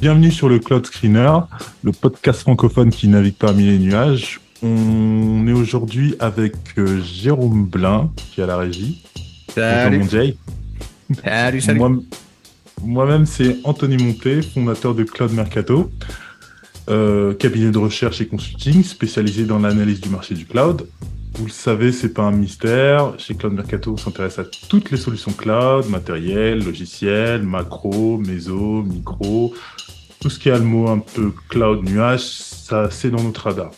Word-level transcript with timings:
Bienvenue 0.00 0.30
sur 0.30 0.48
le 0.48 0.58
Cloud 0.58 0.86
Screener, 0.86 1.30
le 1.82 1.92
podcast 1.92 2.40
francophone 2.40 2.90
qui 2.90 3.08
navigue 3.08 3.34
parmi 3.38 3.64
les 3.64 3.78
nuages. 3.78 4.40
On 4.62 5.46
est 5.46 5.52
aujourd'hui 5.52 6.14
avec 6.20 6.54
euh, 6.78 7.00
Jérôme 7.02 7.66
Blin, 7.66 8.10
qui 8.16 8.40
est 8.40 8.44
à 8.44 8.46
la 8.46 8.56
régie. 8.56 9.02
Salut. 9.54 9.98
Bonjour, 9.98 10.04
mon 10.04 10.10
Jay. 10.10 10.36
Salut, 11.24 11.60
salut. 11.60 11.78
Moi- 11.78 11.92
Moi-même, 12.82 13.26
c'est 13.26 13.56
Anthony 13.64 14.02
Monté, 14.02 14.40
fondateur 14.42 14.94
de 14.94 15.04
Cloud 15.04 15.32
Mercato, 15.32 15.90
euh, 16.88 17.34
cabinet 17.34 17.70
de 17.70 17.78
recherche 17.78 18.20
et 18.22 18.26
consulting 18.26 18.82
spécialisé 18.82 19.44
dans 19.44 19.58
l'analyse 19.58 20.00
du 20.00 20.08
marché 20.08 20.34
du 20.34 20.46
cloud. 20.46 20.86
Vous 21.34 21.46
le 21.46 21.50
savez, 21.52 21.92
c'est 21.92 22.12
pas 22.12 22.22
un 22.24 22.32
mystère. 22.32 23.14
Chez 23.18 23.34
Cloud 23.34 23.52
Mercato, 23.54 23.92
on 23.92 23.96
s'intéresse 23.96 24.38
à 24.38 24.44
toutes 24.68 24.90
les 24.90 24.96
solutions 24.96 25.32
cloud, 25.32 25.88
matériel, 25.88 26.64
logiciel, 26.64 27.42
macro, 27.42 28.18
méso, 28.18 28.82
micro, 28.82 29.54
tout 30.20 30.30
ce 30.30 30.38
qui 30.38 30.50
a 30.50 30.58
le 30.58 30.64
mot 30.64 30.88
un 30.88 30.98
peu 30.98 31.32
cloud, 31.48 31.82
nuage, 31.88 32.20
ça 32.20 32.88
c'est 32.90 33.10
dans 33.10 33.22
notre 33.22 33.44
radar. 33.48 33.70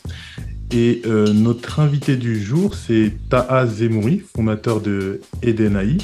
Et 0.73 1.03
euh, 1.07 1.33
notre 1.33 1.81
invité 1.81 2.17
du 2.17 2.43
jour, 2.43 2.75
c'est 2.75 3.13
Taha 3.29 3.67
Zemouri, 3.67 4.23
fondateur 4.35 4.81
de 4.81 5.21
Edenai. 5.43 5.99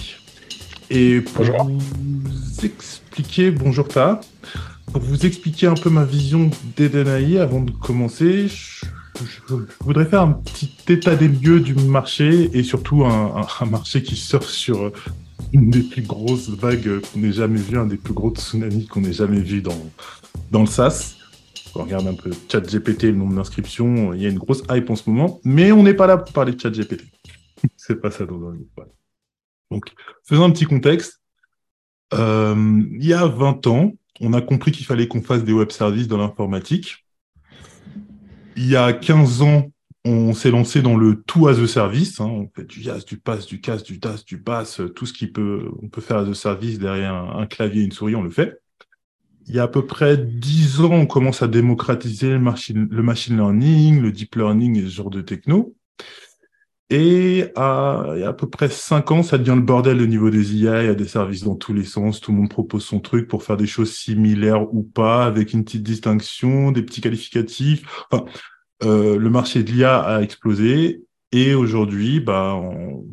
Et 0.91 1.21
pour 1.21 1.45
Bonjour. 1.45 1.65
vous 1.71 2.65
expliquer, 2.65 3.51
bonjour 3.51 3.89
Taha, 3.89 4.21
pour 4.93 5.03
vous 5.03 5.27
expliquer 5.27 5.67
un 5.67 5.75
peu 5.75 5.91
ma 5.91 6.05
vision 6.05 6.51
d'Edenai 6.77 7.39
avant 7.39 7.61
de 7.61 7.71
commencer, 7.71 8.49
je, 8.49 8.87
je- 9.21 9.25
je 9.49 9.55
voudrais 9.81 10.07
faire 10.07 10.23
un 10.23 10.33
petit 10.33 10.71
état 10.89 11.17
des 11.17 11.29
lieux 11.29 11.61
du 11.61 11.75
marché 11.75 12.51
et 12.53 12.63
surtout 12.63 13.05
un, 13.05 13.37
un- 13.43 13.47
un 13.61 13.67
marché 13.67 14.03
qui 14.03 14.17
surfe 14.17 14.49
sur 14.49 14.83
euh, 14.85 14.93
une 15.53 15.71
des 15.71 15.83
plus 15.83 16.03
grosses 16.03 16.51
vagues 16.51 17.01
qu'on 17.13 17.23
ait 17.23 17.33
jamais 17.33 17.59
vues, 17.61 17.79
un 17.79 17.87
des 17.87 17.97
plus 17.97 18.13
gros 18.15 18.31
tsunamis 18.35 18.87
qu'on 18.87 19.03
ait 19.05 19.13
jamais 19.15 19.41
vu 19.41 19.63
dans, 19.63 19.79
dans 20.51 20.63
le. 20.63 20.69
Quand 21.73 21.81
on 21.81 21.85
regarde 21.85 22.07
un 22.07 22.15
peu 22.15 22.31
ChatGPT, 22.51 23.05
le 23.05 23.13
nombre 23.13 23.35
d'inscriptions, 23.35 24.13
il 24.15 24.23
y 24.23 24.27
a 24.27 24.29
une 24.29 24.39
grosse 24.39 24.63
hype 24.71 24.91
en 24.91 24.97
ce 24.97 25.09
moment, 25.09 25.41
mais 25.45 25.73
on 25.73 25.83
n'est 25.83 25.95
pas 25.95 26.07
là 26.07 26.17
pour 26.17 26.33
parler 26.33 26.53
de 26.53 26.61
ChatGPT. 26.61 27.05
C'est 27.77 28.01
pas 28.01 28.11
ça 28.11 28.25
dont 28.25 28.37
on 28.37 28.51
veut 28.51 28.69
parler. 28.75 28.93
Donc, 29.71 29.93
faisons 30.25 30.45
un 30.45 30.51
petit 30.51 30.65
contexte. 30.65 31.21
Euh, 32.15 32.83
il 32.93 33.05
y 33.05 33.13
a 33.13 33.27
20 33.27 33.67
ans, 33.67 33.93
on 34.21 34.33
a 34.33 34.41
compris 34.41 34.73
qu'il 34.73 34.87
fallait 34.87 35.09
qu'on 35.09 35.23
fasse 35.23 35.45
des 35.45 35.53
web 35.53 35.71
services 35.71 36.09
dans 36.09 36.17
l'informatique. 36.17 37.05
Il 38.57 38.67
y 38.67 38.77
a 38.77 38.93
15 38.93 39.43
ans, 39.43 39.71
on 40.05 40.33
s'est 40.33 40.51
lancé 40.51 40.81
dans 40.81 40.97
le 40.97 41.23
tout 41.23 41.49
as 41.49 41.59
a 41.61 41.67
service. 41.67 42.19
hein. 42.21 42.27
On 42.27 42.49
fait 42.55 42.65
du 42.65 42.81
YAS, 42.81 43.05
du 43.05 43.19
PAS, 43.19 43.47
du 43.47 43.61
CAS, 43.61 43.83
du 43.83 43.99
DAS, 43.99 44.25
du 44.25 44.39
BAS, 44.39 44.81
tout 44.97 45.05
ce 45.05 45.13
qui 45.13 45.27
peut, 45.27 45.71
peut 45.93 46.01
faire 46.01 46.19
as 46.19 46.29
a 46.29 46.35
service 46.35 46.79
derrière 46.79 47.15
un, 47.15 47.41
un 47.41 47.47
clavier 47.47 47.83
et 47.83 47.85
une 47.85 47.93
souris, 47.93 48.17
on 48.17 48.23
le 48.23 48.31
fait. 48.31 48.59
Il 49.49 49.55
y 49.55 49.59
a 49.59 49.63
à 49.63 49.69
peu 49.69 49.87
près 49.87 50.19
10 50.19 50.81
ans, 50.83 50.93
on 50.93 51.07
commence 51.07 51.43
à 51.43 51.49
démocratiser 51.49 52.29
le 52.31 52.39
machine, 52.39 52.87
le 52.91 53.03
machine 53.03 53.37
learning, 53.37 54.03
le 54.03 54.13
deep 54.13 54.37
learning 54.37 54.77
et 54.77 54.83
ce 54.83 54.89
genre 54.89 55.11
de 55.11 55.23
techno. 55.23 55.75
Et 56.91 57.47
à, 57.55 58.13
il 58.15 58.21
y 58.21 58.25
a 58.25 58.29
à 58.29 58.33
peu 58.33 58.49
près 58.49 58.69
5 58.69 59.11
ans, 59.11 59.23
ça 59.23 59.39
devient 59.39 59.55
le 59.55 59.63
bordel 59.63 60.01
au 60.03 60.07
niveau 60.07 60.29
des 60.29 60.55
IA. 60.55 60.83
Il 60.83 60.87
y 60.87 60.91
a 60.91 60.95
des 60.95 61.09
services 61.09 61.45
dans 61.45 61.55
tous 61.55 61.73
les 61.73 61.85
sens. 61.85 62.21
Tout 62.21 62.33
le 62.33 62.39
monde 62.39 62.51
propose 62.51 62.85
son 62.85 63.01
truc 63.01 63.27
pour 63.27 63.43
faire 63.43 63.57
des 63.57 63.67
choses 63.67 63.93
similaires 63.93 64.75
ou 64.75 64.83
pas, 64.83 65.25
avec 65.25 65.53
une 65.55 65.65
petite 65.65 65.83
distinction, 65.83 66.71
des 66.71 66.83
petits 66.83 67.01
qualificatifs. 67.01 67.85
Euh, 68.85 69.19
le 69.19 69.31
marché 69.31 69.65
de 69.65 69.73
l'IA 69.73 69.99
a 69.99 70.23
explosé. 70.23 71.03
Et 71.33 71.55
aujourd'hui, 71.55 72.21
bah, 72.21 72.59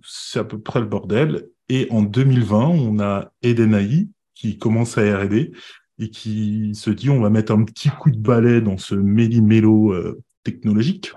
c'est 0.06 0.40
à 0.40 0.44
peu 0.44 0.60
près 0.60 0.80
le 0.80 0.86
bordel. 0.86 1.48
Et 1.70 1.88
en 1.92 2.02
2020, 2.02 2.68
on 2.68 3.00
a 3.00 3.32
Edenai 3.42 4.10
qui 4.36 4.58
commence 4.58 4.98
à 4.98 5.02
R&D 5.02 5.54
et 6.00 6.10
qui 6.10 6.74
se 6.76 6.90
dit 6.90 7.10
on 7.10 7.22
va 7.22 7.30
mettre 7.30 7.54
un 7.54 7.64
petit 7.64 7.90
coup 7.90 8.12
de 8.12 8.18
balai 8.18 8.62
dans 8.62 8.78
ce 8.78 8.96
méli-mélo 8.96 9.94
euh, 9.94 10.22
technologique 10.44 11.14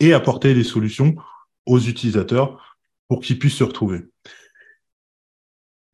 et 0.00 0.12
apporter 0.12 0.54
des 0.54 0.64
solutions 0.64 1.14
aux 1.66 1.78
utilisateurs 1.78 2.78
pour 3.08 3.20
qu'ils 3.20 3.38
puissent 3.38 3.56
se 3.56 3.64
retrouver. 3.64 4.00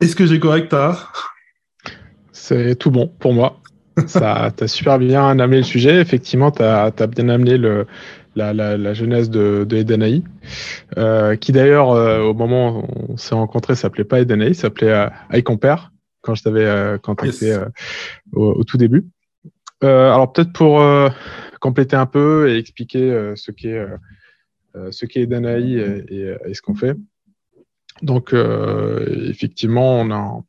Est-ce 0.01 0.15
que 0.15 0.27
j'ai 0.27 0.39
correct, 0.39 0.69
Taha 0.69 1.13
C'est 2.33 2.77
tout 2.77 2.91
bon 2.91 3.13
pour 3.19 3.35
moi. 3.35 3.61
Ça, 4.07 4.53
t'as 4.57 4.69
super 4.69 4.99
bien 4.99 5.29
amené 5.39 5.59
le 5.59 5.63
sujet. 5.65 6.01
Effectivement, 6.01 6.53
tu 6.53 6.63
as, 6.63 6.91
bien 7.09 7.29
amené 7.29 7.59
le, 7.59 7.87
la, 8.37 8.55
la, 8.55 8.77
la 8.77 8.95
jeunesse 8.95 9.29
de, 9.29 9.67
de 9.69 10.23
euh, 10.97 11.37
qui 11.37 11.53
d'ailleurs, 11.53 11.91
euh, 11.91 12.21
au 12.21 12.35
moment 12.35 12.85
où 12.85 13.13
on 13.13 13.17
s'est 13.17 13.35
rencontrés, 13.35 13.75
s'appelait 13.75 14.05
pas 14.05 14.21
Edenai, 14.21 14.55
s'appelait 14.55 14.93
euh, 14.93 15.09
quand 16.29 16.35
je 16.35 16.43
t'avais 16.43 16.67
euh, 16.67 16.99
contacté 16.99 17.47
Yes. 17.47 17.57
euh, 17.57 17.65
au, 18.33 18.53
au 18.53 18.65
tout 18.65 18.77
début. 18.77 19.07
Euh, 19.83 20.13
alors 20.13 20.31
peut-être 20.31 20.53
pour 20.53 20.85
compléter 21.61 21.97
un 21.97 22.05
peu 22.07 22.51
et 22.51 22.59
expliquer 22.59 23.33
ce 23.35 23.51
qu'est 23.51 23.83
ce 24.91 25.07
qu'est 25.07 25.23
Edenai 25.23 25.63
et, 25.73 26.15
et, 26.15 26.37
et 26.47 26.53
ce 26.55 26.61
qu'on 26.61 26.75
fait. 26.75 26.95
Donc, 28.03 28.35
effectivement, 29.29 30.01
on 30.01 30.11
a, 30.11 30.41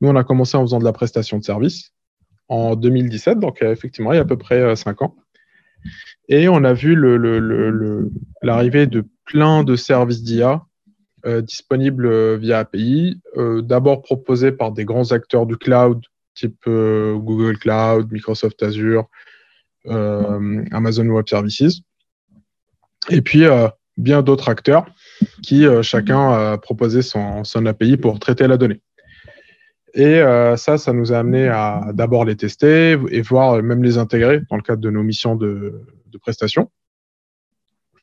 nous, 0.00 0.08
on 0.08 0.16
a 0.16 0.24
commencé 0.24 0.56
en 0.56 0.62
faisant 0.62 0.78
de 0.80 0.84
la 0.84 0.92
prestation 0.92 1.38
de 1.38 1.44
service 1.44 1.92
en 2.48 2.74
2017, 2.74 3.38
donc 3.38 3.62
effectivement, 3.62 4.12
il 4.12 4.16
y 4.16 4.18
a 4.18 4.22
à 4.22 4.26
peu 4.26 4.36
près 4.36 4.60
euh, 4.60 4.74
cinq 4.74 5.00
ans. 5.02 5.14
Et 6.28 6.48
on 6.48 6.64
a 6.64 6.72
vu 6.72 6.94
le- 6.94 7.16
le- 7.16 7.38
le- 7.38 7.70
le- 7.70 8.10
l'arrivée 8.42 8.86
de 8.86 9.04
plein 9.24 9.62
de 9.64 9.76
services 9.76 10.22
d'IA 10.22 10.62
euh, 11.26 11.40
disponibles 11.40 12.04
euh, 12.04 12.36
via 12.36 12.58
API, 12.58 13.18
euh, 13.38 13.62
d'abord 13.62 14.02
proposés 14.02 14.52
par 14.52 14.72
des 14.72 14.84
grands 14.84 15.10
acteurs 15.12 15.46
du 15.46 15.56
cloud, 15.56 16.02
type 16.34 16.64
Google 16.66 17.56
Cloud, 17.58 18.10
Microsoft 18.10 18.60
Azure, 18.62 19.06
Amazon 19.86 21.06
Web 21.06 21.28
Services, 21.28 21.82
et 23.08 23.22
puis 23.22 23.44
bien 23.96 24.20
d'autres 24.20 24.48
acteurs 24.48 24.84
qui 25.44 25.64
chacun 25.82 26.32
a 26.32 26.58
proposé 26.58 27.02
son, 27.02 27.44
son 27.44 27.66
API 27.66 27.96
pour 27.96 28.18
traiter 28.18 28.48
la 28.48 28.56
donnée. 28.56 28.80
Et 29.94 30.18
ça, 30.56 30.76
ça 30.76 30.92
nous 30.92 31.12
a 31.12 31.18
amené 31.18 31.46
à 31.46 31.92
d'abord 31.92 32.24
les 32.24 32.34
tester 32.34 32.98
et 33.10 33.22
voir 33.22 33.62
même 33.62 33.84
les 33.84 33.96
intégrer 33.96 34.40
dans 34.50 34.56
le 34.56 34.62
cadre 34.62 34.80
de 34.80 34.90
nos 34.90 35.04
missions 35.04 35.36
de, 35.36 35.86
de 36.08 36.18
prestation. 36.18 36.68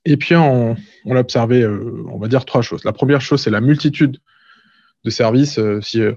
Et 0.05 0.17
puis, 0.17 0.35
on, 0.35 0.75
on 1.05 1.15
a 1.15 1.19
observé, 1.19 1.61
euh, 1.61 2.03
on 2.09 2.17
va 2.17 2.27
dire, 2.27 2.45
trois 2.45 2.61
choses. 2.61 2.83
La 2.83 2.93
première 2.93 3.21
chose, 3.21 3.41
c'est 3.41 3.51
la 3.51 3.61
multitude 3.61 4.17
de 5.03 5.09
services. 5.09 5.59
euh, 5.59 5.81
si, 5.81 6.01
euh, 6.01 6.13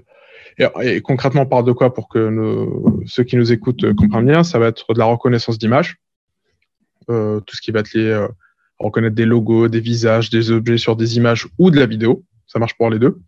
et, 0.81 1.01
concrètement, 1.01 1.41
on 1.41 1.45
parle 1.45 1.65
de 1.65 1.71
quoi 1.71 1.93
pour 1.93 2.07
que 2.07 2.67
ceux 3.05 3.23
qui 3.23 3.35
nous 3.35 3.51
écoutent 3.51 3.93
comprennent 3.95 4.25
bien? 4.25 4.43
Ça 4.43 4.57
va 4.57 4.67
être 4.67 4.93
de 4.93 4.99
la 4.99 5.05
reconnaissance 5.05 5.57
d'image, 5.57 5.97
euh, 7.09 7.41
tout 7.41 7.55
ce 7.55 7.61
qui 7.61 7.71
va 7.71 7.81
être 7.81 7.93
lié 7.93 8.13
à 8.13 8.29
reconnaître 8.79 9.15
des 9.15 9.25
logos, 9.25 9.67
des 9.67 9.81
visages, 9.81 10.29
des 10.29 10.51
objets 10.51 10.77
sur 10.77 10.95
des 10.95 11.17
images 11.17 11.47
ou 11.59 11.71
de 11.71 11.79
la 11.79 11.85
vidéo. 11.85 12.23
Ça 12.47 12.59
marche 12.59 12.75
pour 12.75 12.89
les 12.89 12.99
deux. 12.99 13.19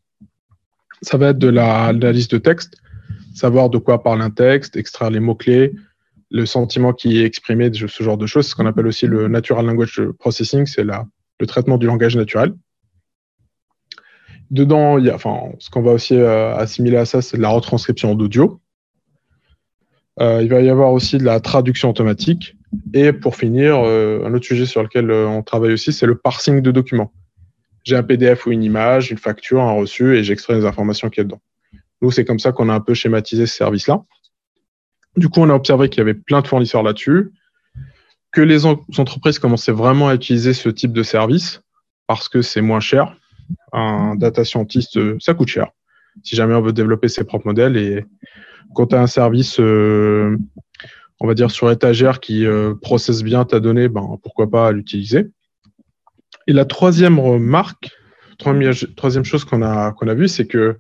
Ça 1.01 1.17
va 1.17 1.29
être 1.29 1.37
de 1.37 1.49
la, 1.49 1.93
de 1.93 1.99
de 1.99 2.37
texte, 2.37 2.77
savoir 3.35 3.69
de 3.69 3.77
quoi 3.77 4.01
parle 4.01 4.21
un 4.21 4.31
texte, 4.31 4.77
extraire 4.77 5.09
les 5.09 5.19
mots-clés, 5.19 5.73
le 6.29 6.45
sentiment 6.45 6.93
qui 6.93 7.21
est 7.21 7.25
exprimé, 7.25 7.69
de 7.69 7.87
ce 7.87 8.03
genre 8.03 8.17
de 8.17 8.25
choses, 8.25 8.47
ce 8.47 8.55
qu'on 8.55 8.65
appelle 8.65 8.87
aussi 8.87 9.07
le 9.07 9.27
Natural 9.27 9.65
Language 9.65 10.01
Processing, 10.19 10.65
c'est 10.65 10.83
le 10.83 11.47
traitement 11.47 11.77
du 11.77 11.87
langage 11.87 12.15
naturel. 12.15 12.53
Dedans, 14.49 14.97
il 14.97 15.05
y 15.05 15.09
a, 15.09 15.15
enfin, 15.15 15.51
ce 15.59 15.69
qu'on 15.69 15.81
va 15.81 15.91
aussi 15.91 16.15
euh, 16.15 16.55
assimiler 16.55 16.97
à 16.97 17.05
ça, 17.05 17.21
c'est 17.21 17.37
de 17.37 17.41
la 17.41 17.49
retranscription 17.49 18.15
d'audio. 18.15 18.61
Euh, 20.19 20.41
il 20.41 20.49
va 20.49 20.61
y 20.61 20.69
avoir 20.69 20.93
aussi 20.93 21.17
de 21.17 21.23
la 21.23 21.39
traduction 21.39 21.89
automatique. 21.89 22.55
Et 22.93 23.13
pour 23.13 23.35
finir, 23.35 23.79
euh, 23.79 24.25
un 24.25 24.33
autre 24.33 24.45
sujet 24.45 24.65
sur 24.65 24.83
lequel 24.83 25.11
on 25.11 25.43
travaille 25.43 25.73
aussi, 25.73 25.91
c'est 25.91 26.05
le 26.05 26.17
parsing 26.17 26.61
de 26.61 26.71
documents. 26.71 27.11
J'ai 27.83 27.95
un 27.95 28.03
PDF 28.03 28.45
ou 28.45 28.51
une 28.51 28.63
image, 28.63 29.11
une 29.11 29.17
facture, 29.17 29.61
un 29.61 29.73
reçu, 29.73 30.17
et 30.17 30.23
j'extrais 30.23 30.55
les 30.55 30.65
informations 30.65 31.09
qu'il 31.09 31.21
y 31.21 31.21
a 31.21 31.23
dedans. 31.25 31.41
Nous, 32.01 32.11
c'est 32.11 32.25
comme 32.25 32.39
ça 32.39 32.51
qu'on 32.51 32.69
a 32.69 32.73
un 32.73 32.79
peu 32.79 32.93
schématisé 32.93 33.45
ce 33.45 33.55
service-là. 33.55 34.03
Du 35.17 35.29
coup, 35.29 35.41
on 35.41 35.49
a 35.49 35.53
observé 35.53 35.89
qu'il 35.89 35.97
y 35.97 36.01
avait 36.01 36.13
plein 36.13 36.41
de 36.41 36.47
fournisseurs 36.47 36.83
là-dessus, 36.83 37.31
que 38.31 38.41
les 38.41 38.65
en- 38.65 38.79
entreprises 38.97 39.39
commençaient 39.39 39.71
vraiment 39.71 40.09
à 40.09 40.15
utiliser 40.15 40.53
ce 40.53 40.69
type 40.69 40.93
de 40.93 41.03
service 41.03 41.61
parce 42.05 42.29
que 42.29 42.41
c'est 42.41 42.61
moins 42.61 42.79
cher. 42.79 43.17
Un 43.73 44.15
data 44.15 44.45
scientist, 44.45 44.95
euh, 44.97 45.17
ça 45.19 45.33
coûte 45.33 45.47
cher. 45.47 45.67
Si 46.23 46.35
jamais 46.35 46.53
on 46.53 46.61
veut 46.61 46.71
développer 46.71 47.07
ses 47.07 47.23
propres 47.23 47.47
modèles 47.47 47.77
et 47.77 48.05
quand 48.75 48.87
tu 48.87 48.95
as 48.95 49.01
un 49.01 49.07
service, 49.07 49.59
euh, 49.59 50.37
on 51.19 51.27
va 51.27 51.33
dire 51.33 51.49
sur 51.49 51.71
étagère 51.71 52.19
qui 52.19 52.45
euh, 52.45 52.75
processe 52.75 53.23
bien 53.23 53.43
ta 53.43 53.59
donnée, 53.59 53.87
ben, 53.87 54.19
pourquoi 54.21 54.49
pas 54.49 54.71
l'utiliser. 54.71 55.27
Et 56.45 56.53
la 56.53 56.65
troisième 56.65 57.19
remarque, 57.19 57.89
troisième, 58.37 58.73
troisième 58.95 59.25
chose 59.25 59.45
qu'on 59.45 59.63
a, 59.63 59.93
qu'on 59.93 60.07
a 60.07 60.13
vue, 60.13 60.27
c'est 60.27 60.45
que 60.45 60.77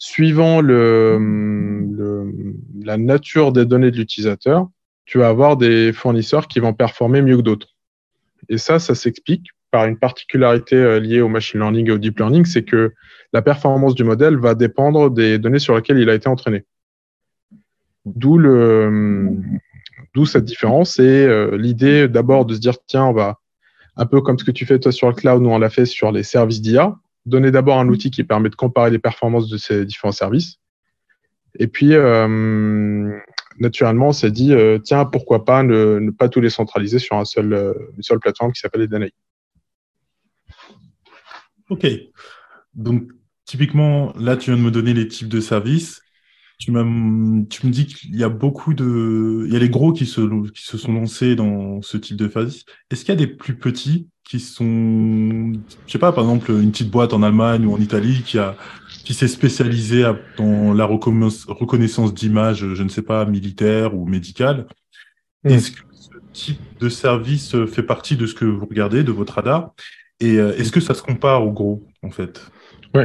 suivant 0.00 0.62
la 0.62 1.18
nature 2.96 3.52
des 3.52 3.66
données 3.66 3.92
de 3.92 3.98
l'utilisateur, 3.98 4.68
tu 5.04 5.18
vas 5.18 5.28
avoir 5.28 5.56
des 5.58 5.92
fournisseurs 5.92 6.48
qui 6.48 6.58
vont 6.58 6.72
performer 6.72 7.20
mieux 7.20 7.36
que 7.36 7.42
d'autres. 7.42 7.68
Et 8.48 8.56
ça, 8.56 8.78
ça 8.78 8.94
s'explique 8.94 9.48
par 9.70 9.84
une 9.84 9.98
particularité 9.98 10.74
euh, 10.74 10.98
liée 10.98 11.20
au 11.20 11.28
machine 11.28 11.60
learning 11.60 11.88
et 11.88 11.92
au 11.92 11.98
deep 11.98 12.18
learning, 12.18 12.44
c'est 12.44 12.64
que 12.64 12.92
la 13.32 13.42
performance 13.42 13.94
du 13.94 14.02
modèle 14.02 14.36
va 14.36 14.54
dépendre 14.56 15.10
des 15.10 15.38
données 15.38 15.60
sur 15.60 15.76
lesquelles 15.76 15.98
il 15.98 16.10
a 16.10 16.14
été 16.14 16.28
entraîné. 16.28 16.64
D'où 18.06 18.40
cette 20.26 20.44
différence 20.44 20.98
et 20.98 21.28
l'idée 21.52 22.08
d'abord 22.08 22.46
de 22.46 22.54
se 22.54 22.58
dire 22.58 22.74
tiens, 22.86 23.04
on 23.04 23.12
va 23.12 23.38
un 23.96 24.06
peu 24.06 24.20
comme 24.22 24.38
ce 24.38 24.44
que 24.44 24.50
tu 24.50 24.64
fais 24.66 24.80
toi 24.80 24.90
sur 24.90 25.08
le 25.08 25.14
cloud, 25.14 25.42
nous 25.42 25.50
on 25.50 25.58
l'a 25.58 25.70
fait 25.70 25.84
sur 25.84 26.10
les 26.10 26.22
services 26.22 26.62
d'IA, 26.62 26.96
donner 27.30 27.50
d'abord 27.50 27.78
un 27.78 27.88
outil 27.88 28.10
qui 28.10 28.24
permet 28.24 28.50
de 28.50 28.54
comparer 28.54 28.90
les 28.90 28.98
performances 28.98 29.48
de 29.48 29.56
ces 29.56 29.86
différents 29.86 30.12
services. 30.12 30.58
Et 31.58 31.66
puis, 31.66 31.94
naturellement, 33.58 34.08
on 34.08 34.12
s'est 34.12 34.30
dit, 34.30 34.54
tiens, 34.84 35.04
pourquoi 35.04 35.44
pas 35.44 35.62
ne, 35.62 36.10
pas 36.10 36.28
tous 36.28 36.40
les 36.40 36.50
centraliser 36.50 36.98
sur 36.98 37.16
un 37.16 37.24
seul, 37.24 37.74
une 37.96 38.02
seule 38.02 38.20
plateforme 38.20 38.52
qui 38.52 38.60
s'appelle 38.60 38.82
Edenai. 38.82 39.12
Ok. 41.70 41.86
Donc, 42.74 43.10
typiquement, 43.44 44.12
là, 44.16 44.36
tu 44.36 44.50
viens 44.50 44.58
de 44.58 44.64
me 44.64 44.70
donner 44.70 44.94
les 44.94 45.08
types 45.08 45.28
de 45.28 45.40
services. 45.40 46.02
Tu, 46.60 46.66
tu 46.66 47.66
me 47.66 47.70
dis 47.70 47.86
qu'il 47.86 48.14
y 48.14 48.22
a 48.22 48.28
beaucoup 48.28 48.74
de. 48.74 49.44
Il 49.46 49.52
y 49.52 49.56
a 49.56 49.58
les 49.58 49.70
gros 49.70 49.92
qui 49.92 50.04
se, 50.04 50.20
qui 50.50 50.62
se 50.62 50.76
sont 50.76 50.92
lancés 50.92 51.34
dans 51.34 51.80
ce 51.80 51.96
type 51.96 52.16
de 52.16 52.28
service. 52.28 52.66
Est-ce 52.90 53.00
qu'il 53.00 53.14
y 53.14 53.16
a 53.16 53.26
des 53.26 53.26
plus 53.26 53.56
petits 53.56 54.08
qui 54.28 54.40
sont. 54.40 55.52
Je 55.86 55.92
sais 55.92 55.98
pas, 55.98 56.12
par 56.12 56.24
exemple, 56.24 56.50
une 56.50 56.70
petite 56.70 56.90
boîte 56.90 57.14
en 57.14 57.22
Allemagne 57.22 57.64
ou 57.64 57.72
en 57.72 57.80
Italie 57.80 58.22
qui 58.24 58.38
a 58.38 58.56
qui 59.04 59.14
s'est 59.14 59.26
spécialisée 59.26 60.04
dans 60.36 60.74
la 60.74 60.84
reconnaissance 60.84 62.14
d'images, 62.14 62.74
je 62.74 62.82
ne 62.82 62.88
sais 62.88 63.02
pas, 63.02 63.24
militaire 63.24 63.96
ou 63.96 64.06
médicale. 64.06 64.66
Hmm. 65.42 65.48
Est-ce 65.48 65.72
que 65.72 65.80
ce 65.92 66.10
type 66.32 66.60
de 66.78 66.88
service 66.90 67.56
fait 67.66 67.82
partie 67.82 68.16
de 68.16 68.26
ce 68.26 68.34
que 68.34 68.44
vous 68.44 68.66
regardez, 68.66 69.02
de 69.02 69.12
votre 69.12 69.32
radar? 69.32 69.72
Et 70.20 70.36
euh, 70.36 70.54
est-ce 70.56 70.70
que 70.70 70.80
ça 70.80 70.92
se 70.92 71.02
compare 71.02 71.44
au 71.44 71.50
gros, 71.50 71.82
en 72.02 72.10
fait? 72.10 72.46
Oui, 72.94 73.04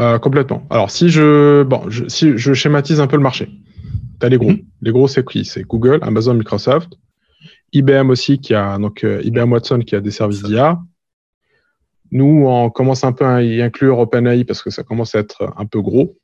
euh, 0.00 0.18
complètement. 0.18 0.66
Alors, 0.70 0.90
si 0.90 1.08
je, 1.08 1.62
bon, 1.62 1.88
je, 1.88 2.08
si 2.08 2.36
je 2.36 2.52
schématise 2.52 3.00
un 3.00 3.06
peu 3.06 3.16
le 3.16 3.22
marché, 3.22 3.50
tu 4.20 4.26
as 4.26 4.28
les 4.28 4.38
gros. 4.38 4.50
Mhm. 4.50 4.64
Les 4.82 4.92
gros, 4.92 5.06
c'est 5.08 5.24
qui? 5.26 5.44
C'est 5.44 5.62
Google, 5.62 6.00
Amazon, 6.02 6.34
Microsoft, 6.34 6.94
IBM 7.72 8.10
aussi, 8.10 8.40
qui 8.40 8.54
a, 8.54 8.78
donc 8.78 9.04
euh, 9.04 9.22
IBM 9.22 9.52
Watson 9.52 9.80
qui 9.80 9.94
a 9.94 10.00
des 10.00 10.10
services 10.10 10.42
d'IA. 10.42 10.80
Nous, 12.10 12.44
on 12.46 12.70
commence 12.70 13.04
un 13.04 13.12
peu 13.12 13.24
à 13.24 13.42
y 13.42 13.62
inclure 13.62 13.98
OpenAI 13.98 14.44
parce 14.44 14.62
que 14.62 14.70
ça 14.70 14.82
commence 14.82 15.14
à 15.14 15.20
être 15.20 15.52
un 15.56 15.66
peu 15.66 15.80
gros. 15.80 16.16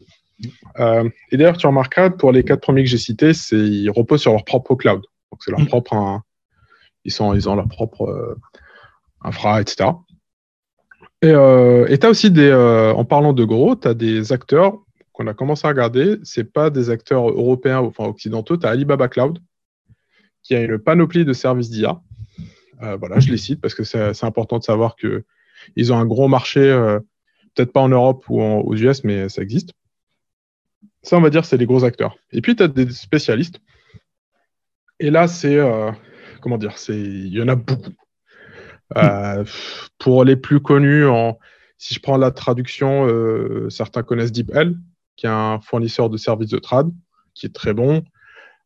Euh, 0.79 1.09
et 1.31 1.37
d'ailleurs, 1.37 1.57
tu 1.57 1.67
remarqueras, 1.67 2.11
pour 2.11 2.33
les 2.33 2.45
quatre 2.45 2.61
premiers 2.61 2.83
que 2.83 2.89
j'ai 2.89 2.99
cités, 2.99 3.33
ils 3.53 3.91
reposent 3.91 4.23
sur 4.23 4.33
leur 4.33 4.45
propre 4.45 4.75
cloud. 4.75 5.03
Donc, 5.31 5.41
c'est 5.41 5.51
leur 5.51 5.61
mhm. 5.61 5.67
propre, 5.67 6.23
ils, 7.05 7.13
sont, 7.13 7.35
ils 7.35 7.49
ont 7.49 7.55
leur 7.55 7.69
propre 7.69 8.37
infra, 9.23 9.61
etc. 9.61 9.91
Et 11.23 11.29
euh, 11.29 11.87
tu 11.97 12.07
as 12.07 12.11
aussi 12.11 12.31
des, 12.31 12.49
euh, 12.49 12.93
en 12.95 13.05
parlant 13.05 13.33
de 13.33 13.45
gros, 13.45 13.77
tu 13.77 13.87
as 13.87 13.95
des 13.95 14.33
acteurs 14.33 14.79
qu'on 15.13 15.27
a 15.27 15.35
commencé 15.35 15.67
à 15.67 15.71
regarder. 15.71 16.17
Ce 16.23 16.41
pas 16.41 16.71
des 16.71 16.89
acteurs 16.89 17.29
européens, 17.29 17.81
enfin 17.81 18.05
occidentaux. 18.05 18.57
Tu 18.57 18.67
as 18.67 18.71
Alibaba 18.71 19.09
Cloud, 19.09 19.39
qui 20.43 20.55
a 20.55 20.63
une 20.63 20.79
panoplie 20.79 21.27
de 21.27 21.35
services 21.35 21.69
d'IA. 21.69 22.01
Euh, 22.83 22.97
voilà, 22.97 23.21
je 23.21 23.31
les 23.31 23.37
cite 23.37 23.61
parce 23.61 23.75
que 23.75 23.85
c'est 23.85 24.25
important 24.25 24.59
de 24.59 24.65
savoir 24.65 24.97
qu'ils 24.97 25.93
ont 25.93 25.99
un 25.99 26.07
gros 26.07 26.29
marché, 26.29 26.61
peut-être 27.55 27.73
pas 27.73 27.83
en 27.83 27.91
Europe 27.91 28.25
ou 28.31 28.41
aux 28.41 28.75
US, 28.75 29.05
mais 29.05 29.29
ça 29.29 29.43
existe. 29.43 29.73
Ça, 31.03 31.19
on 31.19 31.21
va 31.21 31.29
dire, 31.29 31.45
c'est 31.45 31.59
les 31.59 31.67
gros 31.67 31.85
acteurs. 31.85 32.17
Et 32.33 32.41
puis, 32.41 32.57
tu 32.57 32.63
as 32.63 32.69
des 32.69 32.91
spécialistes. 32.91 33.61
Et 34.99 35.11
là, 35.11 35.29
c'est, 35.29 35.59
comment 36.41 36.57
dire, 36.57 36.77
il 36.89 37.29
y 37.29 37.43
en 37.43 37.49
a 37.49 37.57
beaucoup. 37.57 37.93
Euh, 38.97 39.45
pour 39.99 40.25
les 40.25 40.37
plus 40.37 40.61
connus, 40.61 41.07
en, 41.07 41.39
si 41.79 41.95
je 41.95 42.01
prends 42.01 42.17
la 42.17 42.31
traduction, 42.31 43.07
euh, 43.07 43.69
certains 43.71 44.03
connaissent 44.03 44.33
DeepL, 44.33 44.77
qui 45.17 45.27
est 45.27 45.31
un 45.31 45.61
fournisseur 45.61 46.11
de 46.11 46.17
services 46.17 46.51
de 46.51 46.59
trad, 46.59 46.91
qui 47.35 47.47
est 47.47 47.55
très 47.55 47.73
bon. 47.73 48.03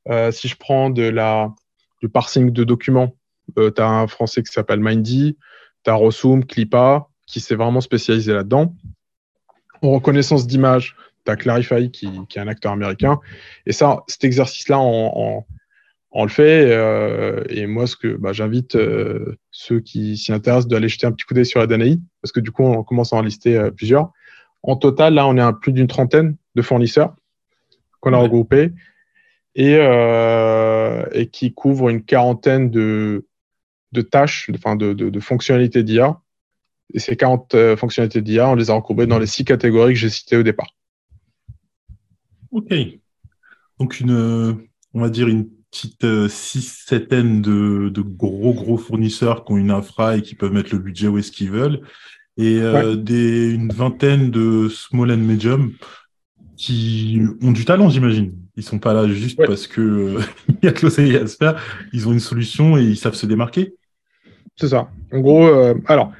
Euh, 0.08 0.30
si 0.30 0.48
je 0.48 0.56
prends 0.56 0.90
de 0.90 1.02
la, 1.02 1.52
du 2.00 2.08
parsing 2.08 2.50
de 2.50 2.64
documents, 2.64 3.14
tu 3.56 3.72
as 3.76 3.88
un 3.88 4.06
français 4.06 4.42
qui 4.42 4.52
s'appelle 4.52 4.80
Mindy, 4.80 5.36
tu 5.84 5.90
as 5.90 5.94
Rosum, 5.94 6.44
Clipa, 6.44 7.08
qui 7.26 7.40
s'est 7.40 7.54
vraiment 7.54 7.80
spécialisé 7.80 8.32
là-dedans. 8.32 8.74
En 9.82 9.90
reconnaissance 9.90 10.46
d'image, 10.46 10.96
tu 11.24 11.32
as 11.32 11.36
Clarify, 11.36 11.90
qui, 11.90 12.08
qui, 12.28 12.38
est 12.38 12.40
un 12.42 12.48
acteur 12.48 12.72
américain. 12.72 13.20
Et 13.66 13.72
ça, 13.72 14.02
cet 14.06 14.24
exercice-là 14.24 14.78
en, 14.78 15.46
on 16.14 16.22
le 16.22 16.30
fait. 16.30 16.70
Euh, 16.70 17.42
et 17.48 17.66
moi, 17.66 17.86
ce 17.86 17.96
que 17.96 18.16
bah, 18.16 18.32
j'invite 18.32 18.76
euh, 18.76 19.36
ceux 19.50 19.80
qui 19.80 20.16
s'y 20.16 20.32
intéressent 20.32 20.68
d'aller 20.68 20.88
jeter 20.88 21.06
un 21.06 21.12
petit 21.12 21.26
coup 21.26 21.34
d'œil 21.34 21.44
sur 21.44 21.60
la 21.60 21.66
parce 21.66 22.32
que 22.32 22.40
du 22.40 22.52
coup, 22.52 22.62
on 22.62 22.82
commence 22.84 23.12
à 23.12 23.16
en 23.16 23.22
lister 23.22 23.58
euh, 23.58 23.70
plusieurs. 23.70 24.12
En 24.62 24.76
total, 24.76 25.14
là, 25.14 25.26
on 25.26 25.36
est 25.36 25.42
à 25.42 25.52
plus 25.52 25.72
d'une 25.72 25.88
trentaine 25.88 26.36
de 26.54 26.62
fournisseurs 26.62 27.14
qu'on 28.00 28.12
a 28.12 28.18
regroupés 28.18 28.72
et, 29.54 29.74
et, 29.74 31.26
qui 31.28 31.52
couvrent 31.52 31.88
une 31.88 32.02
quarantaine 32.02 32.70
de, 32.70 33.26
de 33.92 34.02
tâches, 34.02 34.50
enfin 34.54 34.76
de, 34.76 34.92
de, 34.92 35.10
de 35.10 35.20
fonctionnalités 35.20 35.82
d'IA. 35.82 36.20
Et 36.92 36.98
ces 36.98 37.16
40 37.16 37.76
fonctionnalités 37.76 38.20
d'IA, 38.22 38.48
on 38.48 38.54
les 38.54 38.70
a 38.70 38.74
regroupées 38.74 39.06
dans 39.06 39.18
les 39.18 39.26
six 39.26 39.44
catégories 39.44 39.94
que 39.94 39.98
j'ai 39.98 40.10
citées 40.10 40.36
au 40.36 40.42
départ. 40.42 40.68
OK. 42.52 42.74
Donc, 43.78 44.00
une, 44.00 44.66
on 44.92 45.00
va 45.00 45.08
dire 45.10 45.28
une 45.28 45.48
petite 45.74 46.04
euh, 46.04 46.28
six, 46.28 46.84
septaine 46.86 47.42
de, 47.42 47.88
de, 47.88 48.00
gros, 48.00 48.54
gros 48.54 48.76
fournisseurs 48.76 49.44
qui 49.44 49.52
ont 49.52 49.56
une 49.56 49.72
infra 49.72 50.16
et 50.16 50.22
qui 50.22 50.36
peuvent 50.36 50.52
mettre 50.52 50.72
le 50.72 50.78
budget 50.78 51.08
où 51.08 51.18
est-ce 51.18 51.32
qu'ils 51.32 51.50
veulent. 51.50 51.80
Et 52.36 52.60
euh, 52.60 52.94
des, 52.94 53.50
une 53.50 53.72
vingtaine 53.72 54.30
de 54.30 54.68
small 54.68 55.10
and 55.10 55.18
medium 55.18 55.72
qui 56.56 57.20
ont 57.42 57.50
du 57.50 57.64
talent, 57.64 57.88
j'imagine. 57.88 58.34
Ils 58.56 58.62
sont 58.62 58.78
pas 58.78 58.94
là 58.94 59.08
juste 59.08 59.36
parce 59.44 59.66
que 59.66 59.80
euh, 59.80 60.20
il 60.62 60.64
y 60.64 60.68
a 60.68 60.72
que 60.72 60.86
l'océan 60.86 61.22
à 61.22 61.26
se 61.26 61.36
faire. 61.36 61.60
Ils 61.92 62.08
ont 62.08 62.12
une 62.12 62.20
solution 62.20 62.78
et 62.78 62.82
ils 62.82 62.96
savent 62.96 63.14
se 63.14 63.26
démarquer. 63.26 63.74
C'est 64.56 64.68
ça. 64.68 64.88
En 65.12 65.18
gros, 65.18 65.48
alors, 65.86 66.12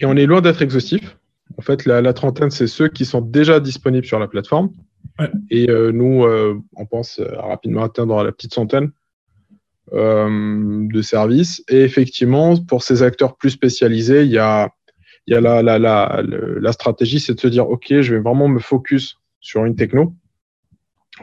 et 0.00 0.06
on 0.06 0.16
est 0.16 0.24
loin 0.24 0.40
d'être 0.40 0.62
exhaustif. 0.62 1.18
En 1.58 1.60
fait, 1.60 1.84
la, 1.84 2.00
la 2.00 2.14
trentaine, 2.14 2.50
c'est 2.50 2.66
ceux 2.66 2.88
qui 2.88 3.04
sont 3.04 3.20
déjà 3.20 3.60
disponibles 3.60 4.06
sur 4.06 4.18
la 4.18 4.28
plateforme. 4.28 4.70
Et 5.50 5.66
nous, 5.66 6.24
on 6.74 6.86
pense 6.86 7.20
rapidement 7.36 7.84
atteindre 7.84 8.24
la 8.24 8.32
petite 8.32 8.54
centaine. 8.54 8.92
Euh, 9.94 10.88
de 10.88 11.02
services. 11.02 11.62
Et 11.68 11.82
effectivement, 11.82 12.56
pour 12.56 12.82
ces 12.82 13.02
acteurs 13.02 13.36
plus 13.36 13.50
spécialisés, 13.50 14.22
il 14.22 14.30
y 14.30 14.38
a, 14.38 14.70
il 15.26 15.34
y 15.34 15.36
a 15.36 15.40
la, 15.42 15.62
la, 15.62 15.78
la, 15.78 16.22
la 16.24 16.72
stratégie, 16.72 17.20
c'est 17.20 17.34
de 17.34 17.40
se 17.40 17.46
dire, 17.46 17.68
OK, 17.68 17.88
je 17.90 18.14
vais 18.14 18.20
vraiment 18.20 18.48
me 18.48 18.58
focus 18.58 19.18
sur 19.40 19.66
une 19.66 19.76
techno 19.76 20.14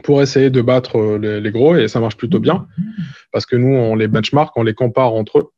pour 0.03 0.21
essayer 0.21 0.51
de 0.51 0.61
battre 0.61 0.97
euh, 0.99 1.39
les, 1.39 1.51
gros 1.51 1.75
et 1.75 1.88
ça 1.88 1.99
marche 1.99 2.15
plutôt 2.15 2.39
bien 2.39 2.67
parce 3.31 3.47
que 3.47 3.55
nous, 3.55 3.75
on 3.75 3.95
les 3.95 4.07
benchmark, 4.07 4.55
on 4.55 4.61
les 4.61 4.75
compare 4.75 5.13
entre 5.13 5.39
eux. 5.39 5.49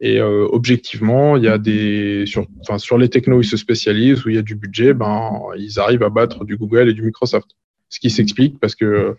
Et 0.00 0.20
euh, 0.20 0.46
objectivement, 0.50 1.38
il 1.38 1.44
y 1.44 1.48
a 1.48 1.56
des 1.56 2.26
sur, 2.26 2.46
enfin, 2.60 2.76
sur 2.76 2.98
les 2.98 3.08
technos, 3.08 3.40
ils 3.40 3.46
se 3.46 3.56
spécialisent 3.56 4.26
où 4.26 4.28
il 4.28 4.34
y 4.34 4.38
a 4.38 4.42
du 4.42 4.54
budget, 4.54 4.92
ben 4.92 5.40
ils 5.56 5.78
arrivent 5.80 6.02
à 6.02 6.10
battre 6.10 6.44
du 6.44 6.58
Google 6.58 6.90
et 6.90 6.92
du 6.92 7.00
Microsoft. 7.00 7.52
Ce 7.88 8.00
qui 8.00 8.10
s'explique 8.10 8.60
parce 8.60 8.74
que 8.74 9.16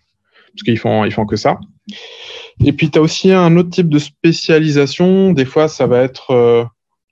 parce 0.54 0.64
qu'ils 0.64 0.78
font 0.78 1.06
ils 1.06 1.12
font 1.12 1.26
que 1.26 1.38
ça. 1.38 1.60
Et 2.64 2.74
puis, 2.74 2.90
tu 2.90 3.00
as 3.00 3.02
aussi 3.02 3.32
un 3.32 3.58
autre 3.58 3.70
type 3.70 3.90
de 3.90 4.00
spécialisation. 4.00 5.34
Des 5.34 5.46
fois, 5.46 5.68
ça 5.68 5.88
va 5.88 6.02
être, 6.02 6.32
euh, 6.32 6.64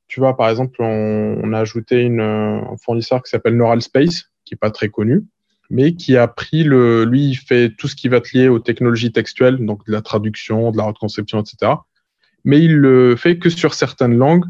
tu 0.08 0.20
vois, 0.20 0.38
par 0.38 0.50
exemple, 0.50 0.82
on, 0.82 1.54
a 1.54 1.60
ajouté 1.60 2.08
euh, 2.08 2.62
un 2.62 2.78
fournisseur 2.78 3.22
qui 3.22 3.30
s'appelle 3.30 3.58
Neural 3.58 3.82
Space, 3.82 4.32
qui 4.46 4.54
est 4.54 4.58
pas 4.58 4.72
très 4.72 4.90
connu, 4.90 5.24
mais 5.70 5.94
qui 5.96 6.16
a 6.18 6.28
pris 6.28 6.64
le, 6.64 7.04
lui, 7.04 7.30
il 7.30 7.36
fait 7.36 7.72
tout 7.78 7.88
ce 7.88 7.96
qui 7.96 8.08
va 8.08 8.18
être 8.18 8.32
lié 8.34 8.48
aux 8.48 8.60
technologies 8.60 9.12
textuelles, 9.12 9.64
donc 9.66 9.86
de 9.86 9.92
la 9.92 10.02
traduction, 10.02 10.72
de 10.72 10.78
la 10.78 10.84
reconception, 10.84 11.42
etc. 11.42 11.74
Mais 12.46 12.62
il 12.62 12.76
le 12.76 13.16
fait 13.16 13.38
que 13.38 13.50
sur 13.50 13.74
certaines 13.74 14.18
langues, 14.18 14.46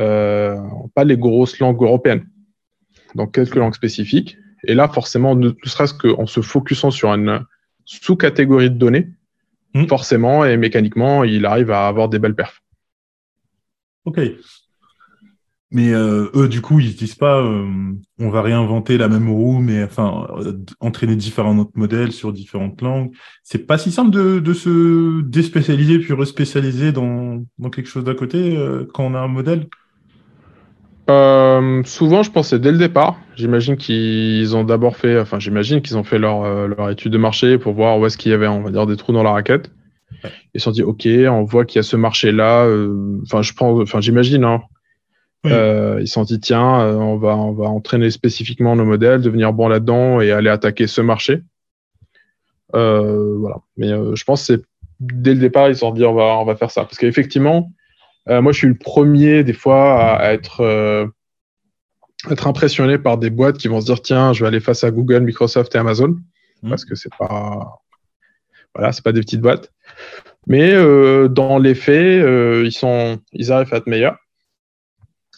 euh, 0.00 0.56
pas 0.94 1.04
les 1.04 1.16
grosses 1.16 1.58
langues 1.58 1.82
européennes, 1.82 2.26
donc 3.14 3.34
quelques 3.34 3.56
langues 3.56 3.74
spécifiques. 3.74 4.36
Et 4.64 4.74
là, 4.74 4.88
forcément, 4.88 5.34
ne 5.34 5.50
serait-ce 5.64 5.94
qu'en 5.94 6.26
se 6.26 6.40
focusant 6.40 6.90
sur 6.90 7.12
une 7.12 7.44
sous-catégorie 7.84 8.70
de 8.70 8.76
données, 8.76 9.08
Hmm. 9.74 9.86
forcément 9.86 10.44
et 10.44 10.56
mécaniquement, 10.56 11.24
il 11.24 11.46
arrive 11.46 11.70
à 11.70 11.88
avoir 11.88 12.08
des 12.08 12.18
belles 12.18 12.34
perfs. 12.34 12.62
Ok. 14.04 14.20
Mais 15.74 15.94
euh, 15.94 16.30
eux, 16.34 16.48
du 16.48 16.60
coup, 16.60 16.80
ils 16.80 16.94
disent 16.94 17.14
pas 17.14 17.40
euh, 17.40 17.94
on 18.18 18.28
va 18.28 18.42
réinventer 18.42 18.98
la 18.98 19.08
même 19.08 19.30
roue, 19.30 19.58
mais 19.58 19.82
enfin 19.82 20.26
euh, 20.36 20.52
entraîner 20.80 21.16
différents 21.16 21.56
autres 21.58 21.72
modèles 21.76 22.12
sur 22.12 22.30
différentes 22.34 22.82
langues. 22.82 23.10
C'est 23.42 23.66
pas 23.66 23.78
si 23.78 23.90
simple 23.90 24.10
de, 24.10 24.52
se 24.52 25.22
déspécialiser 25.22 25.98
puis 25.98 26.12
respécialiser 26.12 26.92
dans, 26.92 27.42
dans 27.58 27.70
quelque 27.70 27.88
chose 27.88 28.04
d'à 28.04 28.14
côté 28.14 28.54
quand 28.92 29.04
on 29.04 29.14
a 29.14 29.20
un 29.20 29.28
modèle? 29.28 29.66
Euh, 31.10 31.82
souvent, 31.84 32.22
je 32.22 32.30
pensais 32.30 32.58
dès 32.58 32.72
le 32.72 32.78
départ. 32.78 33.18
J'imagine 33.34 33.76
qu'ils 33.76 34.56
ont 34.56 34.64
d'abord 34.64 34.96
fait, 34.96 35.18
enfin, 35.18 35.38
j'imagine 35.38 35.82
qu'ils 35.82 35.96
ont 35.96 36.04
fait 36.04 36.18
leur, 36.18 36.44
euh, 36.44 36.68
leur 36.68 36.90
étude 36.90 37.12
de 37.12 37.18
marché 37.18 37.58
pour 37.58 37.72
voir 37.74 37.98
où 37.98 38.06
est-ce 38.06 38.16
qu'il 38.16 38.30
y 38.30 38.34
avait, 38.34 38.46
on 38.46 38.62
va 38.62 38.70
dire, 38.70 38.86
des 38.86 38.96
trous 38.96 39.12
dans 39.12 39.22
la 39.22 39.32
raquette. 39.32 39.70
Ils 40.54 40.60
se 40.60 40.64
sont 40.64 40.70
dit, 40.70 40.82
OK, 40.82 41.06
on 41.06 41.42
voit 41.42 41.64
qu'il 41.64 41.76
y 41.76 41.80
a 41.80 41.82
ce 41.82 41.96
marché-là. 41.96 42.66
Euh, 42.66 43.18
enfin, 43.24 43.42
je 43.42 43.52
pense, 43.52 43.82
enfin, 43.82 44.00
j'imagine, 44.00 44.44
hein. 44.44 44.62
ils 45.44 46.06
se 46.06 46.12
sont 46.12 46.22
dit, 46.22 46.38
tiens, 46.38 46.62
on 46.62 47.16
va, 47.16 47.36
on 47.36 47.52
va 47.52 47.64
entraîner 47.66 48.10
spécifiquement 48.10 48.76
nos 48.76 48.84
modèles, 48.84 49.22
devenir 49.22 49.52
bon 49.52 49.68
là-dedans 49.68 50.20
et 50.20 50.30
aller 50.30 50.50
attaquer 50.50 50.86
ce 50.86 51.00
marché. 51.00 51.42
voilà. 52.72 53.56
Mais 53.76 53.88
je 53.88 54.24
pense 54.24 54.46
que 54.46 54.54
c'est 54.54 54.62
dès 55.02 55.34
le 55.34 55.40
départ, 55.40 55.68
ils 55.68 55.74
se 55.74 55.80
sont 55.80 55.90
dit 55.90 56.04
on 56.04 56.14
va, 56.14 56.38
on 56.38 56.44
va 56.44 56.54
faire 56.54 56.70
ça. 56.70 56.82
Parce 56.82 56.96
qu'effectivement, 56.96 57.72
moi, 58.28 58.52
je 58.52 58.58
suis 58.58 58.68
le 58.68 58.76
premier, 58.76 59.44
des 59.44 59.52
fois, 59.52 60.16
à, 60.16 60.32
être, 60.32 61.10
être 62.30 62.46
impressionné 62.46 62.98
par 62.98 63.18
des 63.18 63.30
boîtes 63.30 63.58
qui 63.58 63.68
vont 63.68 63.80
se 63.80 63.86
dire 63.86 64.00
tiens, 64.00 64.32
je 64.32 64.44
vais 64.44 64.48
aller 64.48 64.60
face 64.60 64.84
à 64.84 64.90
Google, 64.90 65.20
Microsoft 65.20 65.74
et 65.74 65.78
Amazon. 65.78 66.16
Mmh. 66.62 66.68
Parce 66.68 66.84
que 66.84 66.94
c'est 66.94 67.12
pas. 67.18 67.82
Voilà, 68.74 68.92
c'est 68.92 69.04
pas 69.04 69.12
des 69.12 69.20
petites 69.20 69.40
boîtes. 69.40 69.72
Mais 70.46 70.72
dans 71.28 71.58
les 71.58 71.74
faits, 71.74 72.24
ils, 72.64 72.72
sont, 72.72 73.18
ils 73.32 73.52
arrivent 73.52 73.74
à 73.74 73.78
être 73.78 73.88
meilleurs. 73.88 74.18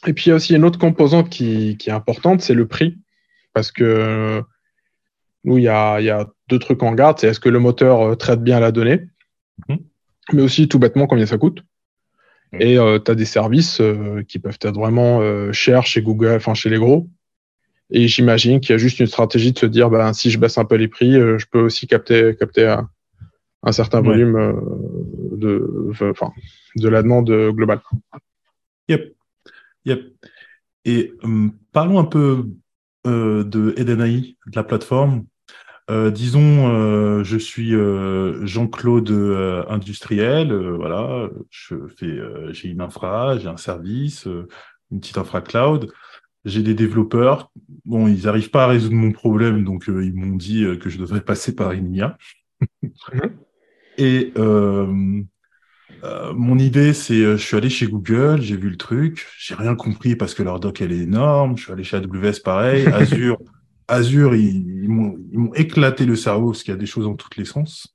Et 0.07 0.13
puis, 0.13 0.27
il 0.27 0.29
y 0.29 0.33
a 0.33 0.37
aussi 0.37 0.55
une 0.55 0.65
autre 0.65 0.79
composante 0.79 1.31
qui, 1.31 1.77
qui 1.79 1.89
est 1.89 1.93
importante, 1.93 2.43
c'est 2.43 2.55
le 2.55 2.69
prix. 2.69 2.99
Parce 3.55 3.73
que 3.73 4.43
nous, 5.45 5.59
il 5.59 5.65
y 5.65 5.69
a, 5.69 6.01
y 6.01 6.11
a, 6.11 6.27
deux 6.49 6.59
trucs 6.59 6.83
en 6.83 6.93
garde. 6.93 7.19
C'est 7.19 7.29
est-ce 7.29 7.41
que 7.41 7.49
le 7.49 7.59
moteur 7.59 8.17
traite 8.19 8.43
bien 8.43 8.61
la 8.61 8.71
donnée 8.71 9.09
Mhm. 9.69 9.79
Mais 10.33 10.43
aussi 10.43 10.69
tout 10.69 10.79
bêtement 10.79 11.07
combien 11.07 11.27
ça 11.27 11.39
coûte. 11.39 11.63
Mhm. 12.55 12.63
Et 12.63 12.79
euh, 12.79 12.99
tu 12.99 13.11
as 13.11 13.15
des 13.15 13.25
services 13.25 13.81
euh, 13.81 14.23
qui 14.27 14.39
peuvent 14.39 14.59
être 14.61 14.75
vraiment 14.75 15.21
euh, 15.21 15.53
chers 15.53 15.87
chez 15.87 16.03
Google, 16.03 16.35
enfin 16.37 16.55
chez 16.55 16.71
les 16.71 16.79
gros. 16.79 17.09
Et 17.91 18.09
j'imagine 18.09 18.61
qu'il 18.61 18.71
y 18.71 18.75
a 18.75 18.79
juste 18.79 19.01
une 19.01 19.07
stratégie 19.07 19.53
de 19.53 19.59
se 19.59 19.67
dire, 19.67 19.91
ben, 19.91 20.13
si 20.13 20.31
je 20.31 20.39
baisse 20.39 20.59
un 20.59 20.65
peu 20.65 20.77
les 20.77 20.89
prix, 20.89 21.13
je 21.13 21.45
peux 21.51 21.61
aussi 21.61 21.87
capter, 21.87 22.35
capter 22.35 22.67
un, 23.63 23.73
certain 23.73 24.01
volume 24.01 24.33
de, 25.33 25.91
enfin, 25.91 26.33
de 26.77 26.89
la 26.89 27.03
demande 27.03 27.31
globale. 27.31 27.83
Yep. 28.89 29.15
Yep. 29.85 30.01
Et 30.87 31.13
hum, 31.23 31.53
parlons 31.73 31.99
un 31.99 32.05
peu 32.05 32.47
de 33.05 33.75
Edenai, 33.77 34.37
de 34.47 34.57
la 34.57 34.65
plateforme. 34.65 35.27
Euh, 35.91 36.11
disons, 36.11 36.73
euh, 36.73 37.25
je 37.25 37.37
suis 37.37 37.75
euh, 37.75 38.45
Jean-Claude 38.47 39.11
industriel, 39.69 40.55
voilà, 40.55 41.29
je 41.51 41.75
fais, 41.97 42.19
j'ai 42.53 42.69
une 42.69 42.81
infra, 42.81 43.39
j'ai 43.39 43.49
un 43.49 43.57
service, 43.57 44.27
une 44.91 45.01
petite 45.01 45.19
infra 45.19 45.41
cloud. 45.41 45.91
J'ai 46.47 46.63
des 46.63 46.75
développeurs. 46.75 47.51
Bon, 47.87 48.07
ils 48.07 48.25
n'arrivent 48.25 48.51
pas 48.51 48.65
à 48.65 48.67
résoudre 48.67 48.97
mon 48.97 49.13
problème, 49.13 49.65
donc 49.65 49.85
ils 49.89 50.15
m'ont 50.15 50.37
dit 50.37 50.65
que 50.79 50.91
je 50.91 50.99
devrais 50.99 51.23
passer 51.23 51.55
par 51.55 51.73
INIA. 51.73 52.19
Mhm. 52.83 52.93
Et 53.99 54.33
mon 56.35 56.59
idée, 56.59 56.93
c'est, 56.93 57.21
je 57.21 57.37
suis 57.37 57.57
allé 57.57 57.71
chez 57.71 57.87
Google, 57.87 58.41
j'ai 58.41 58.57
vu 58.57 58.69
le 58.69 58.77
truc, 58.77 59.27
j'ai 59.39 59.55
rien 59.55 59.75
compris 59.75 60.17
parce 60.17 60.35
que 60.35 60.43
leur 60.43 60.61
doc 60.61 60.81
elle 60.81 60.93
est 60.93 60.99
énorme. 60.99 61.57
Je 61.57 61.65
suis 61.65 61.73
allé 61.73 61.85
chez 61.85 61.97
AWS, 61.97 62.41
pareil, 62.43 62.87
Azure. 62.93 63.39
Azure, 63.89 64.35
ils, 64.35 64.89
m'ont 64.89 65.53
éclaté 65.55 66.07
le 66.07 66.17
cerveau 66.17 66.51
parce 66.51 66.63
qu'il 66.63 66.73
y 66.73 66.77
a 66.77 66.81
des 66.81 66.87
choses 66.87 67.05
dans 67.05 67.15
tous 67.15 67.31
les 67.37 67.45
sens. 67.45 67.95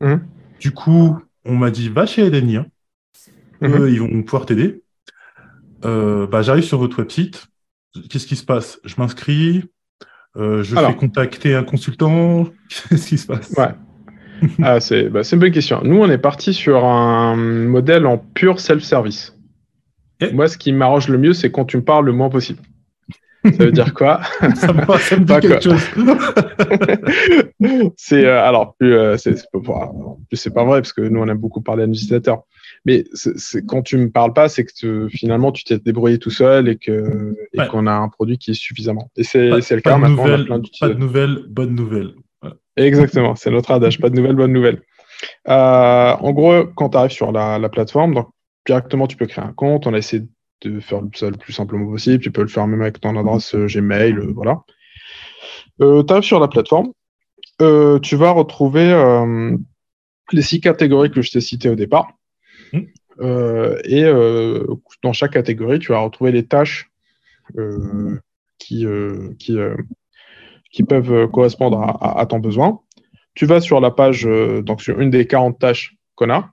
Mhm. 0.00 0.26
Du 0.60 0.72
coup, 0.72 1.18
on 1.44 1.56
m'a 1.56 1.70
dit 1.70 1.88
va 1.88 2.06
chez 2.06 2.24
Edenia. 2.24 2.66
Mhm. 3.60 3.88
ils 3.88 4.00
vont 4.00 4.22
pouvoir 4.22 4.46
t'aider. 4.46 4.82
Euh, 5.84 6.26
bah, 6.26 6.42
J'arrive 6.42 6.64
sur 6.64 6.78
votre 6.78 6.98
website. 6.98 7.46
Qu'est-ce 8.08 8.26
qui 8.26 8.36
se 8.36 8.44
passe? 8.44 8.80
Je 8.84 8.94
m'inscris. 8.98 9.64
Euh, 10.36 10.62
je 10.62 10.76
fais 10.76 10.94
contacter 10.94 11.54
un 11.54 11.64
consultant. 11.64 12.46
Qu'est-ce 12.88 13.08
qui 13.08 13.18
se 13.18 13.26
passe? 13.26 13.52
Ouais. 13.56 13.74
ah, 14.62 14.80
C'est 14.80 15.08
bah, 15.08 15.22
une 15.30 15.38
bonne 15.38 15.50
question. 15.50 15.80
Nous, 15.82 15.96
on 15.96 16.08
est 16.08 16.18
parti 16.18 16.54
sur 16.54 16.84
un 16.84 17.36
modèle 17.36 18.06
en 18.06 18.18
pur 18.18 18.60
self-service. 18.60 19.34
Moi, 20.32 20.48
ce 20.48 20.58
qui 20.58 20.72
m'arrange 20.72 21.08
le 21.08 21.18
mieux, 21.18 21.32
c'est 21.32 21.50
quand 21.52 21.64
tu 21.64 21.76
me 21.76 21.84
parles 21.84 22.06
le 22.06 22.12
moins 22.12 22.28
possible. 22.28 22.60
Ça 23.56 23.64
veut 23.64 23.72
dire 23.72 23.94
quoi? 23.94 24.20
Ça, 24.56 24.72
me, 24.72 25.24
dit 25.24 25.48
quelque 25.48 25.62
chose. 25.62 25.82
c'est 27.96 28.24
euh, 28.24 28.42
alors 28.42 28.74
plus 28.78 28.94
euh, 28.94 29.16
c'est 29.16 30.54
pas 30.54 30.64
vrai 30.64 30.80
parce 30.80 30.92
que 30.92 31.02
nous 31.02 31.20
on 31.20 31.28
aime 31.28 31.38
beaucoup 31.38 31.60
parler 31.60 31.84
à 31.84 31.86
nos 31.86 31.94
utilisateurs. 31.94 32.42
Mais 32.84 33.04
quand 33.66 33.82
tu 33.82 33.96
me 33.96 34.10
parles 34.10 34.32
pas, 34.32 34.48
c'est 34.48 34.64
que 34.64 35.08
finalement 35.08 35.52
tu 35.52 35.64
t'es 35.64 35.78
débrouillé 35.78 36.18
tout 36.18 36.30
seul 36.30 36.68
et 36.68 36.76
que 36.76 37.34
et 37.52 37.66
qu'on 37.68 37.86
a 37.86 37.92
un 37.92 38.08
produit 38.08 38.38
qui 38.38 38.52
est 38.52 38.54
suffisamment. 38.54 39.10
Et 39.16 39.24
c'est 39.24 39.48
le 39.48 39.80
cas 39.80 39.96
maintenant. 39.96 40.24
pas 40.80 40.88
de 40.88 40.94
nouvelles, 40.94 41.44
bonne 41.48 41.74
nouvelle. 41.74 42.12
Exactement, 42.76 43.34
c'est 43.34 43.50
notre 43.50 43.72
adage. 43.72 44.00
Pas 44.00 44.08
de 44.08 44.16
nouvelles, 44.16 44.36
bonne 44.36 44.52
nouvelle. 44.52 44.82
Euh, 45.48 46.12
en 46.12 46.32
gros, 46.32 46.64
quand 46.76 46.90
tu 46.90 46.96
arrives 46.96 47.10
sur 47.10 47.32
la, 47.32 47.58
la 47.58 47.68
plateforme, 47.68 48.14
donc 48.14 48.28
directement 48.66 49.06
tu 49.06 49.16
peux 49.16 49.26
créer 49.26 49.44
un 49.44 49.52
compte. 49.52 49.86
On 49.86 49.94
a 49.94 49.98
essayé 49.98 50.22
de 50.22 50.28
faire 50.80 51.02
ça 51.14 51.30
le 51.30 51.36
plus 51.36 51.52
simplement 51.52 51.86
possible. 51.86 52.22
Tu 52.22 52.30
peux 52.30 52.42
le 52.42 52.48
faire 52.48 52.66
même 52.66 52.82
avec 52.82 53.00
ton 53.00 53.16
adresse 53.16 53.54
euh, 53.54 53.66
Gmail, 53.66 54.14
euh, 54.18 54.32
voilà. 54.34 54.62
Euh, 55.80 56.02
tu 56.02 56.12
arrives 56.12 56.24
sur 56.24 56.40
la 56.40 56.48
plateforme. 56.48 56.92
tu 57.58 58.16
vas 58.16 58.30
retrouver 58.30 58.88
les 60.32 60.42
six 60.42 60.60
catégories 60.60 61.10
que 61.10 61.22
je 61.22 61.30
t'ai 61.30 61.40
citées 61.40 61.70
au 61.70 61.74
départ. 61.74 62.12
Mmh. 62.72 62.80
et 63.84 64.04
dans 65.02 65.12
chaque 65.12 65.32
catégorie, 65.32 65.78
tu 65.78 65.92
vas 65.92 66.00
retrouver 66.00 66.32
les 66.32 66.46
tâches 66.46 66.90
qui, 68.58 68.86
qui, 69.38 69.56
qui, 70.70 70.84
peuvent 70.84 71.28
correspondre 71.30 71.80
à, 71.80 72.20
à, 72.20 72.26
ton 72.26 72.40
besoin. 72.40 72.80
Tu 73.34 73.46
vas 73.46 73.60
sur 73.60 73.80
la 73.80 73.90
page, 73.90 74.28
donc 74.62 74.82
sur 74.82 75.00
une 75.00 75.10
des 75.10 75.26
40 75.26 75.58
tâches 75.58 75.96
qu'on 76.16 76.30
a. 76.30 76.52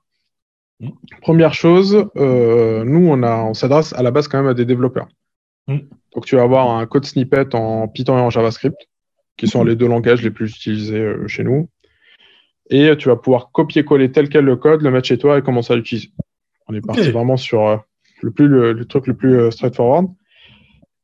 Mm. 0.80 0.90
Première 1.22 1.54
chose, 1.54 2.06
euh, 2.18 2.84
nous, 2.84 3.08
on, 3.08 3.24
on 3.24 3.54
s'adresse 3.54 3.94
à 3.94 4.04
la 4.04 4.12
base 4.12 4.28
quand 4.28 4.38
même 4.38 4.50
à 4.50 4.54
des 4.54 4.66
développeurs. 4.66 5.08
Mm. 5.68 5.80
Donc, 6.14 6.26
tu 6.26 6.36
vas 6.36 6.44
avoir 6.44 6.72
un 6.72 6.86
code 6.86 7.06
snippet 7.06 7.54
en 7.56 7.88
Python 7.88 8.18
et 8.18 8.22
en 8.22 8.30
JavaScript, 8.30 8.78
qui 9.38 9.48
sont 9.48 9.64
mm. 9.64 9.68
les 9.68 9.76
deux 9.76 9.88
langages 9.88 10.22
les 10.22 10.32
plus 10.32 10.56
utilisés 10.56 11.00
euh, 11.00 11.28
chez 11.28 11.44
nous. 11.44 11.70
Et 12.70 12.98
tu 12.98 13.10
vas 13.10 13.16
pouvoir 13.16 13.52
copier-coller 13.52 14.12
tel 14.12 14.28
quel 14.28 14.44
le 14.44 14.56
code, 14.56 14.82
le 14.82 14.90
mettre 14.90 15.08
chez 15.08 15.20
toi 15.20 15.38
et 15.38 15.44
commencer 15.44 15.74
à 15.74 15.76
l'utiliser. 15.76 16.10
On 16.68 16.74
est 16.74 16.82
parti 16.82 17.12
vraiment 17.12 17.38
sur 17.38 17.68
euh, 17.68 17.78
le, 18.24 18.32
plus, 18.32 18.48
le, 18.48 18.86
truc 18.86 19.06
le 19.06 19.14
plus 19.14 19.52
straightforward. 19.52 20.08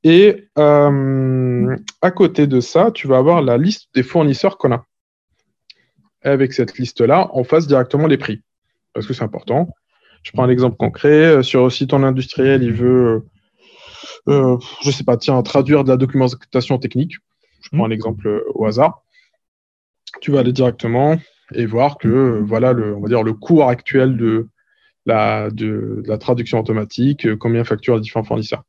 Et 0.03 0.47
à 0.55 2.11
côté 2.15 2.47
de 2.47 2.59
ça, 2.61 2.89
tu 2.89 3.05
vas 3.05 3.17
avoir 3.17 3.43
la 3.43 3.59
liste 3.59 3.89
des 3.93 4.01
fournisseurs 4.01 4.57
qu'on 4.57 4.71
a. 4.71 4.85
avec 6.23 6.53
cette 6.53 6.79
liste-là, 6.79 7.29
on 7.33 7.43
fasse 7.43 7.67
directement 7.67 8.07
les 8.07 8.17
prix 8.17 8.41
parce 8.93 9.07
que 9.07 9.13
c'est 9.13 9.23
important. 9.23 9.69
Je 10.23 10.31
prends 10.31 10.43
un 10.43 10.49
exemple 10.49 10.77
concret. 10.77 11.25
Euh, 11.25 11.43
sur 11.43 11.65
un 11.65 11.69
site 11.69 11.93
en 11.93 12.03
industriel, 12.03 12.63
il 12.63 12.73
veut, 12.73 13.23
je 14.27 14.31
euh, 14.31 14.53
euh, 14.53 14.57
je 14.83 14.91
sais 14.91 15.03
pas, 15.03 15.17
tiens, 15.17 15.41
traduire 15.41 15.83
de 15.83 15.89
la 15.89 15.97
documentation 15.97 16.77
technique. 16.77 17.15
Je 17.61 17.69
prends 17.69 17.85
un 17.85 17.89
mmh. 17.89 17.93
exemple 17.93 18.43
au 18.53 18.65
hasard. 18.65 19.03
Tu 20.19 20.31
vas 20.31 20.39
aller 20.39 20.53
directement 20.53 21.17
et 21.53 21.65
voir 21.65 21.97
que 21.97 22.41
voilà 22.43 22.73
le, 22.73 22.95
on 22.95 23.01
va 23.01 23.07
dire 23.07 23.23
le 23.23 23.33
cours 23.33 23.69
actuel 23.69 24.17
de 24.17 24.49
la, 25.05 25.49
de, 25.51 26.03
la 26.05 26.17
traduction 26.17 26.59
automatique, 26.59 27.35
combien 27.37 27.63
facture 27.63 27.95
les 27.95 28.01
différents 28.01 28.23
fournisseurs. 28.23 28.63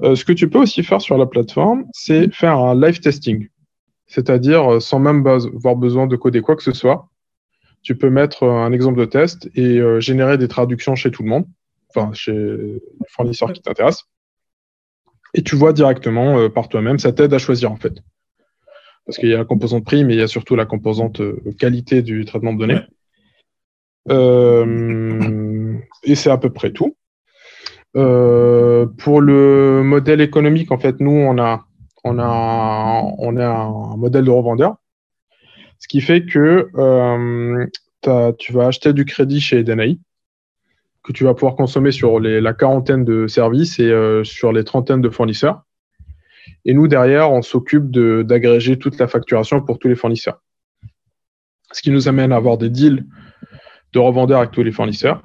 ce 0.00 0.24
que 0.24 0.32
tu 0.32 0.48
peux 0.48 0.60
aussi 0.60 0.82
faire 0.82 1.00
sur 1.00 1.18
la 1.18 1.26
plateforme, 1.26 1.84
c'est 1.92 2.32
faire 2.32 2.58
un 2.58 2.78
live 2.78 3.00
testing, 3.00 3.48
c'est-à-dire 4.06 4.80
sans 4.80 4.98
même 4.98 5.26
avoir 5.26 5.76
besoin 5.76 6.06
de 6.06 6.16
coder 6.16 6.40
quoi 6.40 6.56
que 6.56 6.62
ce 6.62 6.72
soit, 6.72 7.09
tu 7.82 7.96
peux 7.96 8.10
mettre 8.10 8.44
un 8.44 8.72
exemple 8.72 8.98
de 8.98 9.04
test 9.04 9.48
et 9.54 9.78
euh, 9.78 10.00
générer 10.00 10.38
des 10.38 10.48
traductions 10.48 10.94
chez 10.94 11.10
tout 11.10 11.22
le 11.22 11.28
monde, 11.28 11.46
enfin 11.88 12.12
chez 12.12 12.32
les 12.32 12.80
fournisseurs 13.08 13.52
qui 13.52 13.62
t'intéressent. 13.62 14.08
Et 15.34 15.42
tu 15.42 15.56
vois 15.56 15.72
directement 15.72 16.38
euh, 16.38 16.48
par 16.48 16.68
toi-même, 16.68 16.98
ça 16.98 17.12
t'aide 17.12 17.32
à 17.32 17.38
choisir 17.38 17.72
en 17.72 17.76
fait. 17.76 17.94
Parce 19.06 19.16
qu'il 19.18 19.28
y 19.28 19.34
a 19.34 19.38
la 19.38 19.44
composante 19.44 19.84
prix, 19.84 20.04
mais 20.04 20.14
il 20.14 20.20
y 20.20 20.22
a 20.22 20.28
surtout 20.28 20.56
la 20.56 20.66
composante 20.66 21.20
euh, 21.20 21.40
qualité 21.58 22.02
du 22.02 22.24
traitement 22.24 22.52
de 22.52 22.58
données. 22.58 22.80
et 26.04 26.14
c'est 26.14 26.30
à 26.30 26.38
peu 26.38 26.50
près 26.50 26.72
tout. 26.72 26.96
pour 27.92 29.20
le 29.20 29.82
modèle 29.82 30.20
économique, 30.20 30.70
en 30.70 30.78
fait, 30.78 31.00
nous, 31.00 31.12
on 31.12 31.38
a, 31.38 31.64
on 32.04 32.18
a, 32.18 33.02
on 33.18 33.36
a 33.36 33.46
un 33.46 33.96
modèle 33.96 34.24
de 34.24 34.30
revendeur 34.30 34.76
ce 35.80 35.88
qui 35.88 36.00
fait 36.00 36.24
que 36.24 36.68
euh, 36.76 37.66
tu 38.38 38.52
vas 38.52 38.66
acheter 38.66 38.92
du 38.92 39.04
crédit 39.04 39.40
chez 39.40 39.58
Edenai, 39.58 39.98
que 41.02 41.12
tu 41.12 41.24
vas 41.24 41.34
pouvoir 41.34 41.56
consommer 41.56 41.90
sur 41.90 42.20
la 42.20 42.52
quarantaine 42.52 43.04
de 43.04 43.26
services 43.26 43.78
et 43.80 43.90
euh, 43.90 44.22
sur 44.22 44.52
les 44.52 44.62
trentaines 44.62 45.00
de 45.00 45.08
fournisseurs. 45.08 45.62
Et 46.66 46.74
nous, 46.74 46.86
derrière, 46.86 47.32
on 47.32 47.40
s'occupe 47.40 47.90
d'agréger 47.90 48.78
toute 48.78 48.98
la 48.98 49.08
facturation 49.08 49.62
pour 49.62 49.78
tous 49.78 49.88
les 49.88 49.94
fournisseurs. 49.94 50.42
Ce 51.72 51.80
qui 51.80 51.90
nous 51.90 52.08
amène 52.08 52.32
à 52.32 52.36
avoir 52.36 52.58
des 52.58 52.68
deals 52.68 53.06
de 53.92 53.98
revendeurs 53.98 54.40
avec 54.40 54.50
tous 54.50 54.62
les 54.62 54.72
fournisseurs. 54.72 55.22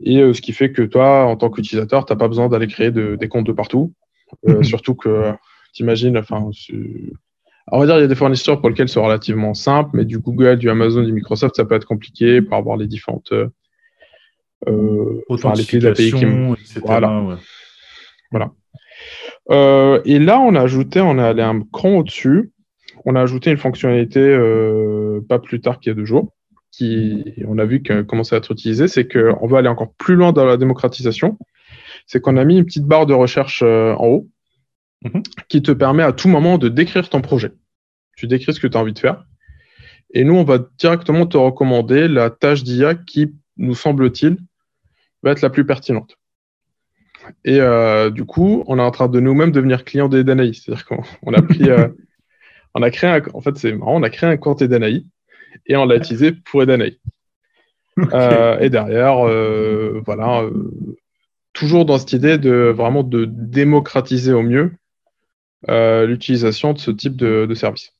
Et 0.00 0.20
euh, 0.20 0.34
ce 0.34 0.42
qui 0.42 0.52
fait 0.52 0.72
que 0.72 0.82
toi, 0.82 1.24
en 1.24 1.36
tant 1.36 1.48
qu'utilisateur, 1.48 2.04
tu 2.04 2.12
n'as 2.12 2.18
pas 2.18 2.28
besoin 2.28 2.48
d'aller 2.48 2.66
créer 2.66 2.90
des 2.90 3.28
comptes 3.28 3.46
de 3.46 3.52
partout. 3.52 3.94
surtout 4.62 4.94
que, 4.94 5.32
tu 5.72 5.82
imagines, 5.82 6.18
enfin, 6.18 6.50
on 7.72 7.78
va 7.78 7.86
dire, 7.86 7.96
il 7.96 8.02
y 8.02 8.04
a 8.04 8.08
des 8.08 8.14
fournisseurs 8.14 8.60
pour 8.60 8.68
lesquels 8.68 8.88
c'est 8.88 9.00
relativement 9.00 9.54
simple, 9.54 9.90
mais 9.94 10.04
du 10.04 10.18
Google, 10.18 10.58
du 10.58 10.68
Amazon, 10.68 11.02
du 11.02 11.12
Microsoft, 11.12 11.56
ça 11.56 11.64
peut 11.64 11.74
être 11.74 11.86
compliqué 11.86 12.42
pour 12.42 12.56
avoir 12.56 12.76
les 12.76 12.86
différentes. 12.86 13.32
Euh, 13.32 13.48
euh 14.68 15.20
enfin, 15.30 15.54
les 15.54 15.64
clés 15.64 15.78
d'API 15.78 16.12
qui. 16.12 16.26
Voilà. 16.82 17.38
voilà. 18.30 18.52
Euh, 19.50 20.00
et 20.04 20.18
là, 20.18 20.40
on 20.40 20.54
a 20.54 20.60
ajouté, 20.60 21.00
on 21.00 21.18
est 21.18 21.22
allé 21.22 21.42
un 21.42 21.62
cran 21.72 21.96
au-dessus. 21.96 22.52
on 23.06 23.16
a 23.16 23.20
ajouté 23.20 23.50
une 23.50 23.58
fonctionnalité 23.58 24.36
pas 25.28 25.38
plus 25.38 25.60
tard 25.60 25.80
qu'il 25.80 25.90
y 25.90 25.92
a 25.92 25.96
deux 25.96 26.04
jours, 26.04 26.34
qui 26.70 27.24
on 27.46 27.58
a 27.58 27.64
vu 27.64 27.82
qu'elle 27.82 28.04
commençait 28.04 28.34
à 28.34 28.38
être 28.38 28.52
utilisée, 28.52 28.88
c'est 28.88 29.08
qu'on 29.08 29.46
veut 29.46 29.56
aller 29.56 29.68
encore 29.68 29.94
plus 29.94 30.16
loin 30.16 30.32
dans 30.32 30.44
la 30.44 30.58
démocratisation. 30.58 31.38
C'est 32.06 32.20
qu'on 32.20 32.36
a 32.36 32.44
mis 32.44 32.58
une 32.58 32.66
petite 32.66 32.84
barre 32.84 33.06
de 33.06 33.14
recherche 33.14 33.62
en 33.62 34.04
haut 34.04 34.28
mhm. 35.04 35.22
qui 35.48 35.62
te 35.62 35.72
permet 35.72 36.02
à 36.02 36.12
tout 36.12 36.28
moment 36.28 36.58
de 36.58 36.68
décrire 36.68 37.08
ton 37.08 37.20
projet. 37.20 37.52
Tu 38.16 38.26
décris 38.26 38.54
ce 38.54 38.60
que 38.60 38.66
tu 38.66 38.76
as 38.76 38.80
envie 38.80 38.92
de 38.92 38.98
faire. 38.98 39.24
Et 40.12 40.24
nous, 40.24 40.34
on 40.34 40.44
va 40.44 40.58
directement 40.78 41.26
te 41.26 41.36
recommander 41.36 42.06
la 42.08 42.30
tâche 42.30 42.62
d'IA 42.62 42.94
qui, 42.94 43.34
nous 43.56 43.74
semble-t-il, 43.74 44.36
va 45.22 45.32
être 45.32 45.42
la 45.42 45.50
plus 45.50 45.66
pertinente. 45.66 46.16
Et 47.44 47.60
euh, 47.60 48.10
du 48.10 48.24
coup, 48.24 48.64
on 48.66 48.78
est 48.78 48.82
en 48.82 48.90
train 48.90 49.08
de 49.08 49.18
nous-mêmes 49.18 49.50
devenir 49.50 49.84
client 49.84 50.08
des 50.08 50.22
Danaï. 50.22 50.54
C'est-à-dire 50.54 50.84
qu'on 50.86 51.32
a 51.32 51.42
pris, 51.42 51.70
euh, 51.70 51.88
on 52.74 52.82
a 52.82 52.90
créé 52.90 53.10
un, 53.10 53.22
en 53.32 53.40
fait, 53.40 53.56
c'est 53.56 53.72
marrant, 53.72 53.96
on 53.96 54.02
a 54.02 54.10
créé 54.10 54.30
un 54.30 54.36
compte 54.36 54.62
Danaï 54.62 55.06
et 55.66 55.76
on 55.76 55.84
l'a 55.84 55.96
utilisé 55.96 56.32
pour 56.32 56.62
Edanaï. 56.62 56.98
Euh, 58.12 58.58
et 58.58 58.70
derrière, 58.70 59.18
voilà, 60.04 60.44
toujours 61.52 61.84
dans 61.84 61.98
cette 61.98 62.12
idée 62.12 62.38
de 62.38 62.72
vraiment 62.76 63.04
de 63.04 63.24
démocratiser 63.24 64.32
au 64.32 64.42
mieux 64.42 64.72
l'utilisation 65.68 66.72
de 66.72 66.78
ce 66.78 66.90
type 66.90 67.16
de, 67.16 67.46
de 67.46 67.54
service. 67.54 67.92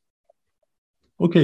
Ok. 1.18 1.38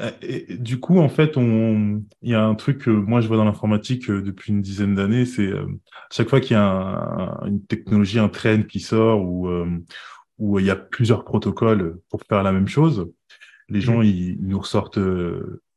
Euh, 0.00 0.10
du 0.50 0.80
coup, 0.80 0.98
en 0.98 1.08
fait, 1.08 1.36
on... 1.36 2.02
il 2.22 2.30
y 2.30 2.34
a 2.34 2.42
un 2.44 2.54
truc 2.54 2.78
que 2.78 2.90
moi 2.90 3.20
je 3.20 3.28
vois 3.28 3.36
dans 3.36 3.44
l'informatique 3.44 4.08
euh, 4.08 4.22
depuis 4.22 4.52
une 4.52 4.62
dizaine 4.62 4.94
d'années, 4.94 5.26
c'est 5.26 5.48
euh, 5.48 5.66
chaque 6.10 6.28
fois 6.28 6.40
qu'il 6.40 6.56
y 6.56 6.60
a 6.60 7.40
une 7.46 7.62
technologie, 7.64 8.18
un 8.18 8.28
trend 8.28 8.62
qui 8.62 8.80
sort 8.80 9.22
ou 9.22 9.48
où 10.38 10.58
il 10.58 10.64
y 10.64 10.70
a 10.70 10.76
plusieurs 10.76 11.24
protocoles 11.24 11.98
pour 12.08 12.22
faire 12.22 12.42
la 12.42 12.52
même 12.52 12.68
chose, 12.68 13.10
les 13.68 13.82
gens 13.82 13.98
mmh. 13.98 14.04
ils, 14.04 14.38
nous 14.40 14.58
ressortent 14.58 14.98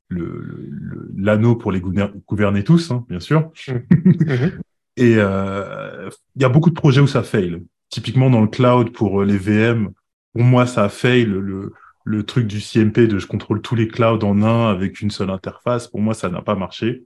l'anneau 0.10 1.58
pour 1.58 1.74
les 1.74 1.82
gouverner 1.82 2.64
tous, 2.64 2.92
hein, 2.92 3.06
bien 3.10 3.20
sûr. 3.20 3.52
Mmh. 3.68 3.74
Mmh. 3.74 4.52
Et 4.96 5.14
il 5.14 6.42
y 6.42 6.46
a 6.46 6.50
beaucoup 6.50 6.70
de 6.70 6.76
projets 6.76 7.02
où 7.02 7.08
ça 7.08 7.24
fail. 7.24 7.62
Typiquement 7.94 8.32
dans 8.32 8.42
le 8.42 8.48
cloud 8.48 8.92
pour 8.92 9.24
les 9.24 9.38
VM, 9.38 9.92
pour 10.34 10.44
moi 10.44 10.66
ça 10.66 10.86
a 10.86 10.90
fail. 10.90 11.26
Le, 11.26 11.74
le 12.04 12.24
truc 12.24 12.48
du 12.48 12.60
CMP 12.60 13.08
de 13.08 13.20
je 13.20 13.28
contrôle 13.28 13.62
tous 13.62 13.76
les 13.76 13.88
clouds 13.88 14.24
en 14.24 14.42
un 14.42 14.70
avec 14.70 15.02
une 15.02 15.12
seule 15.12 15.30
interface, 15.30 15.88
pour 15.88 16.02
moi, 16.02 16.14
ça 16.14 16.30
n'a 16.30 16.42
pas 16.42 16.56
marché. 16.56 17.06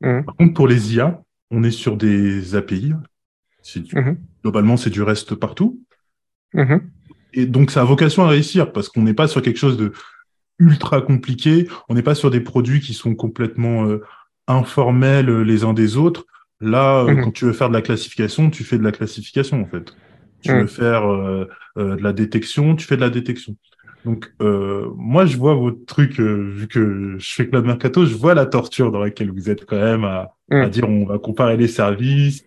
Mmh. 0.00 0.24
Par 0.24 0.36
contre, 0.36 0.54
pour 0.54 0.68
les 0.68 0.94
IA, 0.94 1.22
on 1.50 1.62
est 1.62 1.70
sur 1.70 1.96
des 1.96 2.54
API. 2.54 2.92
Mmh. 3.76 4.12
Globalement, 4.42 4.76
c'est 4.76 4.90
du 4.90 5.02
reste 5.02 5.34
partout. 5.34 5.80
Mmh. 6.54 6.76
Et 7.34 7.46
donc, 7.46 7.70
ça 7.70 7.82
a 7.82 7.84
vocation 7.84 8.24
à 8.24 8.28
réussir 8.28 8.72
parce 8.72 8.88
qu'on 8.88 9.02
n'est 9.02 9.14
pas 9.14 9.28
sur 9.28 9.42
quelque 9.42 9.58
chose 9.58 9.76
de 9.76 9.92
ultra 10.58 11.00
compliqué. 11.00 11.68
On 11.88 11.94
n'est 11.94 12.02
pas 12.02 12.14
sur 12.14 12.30
des 12.30 12.40
produits 12.40 12.80
qui 12.80 12.94
sont 12.94 13.14
complètement 13.14 13.86
euh, 13.86 14.02
informels 14.46 15.28
euh, 15.28 15.42
les 15.42 15.64
uns 15.64 15.74
des 15.74 15.96
autres. 15.96 16.26
Là, 16.60 17.04
euh, 17.04 17.22
quand 17.22 17.30
tu 17.32 17.44
veux 17.44 17.52
faire 17.52 17.68
de 17.68 17.74
la 17.74 17.82
classification, 17.82 18.50
tu 18.50 18.64
fais 18.64 18.78
de 18.78 18.84
la 18.84 18.92
classification, 18.92 19.62
en 19.62 19.66
fait. 19.66 19.94
Tu 20.42 20.52
veux 20.52 20.66
faire 20.66 21.02
de 21.76 22.02
la 22.02 22.12
détection, 22.12 22.76
tu 22.76 22.86
fais 22.86 22.96
de 22.96 23.00
la 23.00 23.10
détection. 23.10 23.56
Donc, 24.04 24.30
euh, 24.42 24.88
moi, 24.96 25.24
je 25.24 25.36
vois 25.36 25.54
votre 25.54 25.84
truc, 25.86 26.20
euh, 26.20 26.50
vu 26.54 26.68
que 26.68 27.16
je 27.18 27.34
fais 27.34 27.48
Cloud 27.48 27.64
Mercato, 27.64 28.04
je 28.04 28.14
vois 28.14 28.34
la 28.34 28.44
torture 28.44 28.92
dans 28.92 29.00
laquelle 29.00 29.30
vous 29.30 29.48
êtes 29.48 29.64
quand 29.64 29.80
même 29.80 30.04
à, 30.04 30.34
à 30.50 30.66
mm. 30.66 30.70
dire 30.70 30.88
on 30.88 31.06
va 31.06 31.18
comparer 31.18 31.56
les 31.56 31.68
services, 31.68 32.44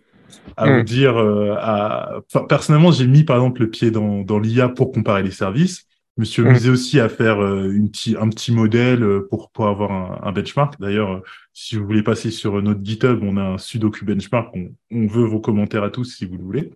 à 0.56 0.70
vous 0.70 0.82
dire, 0.82 1.16
euh, 1.16 1.56
à... 1.58 2.20
Enfin, 2.32 2.46
personnellement, 2.46 2.92
j'ai 2.92 3.06
mis 3.06 3.24
par 3.24 3.36
exemple 3.36 3.62
le 3.62 3.70
pied 3.70 3.90
dans, 3.90 4.22
dans 4.22 4.38
l'IA 4.38 4.68
pour 4.68 4.92
comparer 4.92 5.22
les 5.22 5.32
services. 5.32 5.86
Je 6.16 6.22
me 6.22 6.24
suis 6.24 6.42
amusé 6.42 6.70
aussi 6.70 7.00
à 7.00 7.08
faire 7.08 7.42
euh, 7.42 7.70
une 7.70 7.90
petit, 7.90 8.16
un 8.20 8.28
petit 8.28 8.52
modèle 8.52 9.02
euh, 9.02 9.26
pour, 9.28 9.50
pour 9.50 9.68
avoir 9.68 9.90
un, 9.90 10.28
un 10.28 10.32
benchmark. 10.32 10.74
D'ailleurs, 10.80 11.22
si 11.60 11.74
vous 11.74 11.84
voulez 11.84 12.04
passer 12.04 12.30
sur 12.30 12.62
notre 12.62 12.84
GitHub, 12.84 13.18
on 13.24 13.36
a 13.36 13.42
un 13.42 13.58
sudoku 13.58 14.04
benchmark. 14.04 14.54
On, 14.54 14.70
on 14.92 15.06
veut 15.08 15.24
vos 15.24 15.40
commentaires 15.40 15.82
à 15.82 15.90
tous 15.90 16.04
si 16.04 16.24
vous 16.24 16.36
le 16.36 16.44
voulez. 16.44 16.70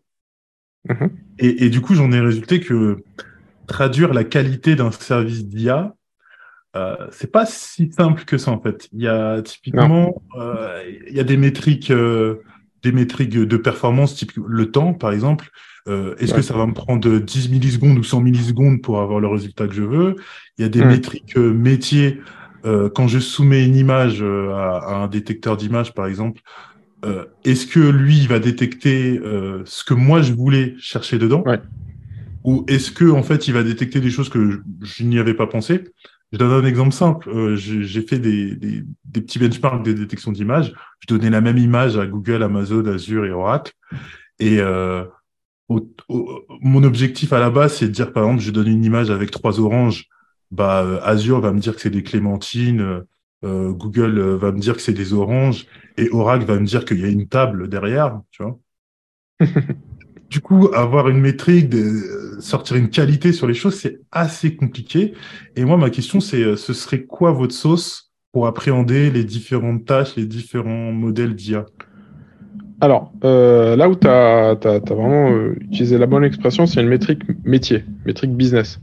Et, 1.39 1.65
et, 1.65 1.71
du 1.71 1.81
coup, 1.81 1.95
j'en 1.95 2.11
ai 2.11 2.19
résulté 2.19 2.59
que 2.59 2.97
traduire 3.69 4.13
la 4.13 4.25
qualité 4.25 4.75
d'un 4.75 4.91
service 4.91 5.47
d'IA, 5.47 5.95
euh, 6.75 6.97
c'est 7.13 7.31
pas 7.31 7.47
si 7.47 7.93
simple 7.93 8.25
que 8.25 8.37
ça 8.39 8.51
en 8.51 8.61
fait. 8.61 8.89
Il 8.93 9.01
y 9.01 9.07
a 9.07 9.41
typiquement, 9.43 10.21
euh, 10.37 10.83
il 11.09 11.15
y 11.15 11.21
a 11.21 11.25
des 11.25 11.37
métriques, 11.37 11.93
euh, 11.93 12.43
des 12.83 12.91
métriques 12.91 13.31
de 13.31 13.57
performance, 13.57 14.17
type 14.17 14.33
le 14.45 14.73
temps 14.73 14.95
par 14.95 15.13
exemple. 15.13 15.51
Euh, 15.87 16.17
est-ce 16.19 16.35
que 16.35 16.43
ça 16.43 16.55
va 16.55 16.67
me 16.67 16.75
prendre 16.75 17.19
10 17.21 17.51
millisecondes 17.51 17.99
ou 17.99 18.03
100 18.03 18.21
millisecondes 18.21 18.83
pour 18.83 19.01
avoir 19.01 19.21
le 19.21 19.29
résultat 19.29 19.69
que 19.69 19.75
je 19.75 19.83
veux? 19.83 20.17
Il 20.59 20.63
y 20.63 20.65
a 20.65 20.69
des 20.69 20.85
métriques 20.85 21.37
métiers. 21.37 22.21
Quand 22.63 23.09
je 23.09 23.19
soumets 23.19 23.65
une 23.65 23.77
image 23.77 24.23
à, 24.23 25.03
un 25.03 25.09
détecteur 25.09 25.57
d'image 25.57 25.95
par 25.95 26.07
exemple, 26.07 26.41
est-ce 27.45 27.67
que 27.67 27.81
lui 27.81 28.19
il 28.19 28.29
va 28.29 28.39
détecter 28.39 29.21
ce 29.65 29.85
que 29.85 29.95
moi 29.95 30.23
je 30.23 30.33
voulais 30.33 30.75
chercher 30.79 31.19
dedans? 31.19 31.45
Ou 32.45 32.65
est-ce 32.69 32.91
que 32.91 33.09
en 33.11 33.23
fait 33.23 33.47
il 33.49 33.55
va 33.55 33.63
détecter 33.63 34.01
des 34.01 34.11
choses 34.11 34.29
que 34.29 34.63
je, 34.81 35.05
n'y 35.05 35.19
avais 35.19 35.35
pas 35.35 35.47
pensé? 35.47 35.85
Je 36.33 36.39
donne 36.39 36.65
un 36.65 36.67
exemple 36.67 36.93
simple. 36.93 37.29
Euh, 37.29 37.57
j'ai 37.57 38.03
fait 38.03 38.19
des, 38.19 38.57
des, 38.57 38.83
des, 39.05 39.21
petits 39.21 39.39
benchmarks 39.39 39.85
de 39.85 39.93
détection 39.93 40.33
d'images. 40.33 40.73
Je 41.01 41.15
donnais 41.15 41.29
la 41.29 41.43
même 41.43 41.59
image 41.59 41.99
à 41.99 42.07
Google, 42.07 42.43
Amazon, 42.43 42.87
Azure 42.87 43.27
et 43.27 43.31
Oracle. 43.31 43.73
Et 44.39 44.59
euh, 44.59 45.05
mon 45.69 46.83
objectif 46.85 47.33
à 47.33 47.39
la 47.39 47.51
base, 47.51 47.77
c'est 47.77 47.87
de 47.87 47.93
dire 47.93 48.13
par 48.13 48.25
exemple, 48.25 48.43
je 48.43 48.51
donne 48.51 48.69
une 48.69 48.85
image 48.85 49.11
avec 49.11 49.31
trois 49.31 49.61
oranges. 49.61 50.07
Bah, 50.53 50.85
euh, 50.85 51.01
Azure 51.03 51.41
va 51.41 51.53
me 51.53 51.59
dire 51.59 51.75
que 51.75 51.81
c'est 51.81 51.91
des 51.91 52.05
clémentines. 52.05 53.05
Euh, 53.45 53.73
Google 53.73 54.21
va 54.21 54.53
me 54.53 54.61
dire 54.61 54.77
que 54.77 54.83
c'est 54.83 54.93
des 54.93 55.13
oranges 55.13 55.67
et 55.97 56.09
Oracle 56.11 56.45
va 56.45 56.61
me 56.61 56.67
dire 56.67 56.85
qu'il 56.85 57.01
y 57.01 57.05
a 57.05 57.09
une 57.09 57.27
table 57.27 57.69
derrière, 57.69 58.21
tu 58.31 58.45
vois. 58.45 58.59
du 60.33 60.41
coup, 60.41 60.71
avoir 60.73 61.11
une 61.11 61.21
métrique, 61.21 61.69
de, 61.69 62.39
sortir 62.41 62.77
une 62.77 62.89
qualité 62.89 63.33
sur 63.33 63.47
les 63.47 63.53
choses, 63.53 63.75
c'est 63.75 64.01
assez 64.11 64.57
compliqué. 64.57 65.13
Et 65.57 65.65
moi, 65.67 65.77
ma 65.77 65.91
question, 65.91 66.21
c'est, 66.21 66.43
euh, 66.43 66.57
ce 66.57 66.73
serait 66.73 67.03
quoi 67.03 67.33
votre 67.33 67.55
sauce 67.55 68.13
pour 68.33 68.47
appréhender 68.47 69.11
les 69.11 69.25
différentes 69.25 69.85
tâches, 69.85 70.17
les 70.17 70.25
différents 70.25 70.91
modèles 70.91 71.35
d'IA 71.35 71.67
Alors, 72.81 73.13
euh, 73.25 73.77
là 73.77 73.91
où 73.91 73.95
tu 73.95 74.09
as, 74.09 74.55
vraiment 74.89 75.33
euh, 75.33 75.55
utilisé 75.61 75.99
la 75.99 76.07
bonne 76.07 76.25
expression, 76.25 76.65
c'est 76.65 76.81
une 76.81 76.89
métrique 76.89 77.23
métier, 77.45 77.85
métrique 78.07 78.35
business. 78.35 78.81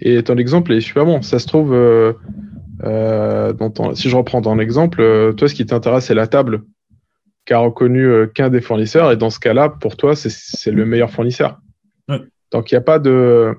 Et 0.00 0.22
ton 0.22 0.36
exemple 0.36 0.72
est 0.72 0.80
super 0.80 1.04
bon. 1.04 1.22
Ça 1.22 1.38
se 1.38 1.46
trouve, 1.46 1.70
dans 2.82 3.94
si 3.94 4.08
je 4.08 4.16
reprends 4.16 4.42
ton 4.42 4.58
exemple, 4.58 5.34
toi, 5.36 5.48
ce 5.48 5.54
qui 5.54 5.66
t'intéresse, 5.66 6.06
c'est 6.06 6.14
la 6.14 6.26
table 6.26 6.62
qu'a 7.46 7.58
reconnu 7.58 8.04
euh, 8.04 8.26
qu'un 8.26 8.50
des 8.50 8.60
fournisseurs. 8.60 9.10
Et 9.10 9.16
dans 9.16 9.30
ce 9.30 9.40
cas-là, 9.40 9.70
pour 9.70 9.96
toi, 9.96 10.14
c'est 10.14 10.70
le 10.70 10.84
meilleur 10.84 11.10
fournisseur. 11.10 11.58
Donc, 12.52 12.70
il 12.70 12.74
n'y 12.74 12.78
a 12.78 12.82
pas 12.82 12.98
de. 12.98 13.56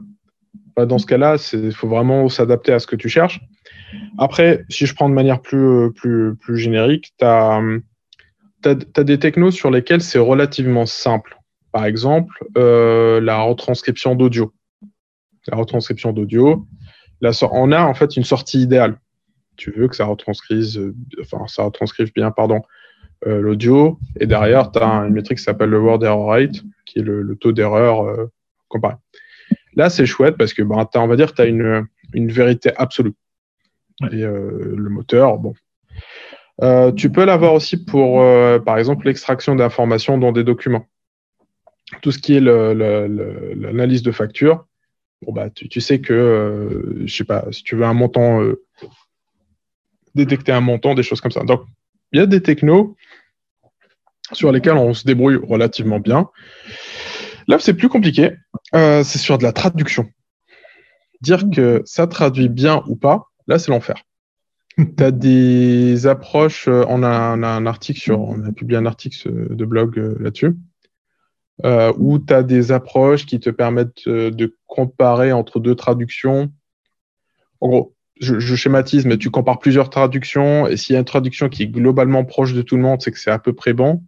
Bah, 0.75 0.85
dans 0.85 0.97
ce 0.97 1.05
cas-là, 1.07 1.35
il 1.53 1.73
faut 1.73 1.87
vraiment 1.87 2.29
s'adapter 2.29 2.71
à 2.71 2.79
ce 2.79 2.87
que 2.87 2.95
tu 2.95 3.09
cherches. 3.09 3.41
Après, 4.17 4.63
si 4.69 4.85
je 4.85 4.93
prends 4.93 5.09
de 5.09 5.13
manière 5.13 5.41
plus, 5.41 5.91
plus, 5.93 6.35
plus 6.35 6.57
générique, 6.57 7.13
tu 7.17 7.25
as, 7.25 7.61
as, 8.63 9.03
des 9.03 9.19
technos 9.19 9.51
sur 9.51 9.71
lesquels 9.71 10.01
c'est 10.01 10.19
relativement 10.19 10.85
simple. 10.85 11.37
Par 11.71 11.85
exemple, 11.85 12.33
euh, 12.57 13.19
la 13.19 13.41
retranscription 13.41 14.15
d'audio. 14.15 14.53
La 15.47 15.57
retranscription 15.57 16.11
d'audio, 16.11 16.67
on 17.51 17.71
a 17.71 17.83
en 17.83 17.93
fait 17.93 18.17
une 18.17 18.23
sortie 18.23 18.61
idéale. 18.61 18.99
Tu 19.55 19.71
veux 19.71 19.87
que 19.87 19.95
ça 19.95 20.05
retranscrive, 20.05 20.77
euh, 20.77 20.95
enfin, 21.21 21.47
ça 21.47 21.63
retranscrive 21.63 22.13
bien, 22.13 22.31
pardon, 22.31 22.61
euh, 23.25 23.41
l'audio, 23.41 23.97
et 24.19 24.27
derrière, 24.27 24.71
tu 24.71 24.79
as 24.79 24.85
une 24.85 25.13
métrique 25.13 25.39
qui 25.39 25.43
s'appelle 25.43 25.71
le 25.71 25.79
word 25.79 26.03
error 26.03 26.27
rate, 26.27 26.63
qui 26.85 26.99
est 26.99 27.01
le, 27.01 27.35
taux 27.35 27.51
d'erreur 27.51 28.03
euh, 28.03 28.31
comparé. 28.67 28.93
Là, 29.73 29.89
c'est 29.89 30.05
chouette 30.05 30.37
parce 30.37 30.53
que, 30.53 30.61
ben, 30.61 30.87
on 30.93 31.07
va 31.07 31.15
dire, 31.15 31.33
tu 31.33 31.41
as 31.41 31.45
une, 31.45 31.87
une, 32.13 32.31
vérité 32.31 32.71
absolue. 32.77 33.13
Et 34.11 34.23
euh, 34.23 34.75
le 34.75 34.89
moteur, 34.89 35.39
bon. 35.39 35.55
tu 36.95 37.11
peux 37.11 37.25
l'avoir 37.25 37.53
aussi 37.53 37.83
pour, 37.83 38.23
par 38.63 38.77
exemple, 38.77 39.07
l'extraction 39.07 39.55
d'informations 39.55 40.19
dans 40.19 40.31
des 40.31 40.43
documents. 40.43 40.85
Tout 42.01 42.11
ce 42.11 42.19
qui 42.19 42.35
est 42.35 42.41
l'analyse 42.41 44.03
de 44.03 44.11
facture, 44.11 44.67
bon, 45.21 45.33
bah, 45.33 45.49
tu, 45.49 45.67
tu 45.69 45.81
sais 45.81 45.99
que, 45.99 47.03
je 47.05 47.15
sais 47.15 47.23
pas, 47.23 47.45
si 47.51 47.63
tu 47.63 47.75
veux 47.75 47.85
un 47.85 47.93
montant, 47.93 48.41
détecter 50.15 50.51
un 50.51 50.61
montant, 50.61 50.95
des 50.95 51.03
choses 51.03 51.21
comme 51.21 51.31
ça. 51.31 51.43
Donc, 51.43 51.61
il 52.11 52.19
y 52.19 52.21
a 52.21 52.25
des 52.25 52.41
technos 52.41 52.95
sur 54.33 54.51
lesquels 54.51 54.73
on 54.73 54.93
se 54.93 55.05
débrouille 55.05 55.37
relativement 55.37 55.99
bien. 55.99 56.29
Là, 57.47 57.59
c'est 57.59 57.73
plus 57.73 57.89
compliqué. 57.89 58.31
Euh, 58.75 59.03
c'est 59.03 59.19
sur 59.19 59.37
de 59.37 59.43
la 59.43 59.53
traduction. 59.53 60.09
Dire 61.21 61.45
que 61.53 61.81
ça 61.85 62.07
traduit 62.07 62.49
bien 62.49 62.83
ou 62.87 62.95
pas, 62.95 63.27
là, 63.47 63.57
c'est 63.57 63.71
l'enfer. 63.71 64.03
tu 64.77 65.03
as 65.03 65.11
des 65.11 66.05
approches, 66.07 66.67
euh, 66.67 66.83
on 66.89 67.03
a, 67.03 67.09
un 67.09 67.65
article 67.65 67.99
sur, 67.99 68.19
on 68.19 68.43
a 68.43 68.51
publié 68.51 68.77
un 68.77 68.85
article 68.85 69.55
de 69.55 69.65
blog 69.65 69.97
euh, 71.65 71.91
où 71.97 72.19
tu 72.19 72.33
as 72.33 72.43
des 72.43 72.71
approches 72.71 73.25
qui 73.25 73.39
te 73.39 73.49
permettent 73.49 74.07
de 74.07 74.55
comparer 74.67 75.31
entre 75.31 75.59
deux 75.59 75.75
traductions 75.75 76.51
en 77.61 77.67
gros, 77.69 77.95
je, 78.19 78.39
je, 78.39 78.55
schématise, 78.55 79.05
mais 79.05 79.17
tu 79.17 79.29
compares 79.29 79.59
plusieurs 79.59 79.89
traductions, 79.89 80.67
et 80.67 80.77
s'il 80.77 80.93
y 80.93 80.95
a 80.95 80.99
une 80.99 81.05
traduction 81.05 81.49
qui 81.49 81.63
est 81.63 81.67
globalement 81.67 82.25
proche 82.25 82.53
de 82.53 82.61
tout 82.61 82.75
le 82.75 82.81
monde, 82.81 83.01
c'est 83.01 83.11
que 83.11 83.19
c'est 83.19 83.31
à 83.31 83.39
peu 83.39 83.53
près 83.53 83.73
bon. 83.73 84.03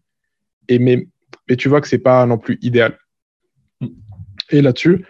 Et 0.67 0.79
mais, 0.79 1.07
mais 1.47 1.55
tu 1.55 1.69
vois 1.69 1.81
que 1.81 1.87
c'est 1.87 1.99
pas 1.99 2.25
non 2.25 2.37
plus 2.37 2.57
idéal. 2.61 2.97
Et 4.51 4.61
là-dessus, 4.61 5.05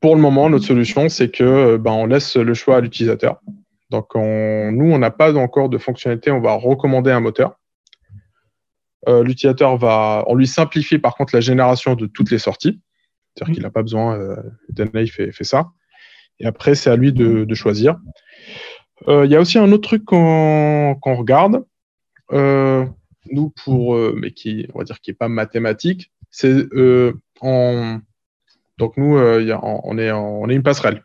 pour 0.00 0.14
le 0.14 0.20
moment, 0.20 0.50
notre 0.50 0.66
solution, 0.66 1.08
c'est 1.08 1.30
que 1.30 1.76
ben, 1.76 1.92
on 1.92 2.06
laisse 2.06 2.36
le 2.36 2.54
choix 2.54 2.76
à 2.76 2.80
l'utilisateur. 2.80 3.40
Donc, 3.90 4.14
on, 4.14 4.72
nous, 4.72 4.92
on 4.92 4.98
n'a 4.98 5.10
pas 5.10 5.34
encore 5.36 5.68
de 5.68 5.78
fonctionnalité. 5.78 6.30
On 6.30 6.40
va 6.40 6.54
recommander 6.54 7.10
un 7.10 7.20
moteur. 7.20 7.58
Euh, 9.08 9.22
l'utilisateur 9.22 9.76
va, 9.76 10.24
on 10.26 10.34
lui 10.34 10.46
simplifie 10.46 10.98
par 10.98 11.14
contre 11.14 11.34
la 11.34 11.40
génération 11.40 11.94
de 11.94 12.06
toutes 12.06 12.30
les 12.30 12.38
sorties. 12.38 12.80
C'est-à-dire 13.34 13.54
qu'il 13.54 13.62
n'a 13.62 13.70
pas 13.70 13.82
besoin, 13.82 14.18
euh, 14.18 15.06
fait, 15.06 15.32
fait, 15.32 15.44
ça. 15.44 15.70
Et 16.40 16.46
après, 16.46 16.74
c'est 16.74 16.90
à 16.90 16.96
lui 16.96 17.12
de, 17.12 17.44
de 17.44 17.54
choisir. 17.54 17.98
Euh, 19.08 19.26
il 19.26 19.30
y 19.30 19.36
a 19.36 19.40
aussi 19.40 19.58
un 19.58 19.70
autre 19.72 19.88
truc 19.88 20.04
qu'on 20.04 20.96
regarde, 21.04 21.64
euh, 22.32 22.86
nous 23.30 23.50
pour, 23.64 23.96
euh, 23.96 24.14
mais 24.16 24.30
qui, 24.30 24.66
on 24.74 24.78
va 24.78 24.84
dire, 24.84 25.00
qui 25.00 25.10
est 25.10 25.14
pas 25.14 25.28
mathématique, 25.28 26.12
c'est 26.30 26.66
en, 27.40 27.98
donc 28.78 28.96
nous, 28.96 29.18
y 29.18 29.52
a, 29.52 29.60
on 29.62 29.98
est, 29.98 30.10
en, 30.10 30.40
on 30.42 30.48
est 30.48 30.54
une 30.54 30.62
passerelle 30.62 31.02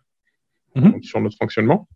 Mhm. 0.76 1.04
sur 1.04 1.22
notre 1.22 1.38
fonctionnement. 1.38 1.88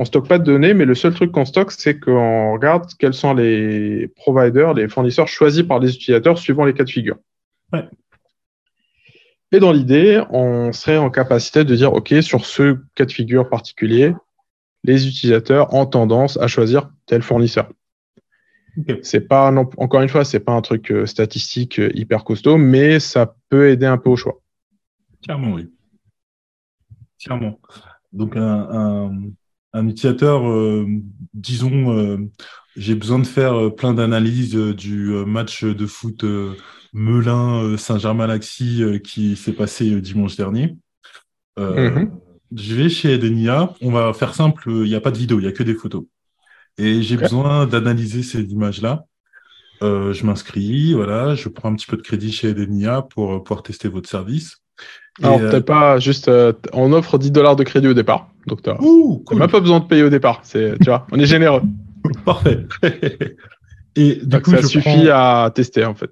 On 0.00 0.06
stocke 0.06 0.28
pas 0.28 0.38
de 0.38 0.44
données, 0.44 0.72
mais 0.72 0.86
le 0.86 0.94
seul 0.94 1.12
truc 1.12 1.30
qu'on 1.30 1.44
stocke, 1.44 1.72
c'est 1.72 2.00
qu'on 2.00 2.54
regarde 2.54 2.90
quels 2.98 3.12
sont 3.12 3.34
les 3.34 4.08
providers, 4.16 4.72
les 4.72 4.88
fournisseurs 4.88 5.28
choisis 5.28 5.62
par 5.62 5.78
les 5.78 5.94
utilisateurs 5.94 6.38
suivant 6.38 6.64
les 6.64 6.72
cas 6.72 6.84
de 6.84 6.90
figure. 6.90 7.18
Ouais. 7.70 7.84
Et 9.52 9.60
dans 9.60 9.72
l'idée, 9.72 10.22
on 10.30 10.72
serait 10.72 10.96
en 10.96 11.10
capacité 11.10 11.64
de 11.64 11.76
dire, 11.76 11.92
OK, 11.92 12.14
sur 12.22 12.46
ce 12.46 12.78
cas 12.94 13.04
de 13.04 13.12
figure 13.12 13.50
particulier, 13.50 14.14
les 14.84 15.06
utilisateurs 15.06 15.74
ont 15.74 15.84
tendance 15.84 16.38
à 16.38 16.46
choisir 16.46 16.90
tel 17.04 17.20
fournisseur. 17.20 17.70
C'est 19.02 19.28
pas, 19.28 19.50
non, 19.50 19.68
encore 19.76 20.00
une 20.00 20.08
fois, 20.08 20.24
c'est 20.24 20.40
pas 20.40 20.52
un 20.52 20.62
truc 20.62 20.90
euh, 20.90 21.04
statistique 21.04 21.78
euh, 21.78 21.90
hyper 21.92 22.24
costaud, 22.24 22.56
mais 22.56 23.00
ça 23.00 23.36
peut 23.50 23.68
aider 23.68 23.84
un 23.84 23.98
peu 23.98 24.08
au 24.08 24.16
choix. 24.16 24.40
Clairement, 25.22 25.52
oui. 25.52 25.70
Clairement. 27.22 27.60
Donc, 28.14 28.34
un, 28.34 28.40
un, 28.70 29.30
un 29.72 29.86
utilisateur, 29.88 30.48
euh, 30.48 30.86
disons, 31.34 31.96
euh, 31.96 32.18
j'ai 32.76 32.94
besoin 32.94 33.18
de 33.18 33.26
faire 33.26 33.54
euh, 33.54 33.70
plein 33.70 33.94
d'analyses 33.94 34.54
du 34.54 35.10
match 35.26 35.64
de 35.64 35.86
foot 35.86 36.24
Melun-Saint-Germain-Laxi 36.92 38.82
euh, 38.82 38.98
qui 38.98 39.36
s'est 39.36 39.52
passé 39.52 40.00
dimanche 40.00 40.36
dernier. 40.36 40.76
Mhm. 41.56 42.18
Je 42.56 42.74
vais 42.74 42.88
chez 42.88 43.12
Edenia. 43.12 43.74
On 43.80 43.90
va 43.90 44.12
faire 44.12 44.34
simple, 44.34 44.70
il 44.70 44.84
n'y 44.84 44.94
a 44.94 45.00
pas 45.00 45.10
de 45.10 45.18
vidéo, 45.18 45.38
il 45.38 45.42
n'y 45.42 45.48
a 45.48 45.52
que 45.52 45.62
des 45.62 45.74
photos. 45.74 46.04
Et 46.78 47.02
j'ai 47.02 47.16
besoin 47.16 47.66
d'analyser 47.66 48.22
ces 48.22 48.42
images-là. 48.42 49.04
Euh, 49.82 50.12
je 50.12 50.26
m'inscris, 50.26 50.94
voilà, 50.94 51.34
je 51.34 51.48
prends 51.48 51.70
un 51.70 51.74
petit 51.74 51.86
peu 51.86 51.96
de 51.96 52.02
crédit 52.02 52.32
chez 52.32 52.48
Edenia 52.48 53.02
pour 53.02 53.42
pouvoir 53.42 53.62
tester 53.62 53.88
votre 53.88 54.08
service. 54.08 54.59
Alors, 55.22 55.40
euh, 55.40 55.50
peut-être 55.50 55.66
pas 55.66 55.98
juste, 55.98 56.28
euh, 56.28 56.52
on 56.72 56.92
offre 56.92 57.18
10 57.18 57.30
dollars 57.30 57.56
de 57.56 57.64
crédit 57.64 57.88
au 57.88 57.94
départ. 57.94 58.28
Donc, 58.46 58.62
t'as 58.62 58.76
Ouh, 58.80 59.18
t'as 59.26 59.30
cool. 59.30 59.38
même 59.38 59.50
pas 59.50 59.60
besoin 59.60 59.80
de 59.80 59.84
payer 59.86 60.02
au 60.02 60.08
départ. 60.10 60.40
C'est, 60.44 60.78
tu 60.78 60.86
vois, 60.86 61.06
on 61.12 61.18
est 61.18 61.26
généreux. 61.26 61.62
Parfait. 62.24 62.66
Et 63.96 64.14
du 64.16 64.26
Donc, 64.26 64.42
coup, 64.42 64.50
ça 64.52 64.62
suffit 64.62 64.80
prends, 65.06 65.44
à 65.46 65.50
tester, 65.54 65.84
en 65.84 65.94
fait. 65.94 66.10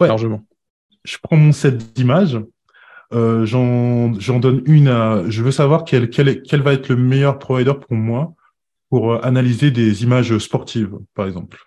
Ouais. 0.00 0.08
Largement. 0.08 0.44
je 1.04 1.16
prends 1.22 1.36
mon 1.36 1.52
set 1.52 1.94
d'images. 1.94 2.38
Euh, 3.12 3.46
j'en, 3.46 4.18
j'en 4.18 4.38
donne 4.40 4.62
une 4.66 4.88
à. 4.88 5.22
Je 5.28 5.42
veux 5.42 5.52
savoir 5.52 5.84
quel, 5.84 6.10
quel, 6.10 6.28
est- 6.28 6.42
quel 6.42 6.60
va 6.62 6.72
être 6.72 6.88
le 6.88 6.96
meilleur 6.96 7.38
provider 7.38 7.72
pour 7.74 7.96
moi 7.96 8.34
pour 8.90 9.12
euh, 9.12 9.20
analyser 9.22 9.70
des 9.70 10.02
images 10.02 10.36
sportives, 10.38 10.96
par 11.14 11.26
exemple. 11.26 11.58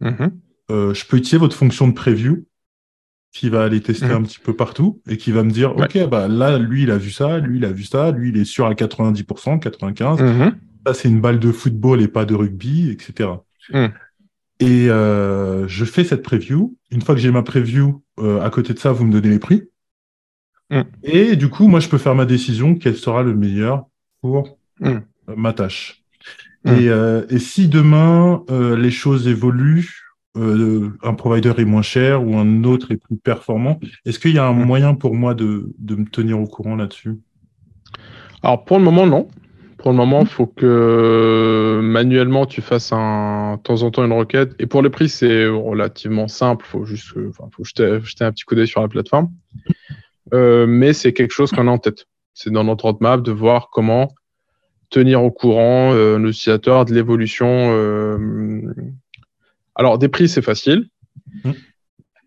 Mhm. 0.00 0.32
Euh, 0.70 0.94
je 0.94 1.04
peux 1.06 1.16
utiliser 1.18 1.38
votre 1.38 1.54
fonction 1.56 1.86
de 1.88 1.92
preview 1.92 2.44
qui 3.38 3.48
va 3.50 3.64
aller 3.64 3.80
tester 3.80 4.06
Mhm. 4.06 4.12
un 4.12 4.22
petit 4.22 4.38
peu 4.38 4.54
partout 4.54 5.00
et 5.08 5.16
qui 5.18 5.30
va 5.32 5.42
me 5.42 5.50
dire, 5.50 5.76
Ouais. 5.76 5.84
OK, 5.84 6.08
bah 6.08 6.26
là, 6.28 6.58
lui, 6.58 6.84
il 6.84 6.90
a 6.90 6.96
vu 6.96 7.10
ça, 7.10 7.38
lui, 7.38 7.58
il 7.58 7.64
a 7.64 7.72
vu 7.72 7.84
ça, 7.84 8.10
lui, 8.10 8.30
il 8.30 8.36
est 8.38 8.44
sûr 8.44 8.66
à 8.66 8.74
90%, 8.74 9.58
95%. 9.58 10.22
Mhm. 10.24 10.54
Ça, 10.86 10.94
c'est 10.94 11.08
une 11.08 11.20
balle 11.20 11.38
de 11.38 11.52
football 11.52 12.00
et 12.00 12.08
pas 12.08 12.24
de 12.24 12.34
rugby, 12.34 12.90
etc. 12.90 13.28
Mm. 13.72 13.86
Et 14.60 14.88
euh, 14.88 15.66
je 15.68 15.84
fais 15.84 16.04
cette 16.04 16.22
preview. 16.22 16.76
Une 16.90 17.02
fois 17.02 17.14
que 17.14 17.20
j'ai 17.20 17.30
ma 17.32 17.42
preview, 17.42 18.02
euh, 18.20 18.40
à 18.40 18.48
côté 18.50 18.72
de 18.72 18.78
ça, 18.78 18.92
vous 18.92 19.04
me 19.04 19.12
donnez 19.12 19.28
les 19.30 19.38
prix. 19.38 19.64
Mm. 20.70 20.80
Et 21.02 21.36
du 21.36 21.48
coup, 21.50 21.66
moi, 21.68 21.80
je 21.80 21.88
peux 21.88 21.98
faire 21.98 22.14
ma 22.14 22.24
décision, 22.24 22.74
quel 22.76 22.96
sera 22.96 23.22
le 23.22 23.34
meilleur 23.34 23.84
pour 24.22 24.58
Mm. 24.80 24.86
euh, 24.88 25.00
ma 25.36 25.52
tâche. 25.52 26.02
Mm. 26.64 26.68
Et, 26.70 26.88
euh, 26.88 27.26
et 27.28 27.38
si 27.38 27.68
demain, 27.68 28.42
les 28.48 28.90
choses 28.90 29.26
évoluent, 29.28 30.05
euh, 30.36 30.90
un 31.02 31.14
provider 31.14 31.52
est 31.58 31.64
moins 31.64 31.82
cher 31.82 32.26
ou 32.26 32.36
un 32.36 32.64
autre 32.64 32.92
est 32.92 32.96
plus 32.96 33.16
performant, 33.16 33.78
est-ce 34.04 34.18
qu'il 34.18 34.34
y 34.34 34.38
a 34.38 34.46
un 34.46 34.52
Mm. 34.52 34.64
moyen 34.64 34.94
pour 34.94 35.14
moi 35.14 35.34
de, 35.34 35.72
de 35.78 35.94
me 35.96 36.04
tenir 36.06 36.38
au 36.40 36.46
courant 36.46 36.76
là-dessus? 36.76 37.18
Alors, 38.42 38.64
pour 38.64 38.78
le 38.78 38.84
moment, 38.84 39.06
non. 39.06 39.28
Pour 39.78 39.90
le 39.90 39.96
moment, 39.96 40.20
il 40.20 40.26
faut 40.26 40.46
que 40.46 41.80
manuellement 41.82 42.46
tu 42.46 42.60
fasses 42.60 42.92
un, 42.92 43.56
de 43.56 43.62
temps 43.62 43.82
en 43.82 43.90
temps 43.90 44.04
une 44.04 44.12
requête. 44.12 44.54
Et 44.58 44.66
pour 44.66 44.82
les 44.82 44.90
prix, 44.90 45.08
c'est 45.08 45.46
relativement 45.46 46.28
simple. 46.28 46.64
Il 46.66 46.70
faut 46.70 46.84
juste 46.84 47.12
que- 47.12 47.28
enfin, 47.28 47.44
faut 47.52 47.62
jeter, 47.62 47.98
jeter 48.02 48.24
un 48.24 48.32
petit 48.32 48.44
coup 48.44 48.54
d'œil 48.54 48.66
sur 48.66 48.80
la 48.80 48.88
plateforme. 48.88 49.28
Euh, 50.34 50.66
mais 50.66 50.92
c'est 50.92 51.12
quelque 51.12 51.32
chose 51.32 51.50
qu'on 51.52 51.68
a 51.68 51.70
en 51.70 51.78
tête. 51.78 52.06
C'est 52.34 52.50
dans 52.50 52.64
notre 52.64 52.86
roadmap 52.86 53.22
de 53.22 53.30
voir 53.32 53.70
comment 53.70 54.08
tenir 54.90 55.22
au 55.22 55.30
courant 55.30 55.92
euh, 55.92 56.18
nos 56.18 56.30
utilisateurs 56.30 56.84
de 56.84 56.94
l'évolution. 56.94 57.46
Alors, 59.76 59.98
des 59.98 60.08
prix, 60.08 60.28
c'est 60.28 60.42
facile. 60.42 60.88
Mm. 61.44 61.52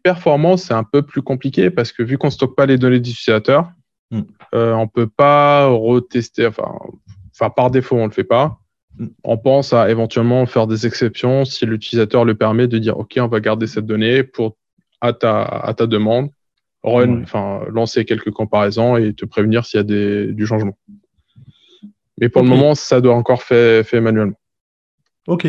Performance, 0.04 0.64
c'est 0.64 0.74
un 0.74 0.86
peu 0.86 1.02
plus 1.02 1.22
compliqué 1.22 1.70
parce 1.70 1.92
que 1.92 2.04
vu 2.04 2.18
qu'on 2.18 2.30
stocke 2.30 2.56
pas 2.56 2.66
les 2.66 2.78
données 2.78 3.02
d'utilisateurs, 3.02 3.70
Mm. 4.12 4.22
euh, 4.56 4.74
on 4.74 4.88
peut 4.88 5.08
pas 5.08 5.68
retester. 5.68 6.48
Enfin, 6.48 6.72
enfin, 7.34 7.50
par 7.50 7.72
défaut, 7.72 7.98
on 7.98 8.06
le 8.06 8.12
fait 8.12 8.24
pas. 8.24 8.60
Mm. 8.98 9.08
On 9.24 9.38
pense 9.38 9.74
à 9.74 9.90
éventuellement 9.90 10.46
faire 10.46 10.68
des 10.68 10.88
exceptions 10.88 11.46
si 11.46 11.66
l'utilisateur 11.66 12.26
le 12.26 12.36
permet 12.36 12.68
de 12.68 12.78
dire 12.78 12.98
OK, 12.98 13.18
on 13.20 13.28
va 13.28 13.40
garder 13.40 13.68
cette 13.68 13.86
donnée 13.86 14.24
pour 14.24 14.58
à 15.02 15.14
ta, 15.14 15.44
à 15.44 15.74
ta 15.74 15.88
demande, 15.88 16.30
run, 16.84 17.22
enfin, 17.24 17.62
lancer 17.70 18.04
quelques 18.04 18.32
comparaisons 18.32 18.98
et 18.98 19.14
te 19.14 19.26
prévenir 19.26 19.66
s'il 19.66 19.78
y 19.78 19.82
a 19.82 19.84
des, 19.84 20.34
du 20.34 20.46
changement. 20.46 20.78
Mais 22.20 22.28
pour 22.28 22.42
le 22.42 22.50
moment, 22.50 22.76
ça 22.76 23.00
doit 23.00 23.16
encore 23.16 23.44
fait, 23.44 23.86
fait 23.86 24.02
manuellement. 24.02 24.36
Ok. 25.28 25.48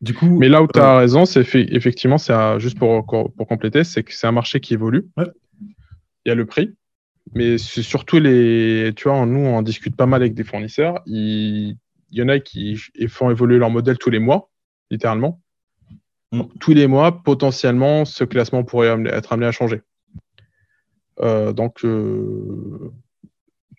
Du 0.00 0.14
coup, 0.14 0.38
Mais 0.38 0.48
là 0.48 0.62
où 0.62 0.68
tu 0.68 0.78
euh, 0.78 0.82
as 0.82 0.98
raison, 0.98 1.24
c'est 1.24 1.42
effectivement, 1.54 2.18
c'est 2.18 2.60
juste 2.60 2.78
pour, 2.78 3.04
pour 3.04 3.46
compléter, 3.48 3.82
c'est 3.84 4.02
que 4.04 4.14
c'est 4.14 4.26
un 4.26 4.32
marché 4.32 4.60
qui 4.60 4.74
évolue. 4.74 5.08
Ouais. 5.16 5.26
Il 6.24 6.28
y 6.28 6.30
a 6.30 6.34
le 6.34 6.46
prix, 6.46 6.74
mais 7.34 7.58
c'est 7.58 7.82
surtout 7.82 8.18
les. 8.18 8.92
Tu 8.94 9.08
vois, 9.08 9.26
nous, 9.26 9.40
on 9.40 9.62
discute 9.62 9.96
pas 9.96 10.06
mal 10.06 10.22
avec 10.22 10.34
des 10.34 10.44
fournisseurs. 10.44 11.00
Il, 11.06 11.76
il 12.10 12.18
y 12.18 12.22
en 12.22 12.28
a 12.28 12.38
qui 12.38 12.78
font 13.08 13.30
évoluer 13.30 13.58
leur 13.58 13.70
modèle 13.70 13.98
tous 13.98 14.10
les 14.10 14.18
mois, 14.18 14.50
littéralement. 14.90 15.40
Mm. 16.32 16.38
Donc, 16.38 16.58
tous 16.58 16.74
les 16.74 16.86
mois, 16.86 17.22
potentiellement, 17.22 18.04
ce 18.04 18.24
classement 18.24 18.64
pourrait 18.64 18.96
être 19.06 19.32
amené 19.32 19.46
à 19.46 19.52
changer. 19.52 19.82
Euh, 21.20 21.52
donc, 21.52 21.84
euh, 21.84 22.92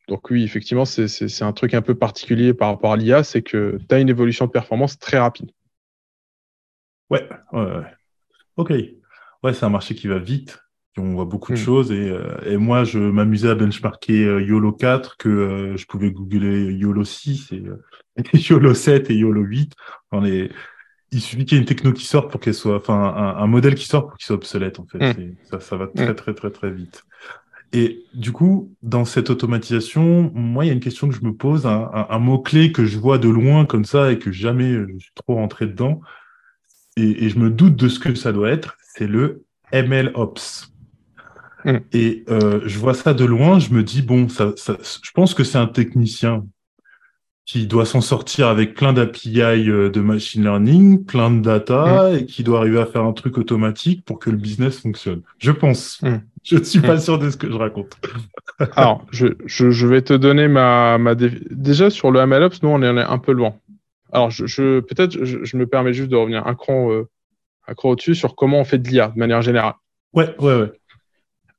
donc, 0.07 0.29
oui, 0.29 0.43
effectivement, 0.43 0.85
c'est 0.85 1.43
un 1.43 1.53
truc 1.53 1.73
un 1.73 1.81
peu 1.81 1.95
particulier 1.95 2.53
par 2.53 2.69
rapport 2.69 2.93
à 2.93 2.97
l'IA, 2.97 3.23
c'est 3.23 3.41
que 3.41 3.79
tu 3.87 3.95
as 3.95 3.99
une 3.99 4.09
évolution 4.09 4.45
de 4.45 4.51
performance 4.51 4.97
très 4.97 5.19
rapide. 5.19 5.51
Ouais, 7.09 7.27
ouais, 7.53 7.61
ouais. 7.61 7.83
Ok. 8.57 8.73
Ouais, 9.43 9.53
c'est 9.53 9.65
un 9.65 9.69
marché 9.69 9.95
qui 9.95 10.07
va 10.07 10.19
vite. 10.19 10.59
On 10.97 11.13
voit 11.13 11.25
beaucoup 11.25 11.53
de 11.53 11.57
Mm. 11.57 11.61
choses 11.63 11.91
et, 11.93 12.09
euh, 12.09 12.35
et 12.45 12.57
moi, 12.57 12.83
je 12.83 12.99
m'amusais 12.99 13.49
à 13.49 13.55
benchmarker 13.55 14.25
euh, 14.25 14.41
YOLO 14.41 14.73
4 14.73 15.15
que 15.17 15.29
euh, 15.29 15.77
je 15.77 15.85
pouvais 15.85 16.11
googler 16.11 16.73
YOLO 16.73 17.05
6 17.05 17.53
et 17.53 17.63
YOLO 18.33 18.73
7 18.73 19.09
et 19.09 19.15
YOLO 19.15 19.41
8. 19.41 19.73
Enfin, 20.11 20.25
les... 20.25 20.51
Il 21.11 21.21
suffit 21.21 21.45
qu'il 21.45 21.55
y 21.55 21.57
ait 21.57 21.61
une 21.61 21.67
techno 21.67 21.91
qui 21.93 22.05
sorte 22.05 22.29
pour 22.29 22.39
qu'elle 22.39 22.53
soit, 22.53 22.75
enfin, 22.75 22.93
un, 23.15 23.37
un 23.41 23.47
modèle 23.47 23.73
qui 23.75 23.85
sorte 23.87 24.09
pour 24.09 24.17
qu'il 24.17 24.25
soit 24.25 24.35
obsolète, 24.35 24.79
en 24.79 24.85
fait. 24.85 24.99
Mm. 24.99 25.13
C'est- 25.15 25.49
Ça, 25.51 25.59
ça 25.59 25.77
va 25.77 25.87
très, 25.87 26.11
Mm. 26.11 26.15
très, 26.15 26.33
très, 26.33 26.51
très 26.51 26.69
vite. 26.71 27.03
Et 27.71 28.03
du 28.13 28.31
coup, 28.31 28.75
dans 28.81 29.05
cette 29.05 29.29
automatisation, 29.29 30.31
moi, 30.35 30.65
il 30.65 30.67
y 30.67 30.71
a 30.71 30.73
une 30.73 30.79
question 30.79 31.07
que 31.07 31.15
je 31.15 31.23
me 31.23 31.33
pose, 31.33 31.65
un, 31.65 31.89
un- 31.93 32.07
un 32.09 32.19
mot-clé 32.19 32.71
que 32.71 32.83
je 32.85 32.97
vois 32.99 33.19
de 33.19 33.29
loin 33.29 33.65
comme 33.65 33.85
ça 33.85 34.11
et 34.11 34.19
que 34.19 34.31
jamais 34.31 34.73
je 34.73 34.97
suis 34.99 35.11
trop 35.15 35.35
rentré 35.35 35.65
dedans, 35.67 36.01
et, 36.99 37.25
et 37.25 37.29
je 37.29 37.39
me 37.39 37.49
doute 37.49 37.75
de 37.75 37.87
ce 37.87 37.99
que 37.99 38.15
ça 38.15 38.31
doit 38.31 38.49
être, 38.49 38.77
c'est 38.95 39.07
le 39.07 39.43
MLOps. 39.73 40.69
Mm. 41.65 41.77
Et 41.93 42.23
euh, 42.29 42.61
je 42.65 42.79
vois 42.79 42.93
ça 42.93 43.13
de 43.13 43.25
loin, 43.25 43.59
je 43.59 43.71
me 43.71 43.83
dis, 43.83 44.01
bon, 44.01 44.29
ça, 44.29 44.53
ça, 44.55 44.77
je 44.81 45.11
pense 45.11 45.33
que 45.33 45.43
c'est 45.43 45.57
un 45.57 45.67
technicien 45.67 46.45
qui 47.45 47.65
doit 47.65 47.85
s'en 47.85 48.01
sortir 48.01 48.47
avec 48.47 48.75
plein 48.75 48.93
d'API 48.93 49.41
euh, 49.41 49.89
de 49.89 50.01
machine 50.01 50.43
learning, 50.43 51.03
plein 51.03 51.31
de 51.31 51.41
data, 51.41 52.11
et 52.13 52.25
qui 52.27 52.43
doit 52.43 52.59
arriver 52.59 52.79
à 52.79 52.85
faire 52.85 53.03
un 53.03 53.13
truc 53.13 53.39
automatique 53.39 54.05
pour 54.05 54.19
que 54.19 54.29
le 54.29 54.37
business 54.37 54.79
fonctionne. 54.79 55.21
Je 55.39 55.51
pense. 55.51 55.99
Mm. 56.03 56.17
je 56.43 56.57
ne 56.57 56.63
suis 56.63 56.79
pas 56.79 56.99
sûr 56.99 57.17
de 57.17 57.29
ce 57.29 57.37
que 57.37 57.49
je 57.49 57.55
raconte. 57.55 57.97
Alors, 58.75 59.05
je, 59.11 59.27
je, 59.45 59.87
vais 59.87 60.03
te 60.03 60.13
donner 60.13 60.47
ma, 60.47 60.97
ma 60.99 61.15
déjà 61.15 61.89
sur 61.89 62.11
le 62.11 62.23
MLOps, 62.25 62.61
nous 62.61 62.69
on 62.69 62.83
est 62.83 62.87
un 62.87 63.17
peu 63.17 63.31
loin. 63.31 63.55
Alors, 64.11 64.31
je, 64.31 64.79
peut-être 64.79 65.23
je, 65.23 65.57
me 65.57 65.67
permets 65.67 65.93
juste 65.93 66.09
de 66.09 66.15
revenir 66.15 66.47
un 66.47 66.55
cran, 66.55 66.91
euh, 66.91 67.07
un 67.67 67.73
cran 67.73 67.89
au-dessus 67.89 68.15
sur 68.15 68.35
comment 68.35 68.59
on 68.59 68.63
fait 68.63 68.79
de 68.79 68.87
l'IA 68.87 69.09
de 69.09 69.19
manière 69.19 69.41
générale. 69.41 69.75
Ouais, 70.13 70.35
ouais, 70.39 70.61
ouais. 70.61 70.71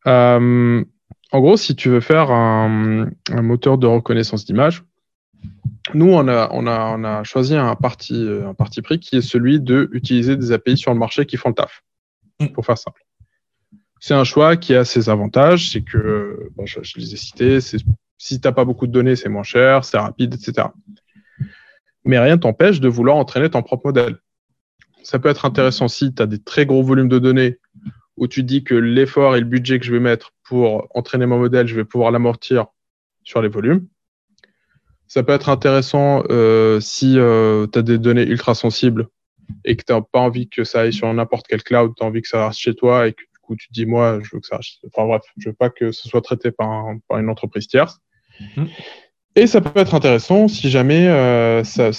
Euh, 0.07 0.85
en 1.33 1.41
gros, 1.41 1.57
si 1.57 1.77
tu 1.77 1.89
veux 1.89 2.01
faire 2.01 2.31
un, 2.31 3.09
un 3.31 3.43
moteur 3.43 3.79
de 3.79 3.87
reconnaissance 3.87 4.45
d'image, 4.45 4.83
nous, 5.95 6.13
on 6.13 6.29
a, 6.29 6.49
on, 6.53 6.67
a, 6.67 6.95
on 6.97 7.05
a 7.05 7.25
choisi 7.25 7.57
un 7.57 7.75
parti, 7.75 8.29
un 8.45 8.55
parti 8.55 8.83
pris 8.83 8.99
qui 8.99 9.17
est 9.17 9.23
celui 9.23 9.61
d'utiliser 9.61 10.37
des 10.37 10.53
API 10.53 10.77
sur 10.77 10.93
le 10.93 10.99
marché 10.99 11.27
qui 11.27 11.37
font 11.37 11.51
le 11.51 11.55
taf, 11.55 11.83
mm. 12.41 12.49
pour 12.49 12.67
faire 12.67 12.79
simple. 12.79 13.03
C'est 14.01 14.15
un 14.15 14.25
choix 14.25 14.57
qui 14.57 14.75
a 14.75 14.85
ses 14.85 15.09
avantages, 15.09 15.71
c'est 15.71 15.83
que, 15.83 16.51
bon, 16.57 16.65
je, 16.67 16.81
les 16.97 17.15
ai 17.15 17.17
cités, 17.17 17.61
si 17.61 17.79
tu 18.41 18.49
n'as 18.49 18.53
pas 18.53 18.65
beaucoup 18.65 18.87
de 18.87 18.93
données, 18.93 19.17
c'est 19.17 19.29
moins 19.29 19.43
cher, 19.43 19.85
c'est 19.85 19.99
rapide, 19.99 20.35
etc. 20.35 20.69
Mais 22.05 22.19
rien 22.19 22.39
t'empêche 22.39 22.81
de 22.81 22.89
vouloir 22.89 23.17
entraîner 23.17 23.51
ton 23.51 23.63
propre 23.63 23.87
modèle. 23.87 24.17
Ça 25.03 25.19
peut 25.19 25.29
être 25.29 25.45
intéressant 25.45 25.89
si 25.89 26.15
tu 26.15 26.23
as 26.23 26.27
des 26.27 26.43
très 26.43 26.67
gros 26.67 26.83
volumes 26.83 27.09
de 27.09 27.19
données 27.19 27.59
où 28.17 28.29
tu 28.29 28.43
dis 28.43 28.65
que 28.65 28.75
l'effort 28.75 29.35
et 29.35 29.41
le 29.41 29.47
budget 29.47 29.79
que 29.79 29.87
je 29.87 29.93
vais 29.93 30.01
mettre 30.01 30.33
pour 30.45 30.89
entraîner 30.95 31.27
mon 31.27 31.39
modèle, 31.39 31.67
je 31.67 31.75
vais 31.75 31.85
pouvoir 31.85 32.11
l'amortir 32.11 32.67
sur 33.25 33.41
les 33.41 33.49
volumes. 33.49 33.87
Ça 35.07 35.23
peut 35.23 35.33
être 35.33 35.49
intéressant 35.49 36.23
euh, 36.31 36.81
si 36.81 37.19
euh, 37.19 37.67
tu 37.67 37.79
as 37.79 37.83
des 37.83 37.99
données 37.99 38.27
ultra 38.27 38.55
sensibles 38.55 39.09
et 39.65 39.77
que 39.77 39.83
tu 39.85 39.93
n'as 39.93 40.03
pas 40.03 40.21
envie 40.21 40.49
que 40.49 40.65
ça 40.65 40.83
aille 40.83 40.93
sur 40.93 41.13
n'importe 41.13 41.47
quel 41.49 41.63
cloud, 41.63 41.93
tu 41.97 42.05
as 42.05 42.07
envie 42.07 42.23
que 42.23 42.29
ça 42.29 42.47
reste 42.47 42.61
chez 42.61 42.75
toi 42.75 43.09
et 43.09 43.13
que 43.13 43.23
du 43.23 43.39
coup 43.43 43.57
tu 43.57 43.69
te 43.69 43.73
dis 43.73 43.87
moi 43.87 44.21
je 44.23 44.31
veux 44.33 44.41
que 44.41 44.47
ça 44.47 44.59
reste. 44.59 44.79
Enfin 44.87 45.07
bref, 45.07 45.23
je 45.39 45.49
veux 45.49 45.55
pas 45.55 45.71
que 45.71 45.91
ce 45.91 46.09
soit 46.09 46.21
traité 46.21 46.53
par, 46.53 46.85
par 47.09 47.19
une 47.19 47.29
entreprise 47.29 47.67
tierce. 47.67 47.99
Mhm. 48.57 48.69
Et 49.37 49.47
ça 49.47 49.61
peut 49.61 49.79
être 49.79 49.95
intéressant 49.95 50.49
si 50.49 50.71
jamais 50.71 51.09
euh, 51.09 51.63
ça, 51.63 51.91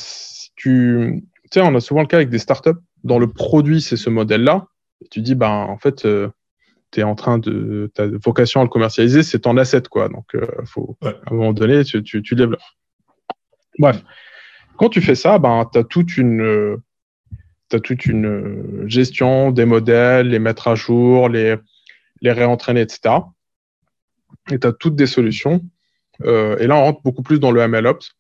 tu, 0.56 1.24
tu 1.44 1.50
sais, 1.54 1.62
on 1.62 1.74
a 1.76 1.80
souvent 1.80 2.02
le 2.02 2.08
cas 2.08 2.18
avec 2.18 2.30
des 2.30 2.40
startups 2.40 2.72
dont 3.04 3.20
le 3.20 3.28
produit 3.28 3.82
c'est 3.82 3.98
ce 3.98 4.10
modèle-là. 4.10 4.68
Et 5.04 5.08
tu 5.08 5.22
dis, 5.22 5.36
ben 5.36 5.50
en 5.50 5.78
fait, 5.78 6.06
euh, 6.06 6.30
tu 6.92 7.00
es 7.00 7.04
en 7.04 7.16
train 7.16 7.38
de, 7.38 7.90
ta 7.94 8.06
vocation 8.08 8.60
à 8.60 8.64
le 8.64 8.70
commercialiser, 8.70 9.24
c'est 9.24 9.40
ton 9.40 9.58
asset, 9.58 9.84
quoi. 9.90 10.10
Donc, 10.10 10.36
euh, 10.36 10.46
faut, 10.66 10.98
à 11.02 11.14
un 11.28 11.34
moment 11.34 11.54
donné, 11.54 11.84
tu, 11.84 12.04
tu, 12.04 12.22
tu 12.22 12.36
développes. 12.36 12.60
Bref, 13.80 14.04
quand 14.78 14.90
tu 14.90 15.02
fais 15.02 15.16
ça, 15.16 15.40
ben, 15.40 15.68
tu 15.72 15.80
as 15.80 15.84
toute 15.86 16.18
une, 16.18 16.78
as 17.72 17.80
toute 17.80 18.06
une 18.06 18.84
gestion 18.88 19.52
des 19.52 19.66
modèles, 19.66 20.28
les 20.28 20.40
mettre 20.40 20.68
à 20.68 20.76
jour, 20.76 21.30
les, 21.30 21.56
les 22.22 22.32
réentraîner, 22.32 22.82
etc. 22.82 23.16
Et 24.52 24.60
tu 24.60 24.68
as 24.68 24.74
toutes 24.74 24.96
des 24.96 25.08
solutions 25.08 25.56
euh, 25.56 25.60
et 26.26 26.68
là, 26.68 26.76
on 26.76 26.84
rentre 26.84 27.02
beaucoup 27.04 27.24
plus 27.24 27.40
dans 27.40 27.52
le 27.52 27.68
MLOps. 27.68 28.16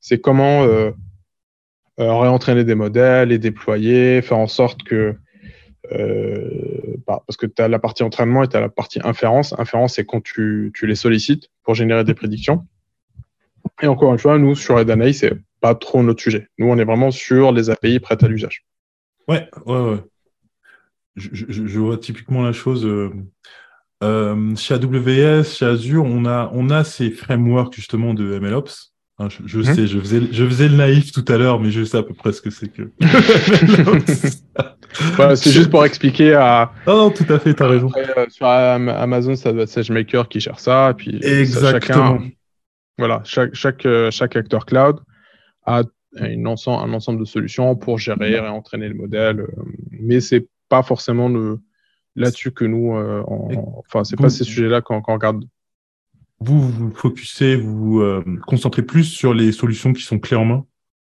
C'est 0.00 0.20
comment 0.20 0.64
euh, 0.64 0.90
euh, 2.00 2.14
réentraîner 2.14 2.64
des 2.64 2.74
modèles, 2.74 3.28
les 3.28 3.38
déployer, 3.38 4.22
faire 4.22 4.38
en 4.38 4.46
sorte 4.46 4.82
que 4.82 5.16
bah, 7.06 7.22
parce 7.26 7.36
que 7.36 7.46
tu 7.46 7.60
as 7.60 7.68
la 7.68 7.78
partie 7.78 8.02
entraînement 8.02 8.44
et 8.44 8.48
tu 8.48 8.56
as 8.56 8.60
la 8.60 8.68
partie 8.68 9.00
inférence. 9.02 9.54
Inférence, 9.58 9.94
c'est 9.94 10.06
quand 10.06 10.22
tu, 10.22 10.72
les 10.82 10.94
sollicites 10.94 11.50
pour 11.64 11.74
générer 11.74 12.04
des 12.04 12.14
prédictions. 12.14 12.66
Et 13.82 13.86
encore 13.86 14.12
une 14.12 14.18
fois, 14.18 14.38
nous, 14.38 14.54
sur 14.54 14.78
Edanai, 14.78 15.12
c'est 15.12 15.34
pas 15.60 15.74
trop 15.74 16.02
notre 16.02 16.22
sujet. 16.22 16.48
Nous, 16.58 16.68
on 16.68 16.78
est 16.78 16.84
vraiment 16.84 17.10
sur 17.10 17.52
les 17.52 17.70
API 17.70 17.98
prêtes 17.98 18.22
à 18.22 18.28
l'usage. 18.28 18.64
Ouais, 19.28 19.48
ouais, 19.66 19.80
ouais. 19.80 19.98
Je, 21.16 21.78
vois 21.78 21.98
typiquement 21.98 22.42
la 22.42 22.52
chose. 22.52 22.86
Euh, 22.86 23.10
chez 24.02 24.74
AWS, 24.74 25.44
chez 25.44 25.66
Azure, 25.66 26.04
on 26.04 26.24
a, 26.24 26.50
on 26.54 26.70
a 26.70 26.84
ces 26.84 27.10
frameworks 27.10 27.74
justement 27.74 28.14
de 28.14 28.38
MLOps. 28.38 28.90
Hein, 29.20 29.28
je, 29.28 29.58
mhm. 29.58 29.64
sais, 29.64 29.86
je 29.86 29.98
faisais, 29.98 30.22
je 30.32 30.46
faisais 30.46 30.68
le 30.68 30.76
naïf 30.76 31.12
tout 31.12 31.26
à 31.28 31.36
l'heure, 31.36 31.60
mais 31.60 31.70
je 31.70 31.84
sais 31.84 31.98
à 31.98 32.02
peu 32.02 32.14
près 32.14 32.32
ce 32.32 32.40
que 32.40 32.48
c'est 32.48 32.72
que. 32.72 32.90
c'est 35.36 35.50
juste 35.50 35.68
pour 35.68 35.84
expliquer 35.84 36.32
à. 36.32 36.72
Non, 36.86 36.96
non, 36.96 37.10
tout 37.10 37.26
à 37.28 37.38
fait, 37.38 37.52
tu 37.52 37.62
as 37.62 37.68
raison. 37.68 37.90
Euh, 37.94 38.26
sur 38.30 38.46
Amazon, 38.46 39.36
ça 39.36 39.52
doit 39.52 39.64
être 39.64 39.68
SageMaker 39.68 40.26
qui 40.26 40.40
cherche 40.40 40.60
ça. 40.60 40.92
Et 40.92 40.94
puis, 40.94 41.20
Exactement. 41.22 42.18
chacun, 42.18 42.30
voilà, 42.96 43.20
chaque, 43.24 43.54
chaque, 43.54 43.84
euh, 43.84 44.10
chaque 44.10 44.36
acteur 44.36 44.64
cloud 44.64 45.00
a 45.66 45.82
une 46.18 46.46
ensemble, 46.46 46.88
un 46.88 46.94
ensemble 46.94 47.20
de 47.20 47.26
solutions 47.26 47.76
pour 47.76 47.98
gérer 47.98 48.32
et 48.32 48.40
entraîner 48.40 48.88
le 48.88 48.94
modèle. 48.94 49.46
Mais 49.90 50.20
c'est 50.20 50.48
pas 50.70 50.82
forcément 50.82 51.28
le, 51.28 51.60
là-dessus 52.16 52.52
que 52.52 52.64
nous, 52.64 52.94
euh, 52.96 53.22
enfin, 53.26 54.04
c'est 54.04 54.16
pas 54.16 54.30
ces 54.30 54.44
sujets-là 54.44 54.80
qu'on 54.80 55.00
regarde. 55.00 55.44
Vous 56.40 56.60
vous 56.60 56.90
focussez, 56.94 57.56
vous 57.56 57.76
vous 57.76 58.00
euh, 58.00 58.24
concentrez 58.46 58.82
plus 58.82 59.04
sur 59.04 59.34
les 59.34 59.52
solutions 59.52 59.92
qui 59.92 60.02
sont 60.02 60.18
clés 60.18 60.36
en 60.36 60.44
main. 60.44 60.64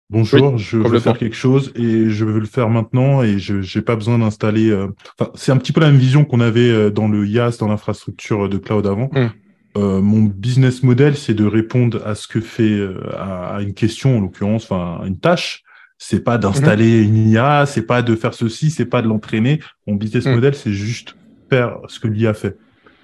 Bonjour, 0.09 0.57
je 0.57 0.79
veux 0.79 1.01
faire 1.01 1.19
quelque 1.19 1.35
chose 1.35 1.73
et 1.75 2.11
je 2.11 2.25
veux 2.25 2.39
le 2.39 2.47
faire 2.47 2.71
maintenant 2.71 3.25
et 3.25 3.41
je 3.41 3.55
n'ai 3.77 3.83
pas 3.83 3.97
besoin 3.97 4.19
d'installer. 4.21 4.71
Euh, 4.71 4.87
enfin, 5.19 5.33
c'est 5.35 5.51
un 5.51 5.57
petit 5.57 5.73
peu 5.73 5.81
la 5.81 5.91
même 5.91 5.99
vision 5.99 6.25
qu'on 6.25 6.39
avait 6.39 6.93
dans 6.93 7.09
le 7.09 7.27
IaaS, 7.27 7.57
dans 7.59 7.67
l'infrastructure 7.67 8.49
de 8.49 8.57
cloud 8.57 8.87
avant. 8.87 9.11
Hum. 9.15 10.01
mon 10.01 10.23
business 10.23 10.85
model, 10.85 11.17
c'est 11.17 11.35
de 11.35 11.45
répondre 11.45 12.01
à 12.07 12.15
ce 12.15 12.29
que 12.29 12.41
fait 12.41 12.81
à, 13.19 13.59
une 13.63 13.75
question, 13.75 14.19
en 14.19 14.21
l'occurrence, 14.21 14.71
enfin 14.71 15.05
une 15.05 15.19
tâche, 15.19 15.65
c'est 15.99 16.21
pas 16.21 16.39
d'installer 16.39 17.03
mhm. 17.03 17.09
une 17.09 17.29
IA, 17.31 17.67
c'est 17.67 17.83
pas 17.83 18.03
de 18.03 18.15
faire 18.15 18.35
ceci, 18.35 18.71
c'est 18.71 18.87
pas 18.87 19.03
de 19.03 19.09
l'entraîner. 19.09 19.61
Mon 19.87 19.95
business 19.95 20.27
mhm. 20.27 20.35
model, 20.35 20.55
c'est 20.55 20.73
juste 20.73 21.17
faire 21.49 21.79
ce 21.89 22.01
que 22.01 22.09
l'IA 22.09 22.35
fait. 22.35 22.57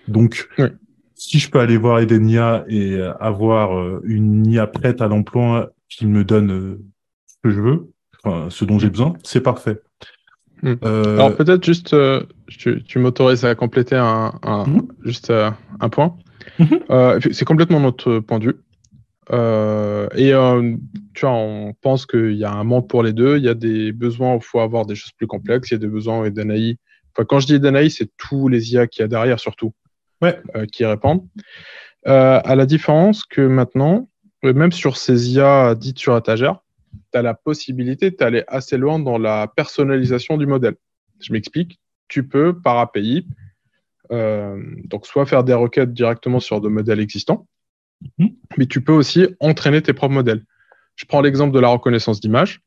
Donc, 0.09 0.48
si 1.14 1.38
je 1.38 1.50
peux 1.50 1.61
aller 1.61 1.76
voir 1.76 2.00
Edenia 2.00 2.64
et 2.68 2.94
euh, 2.94 3.16
avoir 3.18 3.78
euh, 3.78 4.02
une 4.05 4.46
IA 4.46 4.66
prête 4.66 5.00
à 5.00 5.09
l'emploi 5.09 5.70
qui 5.88 6.07
me 6.07 6.24
donne 6.24 6.50
euh, 6.50 6.81
ce 7.26 7.37
que 7.44 7.50
je 7.50 7.61
veux, 7.61 7.90
enfin, 8.22 8.48
ce 8.50 8.64
dont 8.64 8.78
j'ai 8.78 8.87
mhm. 8.87 8.92
besoin, 8.92 9.14
c'est 9.22 9.40
parfait. 9.40 9.81
Alors 10.83 11.35
peut-être 11.35 11.64
juste, 11.64 11.96
tu, 12.46 12.85
tu 12.85 12.98
m'autorises 13.00 13.44
à 13.44 13.57
compléter 13.57 13.96
un, 13.96 14.33
juste 15.05 15.33
un 15.33 15.88
point. 15.88 16.16
c'est 17.33 17.44
complètement 17.44 17.81
notre 17.81 18.20
point 18.20 18.38
de 18.38 18.44
vue. 18.44 18.57
Euh, 19.30 20.08
et 20.16 20.32
euh, 20.35 20.76
tu 21.14 21.26
vois, 21.26 21.35
on 21.35 21.74
pense 21.80 22.06
qu'il 22.06 22.35
y 22.35 22.44
a 22.44 22.52
un 22.52 22.64
monde 22.64 22.88
pour 22.88 23.02
les 23.02 23.12
deux. 23.12 23.37
Il 23.37 23.44
y 23.44 23.48
a 23.48 23.54
des 23.54 23.92
besoins 23.92 24.35
où 24.35 24.38
il 24.38 24.42
faut 24.44 24.61
avoir 24.61 24.87
des 24.87 24.94
choses 24.94 25.12
plus 25.12 25.26
complexes. 25.26 25.70
Il 25.70 25.74
y 25.74 25.76
a 25.76 25.78
des 25.78 25.87
besoins 25.87 26.20
où 26.20 26.30
Danaï. 26.30 26.76
Enfin, 27.14 27.24
quand 27.24 27.40
je 27.40 27.46
dis 27.46 27.61
Danaï, 27.61 27.90
c'est 27.90 28.11
tous 28.16 28.48
les 28.48 28.72
IA 28.72 28.87
qu'il 28.87 29.02
y 29.02 29.04
a 29.04 29.08
derrière 29.08 29.38
surtout 29.38 29.72
ouais. 30.20 30.40
euh, 30.56 30.66
qui 30.66 30.85
répondent. 30.85 31.26
À 32.04 32.56
la 32.56 32.66
différence 32.66 33.24
que 33.24 33.42
maintenant, 33.42 34.08
même 34.42 34.72
sur 34.72 34.96
ces 34.96 35.35
IA 35.35 35.76
dites 35.76 36.00
sur 36.00 36.16
étagère, 36.16 36.58
tu 37.12 37.18
as 37.18 37.22
la 37.22 37.35
possibilité 37.35 38.11
d'aller 38.11 38.42
assez 38.48 38.76
loin 38.76 38.98
dans 38.98 39.18
la 39.18 39.46
personnalisation 39.46 40.37
du 40.37 40.46
modèle. 40.46 40.74
Je 41.20 41.32
m'explique. 41.32 41.78
Tu 42.08 42.26
peux, 42.26 42.58
par 42.58 42.78
API, 42.78 43.28
donc 44.11 45.06
soit 45.06 45.26
faire 45.26 45.44
des 45.44 45.54
requêtes 45.54 45.92
directement 45.92 46.40
sur 46.40 46.61
des 46.61 46.68
modèles 46.68 46.98
existants, 46.98 47.46
Mhm. 48.18 48.34
Mais 48.58 48.66
tu 48.66 48.82
peux 48.82 48.92
aussi 48.92 49.26
entraîner 49.40 49.82
tes 49.82 49.92
propres 49.92 50.14
modèles. 50.14 50.44
Je 50.96 51.04
prends 51.06 51.20
l'exemple 51.20 51.54
de 51.54 51.60
la 51.60 51.68
reconnaissance 51.68 52.20
d'image. 52.20 52.60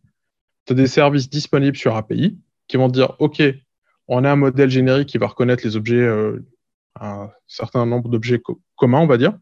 Tu 0.66 0.74
as 0.74 0.76
des 0.76 0.88
services 0.88 1.30
disponibles 1.30 1.78
sur 1.78 1.96
API 1.96 2.38
qui 2.68 2.78
vont 2.78 2.90
dire, 2.90 3.16
OK, 3.20 3.42
on 4.08 4.24
a 4.24 4.32
un 4.32 4.36
modèle 4.36 4.70
générique 4.70 5.10
qui 5.10 5.18
va 5.18 5.28
reconnaître 5.28 5.64
les 5.64 5.76
objets, 5.76 5.96
euh, 5.96 6.44
un 7.00 7.30
certain 7.48 7.86
nombre 7.86 8.10
d'objets 8.10 8.42
communs, 8.76 9.02
on 9.02 9.08
va 9.08 9.18
dire. 9.18 9.38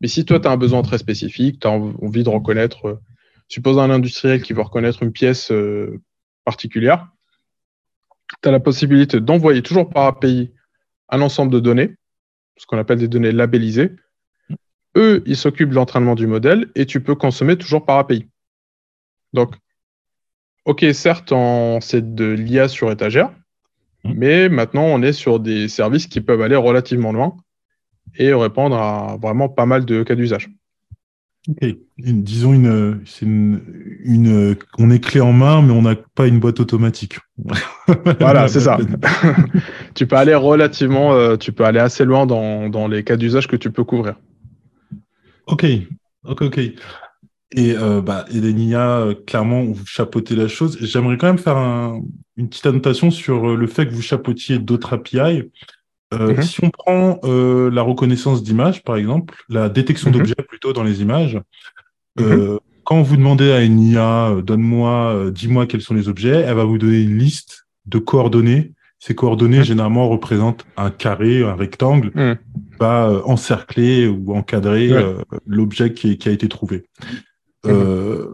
Mais 0.00 0.08
si 0.08 0.24
toi, 0.24 0.40
tu 0.40 0.46
as 0.46 0.50
un 0.50 0.56
besoin 0.56 0.82
très 0.82 0.98
spécifique, 0.98 1.60
tu 1.60 1.66
as 1.66 1.70
envie 1.70 2.22
de 2.22 2.28
reconnaître, 2.28 2.88
euh, 2.88 3.00
suppose 3.48 3.78
un 3.78 3.90
industriel 3.90 4.42
qui 4.42 4.52
veut 4.52 4.62
reconnaître 4.62 5.02
une 5.02 5.12
pièce 5.12 5.50
euh, 5.50 6.00
particulière, 6.44 7.08
tu 8.42 8.48
as 8.48 8.52
la 8.52 8.60
possibilité 8.60 9.20
d'envoyer 9.20 9.62
toujours 9.62 9.88
par 9.88 10.04
API 10.06 10.52
un 11.08 11.20
ensemble 11.20 11.52
de 11.52 11.60
données, 11.60 11.96
ce 12.56 12.66
qu'on 12.66 12.78
appelle 12.78 12.98
des 12.98 13.08
données 13.08 13.32
labellisées, 13.32 13.92
eux, 14.96 15.22
ils 15.26 15.36
s'occupent 15.36 15.70
de 15.70 15.74
l'entraînement 15.74 16.14
du 16.14 16.26
modèle 16.26 16.70
et 16.74 16.86
tu 16.86 17.00
peux 17.00 17.14
consommer 17.14 17.56
toujours 17.56 17.84
par 17.84 17.98
API. 17.98 18.26
Donc, 19.32 19.54
ok, 20.64 20.84
certes, 20.92 21.32
c'est 21.80 22.14
de 22.14 22.26
l'IA 22.26 22.68
sur 22.68 22.90
étagère, 22.90 23.30
mmh. 24.04 24.12
mais 24.14 24.48
maintenant, 24.48 24.84
on 24.84 25.02
est 25.02 25.12
sur 25.12 25.40
des 25.40 25.68
services 25.68 26.06
qui 26.06 26.20
peuvent 26.20 26.42
aller 26.42 26.56
relativement 26.56 27.12
loin 27.12 27.36
et 28.16 28.32
répondre 28.32 28.76
à 28.76 29.18
vraiment 29.20 29.48
pas 29.48 29.66
mal 29.66 29.84
de 29.84 30.02
cas 30.02 30.14
d'usage. 30.14 30.50
Ok, 31.48 31.76
disons 31.96 32.52
une, 32.52 33.00
une, 34.04 34.56
on 34.78 34.90
est 34.90 35.02
clé 35.02 35.20
en 35.20 35.32
main, 35.32 35.62
mais 35.62 35.72
on 35.72 35.82
n'a 35.82 35.94
pas 35.96 36.26
une 36.26 36.40
boîte 36.40 36.60
automatique. 36.60 37.18
voilà, 38.20 38.48
c'est 38.48 38.60
ça. 38.60 38.76
tu 39.94 40.06
peux 40.06 40.16
aller 40.16 40.34
relativement, 40.34 41.14
euh, 41.14 41.36
tu 41.36 41.52
peux 41.52 41.64
aller 41.64 41.78
assez 41.78 42.04
loin 42.04 42.26
dans, 42.26 42.68
dans 42.68 42.86
les 42.86 43.02
cas 43.02 43.16
d'usage 43.16 43.46
que 43.46 43.56
tu 43.56 43.70
peux 43.70 43.84
couvrir. 43.84 44.16
Ok, 45.48 45.66
ok, 46.24 46.42
ok. 46.42 46.58
Et 47.52 47.74
euh, 47.74 48.02
bah, 48.02 48.26
Edenia, 48.30 48.98
euh, 48.98 49.14
clairement, 49.14 49.64
vous 49.64 49.86
chapeautez 49.86 50.36
la 50.36 50.48
chose. 50.48 50.76
J'aimerais 50.82 51.16
quand 51.16 51.26
même 51.28 51.38
faire 51.38 51.56
une 52.36 52.48
petite 52.48 52.66
annotation 52.66 53.10
sur 53.10 53.50
euh, 53.50 53.56
le 53.56 53.66
fait 53.66 53.86
que 53.86 53.92
vous 53.94 54.02
chapeautiez 54.02 54.58
d'autres 54.58 54.92
API. 54.92 55.44
Euh, 56.14 56.34
Mhm. 56.34 56.42
Si 56.42 56.64
on 56.64 56.70
prend 56.70 57.20
euh, 57.24 57.70
la 57.70 57.82
reconnaissance 57.82 58.42
d'image, 58.42 58.82
par 58.82 58.96
exemple, 58.96 59.42
la 59.48 59.68
détection 59.68 60.10
Mhm. 60.10 60.16
d'objets 60.18 60.34
plutôt 60.46 60.72
dans 60.72 60.82
les 60.84 61.00
images, 61.00 61.40
euh, 62.20 62.58
quand 62.84 63.02
vous 63.02 63.16
demandez 63.16 63.50
à 63.50 63.62
une 63.62 63.80
IA, 63.80 64.36
donne-moi, 64.42 65.30
dis-moi 65.30 65.66
quels 65.66 65.82
sont 65.82 65.94
les 65.94 66.08
objets, 66.08 66.42
elle 66.46 66.56
va 66.56 66.64
vous 66.64 66.78
donner 66.78 67.00
une 67.00 67.18
liste 67.18 67.66
de 67.86 67.98
coordonnées. 67.98 68.72
Ces 69.00 69.14
coordonnées, 69.14 69.58
Mhm. 69.58 69.64
généralement, 69.64 70.08
représentent 70.08 70.64
un 70.76 70.90
carré, 70.90 71.42
un 71.44 71.54
rectangle, 71.54 72.10
va 72.80 73.08
euh, 73.08 73.20
encercler 73.24 74.08
ou 74.08 74.34
encadrer 74.34 74.92
Ouais. 74.92 75.02
euh, 75.02 75.14
l'objet 75.46 75.92
qui, 75.92 76.18
qui 76.18 76.28
a 76.28 76.32
été 76.32 76.48
trouvé. 76.48 76.88
Mhm. 77.64 77.72
Euh, 77.72 78.26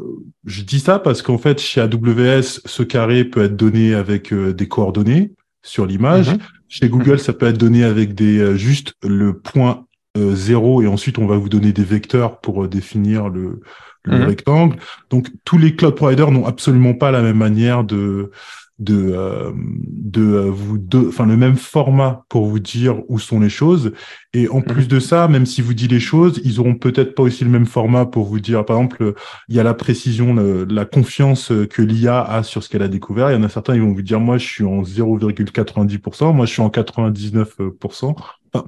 je 0.45 0.63
dis 0.63 0.81
ça 0.81 0.99
parce 0.99 1.23
qu'en 1.23 1.39
fait, 1.39 1.61
chez 1.61 1.81
AWS, 1.81 2.61
ce 2.65 2.83
carré 2.83 3.25
peut 3.25 3.43
être 3.45 3.57
donné 3.57 3.95
avec 3.95 4.33
euh, 4.33 4.53
des 4.55 4.69
coordonnées 4.69 5.33
sur 5.63 5.87
l'image. 5.87 6.31
Mhm. 6.31 6.39
Chez 6.69 6.89
Google, 6.89 7.19
ça 7.19 7.33
peut 7.33 7.47
être 7.47 7.59
donné 7.59 7.85
avec 7.85 8.15
des 8.15 8.57
juste 8.57 8.95
le 9.03 9.39
point 9.39 9.87
zéro 10.17 10.81
et 10.83 10.87
ensuite 10.87 11.19
on 11.19 11.27
va 11.27 11.37
vous 11.37 11.49
donner 11.49 11.73
des 11.73 11.83
vecteurs 11.83 12.41
pour 12.41 12.69
définir 12.69 13.29
le, 13.29 13.61
le 14.05 14.25
rectangle. 14.25 14.77
Donc 15.11 15.29
tous 15.45 15.59
les 15.59 15.75
cloud 15.75 15.95
providers 15.97 16.31
n'ont 16.31 16.47
absolument 16.47 16.95
pas 16.95 17.11
la 17.11 17.21
même 17.23 17.37
manière 17.39 17.83
de 17.85 18.31
de 18.79 19.13
euh, 19.15 19.53
de 19.55 20.23
euh, 20.23 20.51
vous 20.51 20.79
de, 20.79 21.07
enfin 21.09 21.27
le 21.27 21.37
même 21.37 21.57
format 21.57 22.25
pour 22.29 22.47
vous 22.47 22.59
dire 22.59 23.03
où 23.09 23.19
sont 23.19 23.41
les 23.41 23.49
choses. 23.49 23.93
Et 24.33 24.49
en 24.49 24.61
plus 24.63 24.89
de 24.89 24.99
ça 24.99 25.29
même 25.29 25.47
si 25.47 25.63
vous 25.63 25.75
dites 25.75 25.93
les 25.93 26.01
choses 26.01 26.41
ils 26.45 26.59
auront 26.61 26.75
peut-être 26.75 27.15
pas 27.15 27.23
aussi 27.23 27.45
le 27.45 27.51
même 27.51 27.67
format 27.67 28.05
pour 28.07 28.25
vous 28.27 28.41
dire 28.41 28.65
par 28.65 28.77
exemple 28.79 29.15
il 29.49 29.55
y 29.55 29.61
a 29.61 29.63
la 29.63 29.75
précision 29.75 30.35
le- 30.35 30.65
la 30.65 30.85
confiance 30.85 31.53
que 31.71 31.83
l'IA 31.83 32.21
a 32.23 32.43
sur 32.43 32.63
ce 32.63 32.69
qu'elle 32.69 32.83
a 32.83 32.89
découvert. 32.89 33.31
Il 33.31 33.35
y 33.35 33.37
en 33.37 33.45
a 33.45 33.49
certains 33.49 33.75
ils 33.75 33.83
vont 33.83 33.93
vous 33.93 34.03
dire 34.03 34.19
moi 34.21 34.39
je 34.39 34.47
suis 34.47 34.65
en 34.65 34.83
0,90% 34.83 36.33
moi 36.33 36.47
je 36.47 36.53
suis 36.53 36.63
en 36.63 36.69
99% 36.71 38.17
Enfin, 38.53 38.67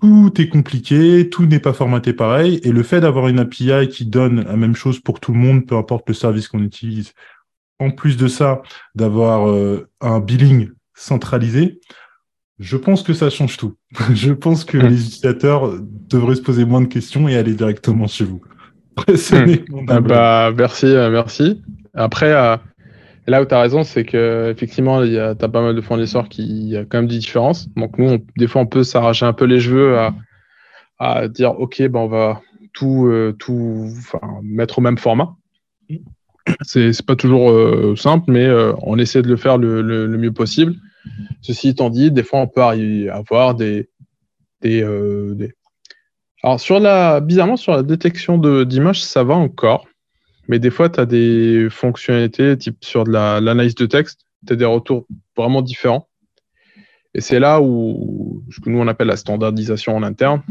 tout 0.00 0.32
est 0.40 0.48
compliqué, 0.48 1.30
tout 1.30 1.46
n'est 1.46 1.60
pas 1.60 1.72
formaté 1.72 2.12
pareil, 2.12 2.60
et 2.64 2.72
le 2.72 2.82
fait 2.82 3.00
d'avoir 3.00 3.28
une 3.28 3.38
API 3.38 3.88
qui 3.88 4.04
donne 4.04 4.42
la 4.42 4.56
même 4.56 4.74
chose 4.74 4.98
pour 4.98 5.20
tout 5.20 5.32
le 5.32 5.38
monde, 5.38 5.64
peu 5.64 5.76
importe 5.76 6.08
le 6.08 6.14
service 6.14 6.48
qu'on 6.48 6.62
utilise, 6.62 7.12
en 7.82 7.90
plus 7.90 8.16
de 8.16 8.28
ça, 8.28 8.62
d'avoir 8.94 9.48
euh, 9.48 9.88
un 10.00 10.20
billing 10.20 10.70
centralisé, 10.94 11.80
je 12.58 12.76
pense 12.76 13.02
que 13.02 13.12
ça 13.12 13.28
change 13.30 13.56
tout. 13.56 13.74
je 14.14 14.32
pense 14.32 14.64
que 14.64 14.78
Mm. 14.78 14.86
les 14.86 15.00
utilisateurs 15.06 15.72
devraient 16.08 16.36
se 16.36 16.42
poser 16.42 16.64
moins 16.64 16.80
de 16.80 16.86
questions 16.86 17.28
et 17.28 17.36
aller 17.36 17.54
directement 17.54 18.06
chez 18.06 18.24
vous. 18.24 18.40
Mm. 19.08 19.84
Ah 19.88 19.94
humble 19.96 20.08
bah, 20.08 20.52
merci, 20.56 20.86
euh, 20.86 21.10
merci. 21.10 21.62
Après, 21.94 22.30
euh, 22.32 22.56
là 23.26 23.40
où 23.42 23.46
tu 23.46 23.54
as 23.54 23.60
raison, 23.60 23.82
c'est 23.84 24.04
que 24.04 24.50
effectivement, 24.50 25.02
il 25.02 25.12
y 25.12 25.18
a, 25.18 25.34
t'as 25.34 25.48
pas 25.48 25.62
mal 25.62 25.74
de 25.74 25.80
fournisseurs 25.80 26.28
qui 26.28 26.76
a 26.76 26.84
quand 26.84 26.98
même 26.98 27.06
des 27.08 27.18
différences. 27.18 27.68
Donc 27.74 27.96
nous, 27.98 28.10
on- 28.12 28.22
des 28.36 28.46
fois, 28.46 28.60
on 28.62 28.66
peut 28.66 28.84
s'arracher 28.84 29.24
un 29.26 29.32
peu 29.32 29.46
les 29.46 29.60
cheveux 29.60 29.98
à, 29.98 30.14
à 30.98 31.28
dire, 31.28 31.58
ok, 31.58 31.82
ben 31.88 32.00
on 32.00 32.06
va 32.08 32.42
tout, 32.74 33.06
euh, 33.06 33.32
tout, 33.38 33.88
mettre 34.42 34.78
au 34.78 34.82
même 34.82 34.98
format. 34.98 35.34
C'est 36.62 37.04
pas 37.04 37.16
toujours 37.16 37.50
euh, 37.50 37.94
simple, 37.96 38.30
mais 38.30 38.44
euh, 38.44 38.72
on 38.82 38.98
essaie 38.98 39.22
de 39.22 39.28
le 39.28 39.36
faire 39.36 39.58
le, 39.58 40.08
mieux 40.08 40.32
possible. 40.32 40.74
Ceci 41.40 41.68
étant 41.68 41.90
dit, 41.90 42.10
des 42.10 42.22
fois, 42.22 42.40
on 42.40 42.48
peut 42.48 42.62
avoir 42.62 43.56
euh, 43.60 45.34
des- 45.34 45.54
Alors, 46.42 46.60
sur 46.60 46.80
la, 46.80 47.20
bizarrement, 47.20 47.56
sur 47.56 47.72
la 47.72 47.82
détection 47.82 48.38
d'images, 48.64 49.02
ça 49.02 49.24
va 49.24 49.34
encore. 49.34 49.86
Mais 50.48 50.58
des 50.58 50.70
fois, 50.70 50.88
tu 50.88 51.00
as 51.00 51.06
des 51.06 51.68
fonctionnalités, 51.70 52.56
type 52.58 52.84
sur 52.84 53.04
l'analyse 53.04 53.74
de 53.74 53.86
texte, 53.86 54.20
tu 54.46 54.52
as 54.52 54.56
des 54.56 54.64
retours 54.64 55.06
vraiment 55.36 55.62
différents. 55.62 56.08
Et 57.14 57.20
c'est 57.20 57.38
là 57.38 57.60
où 57.60 58.42
ce 58.50 58.60
que 58.60 58.70
nous 58.70 58.78
on 58.78 58.88
appelle 58.88 59.08
la 59.08 59.16
standardisation 59.16 59.94
en 59.94 60.02
interne 60.02 60.42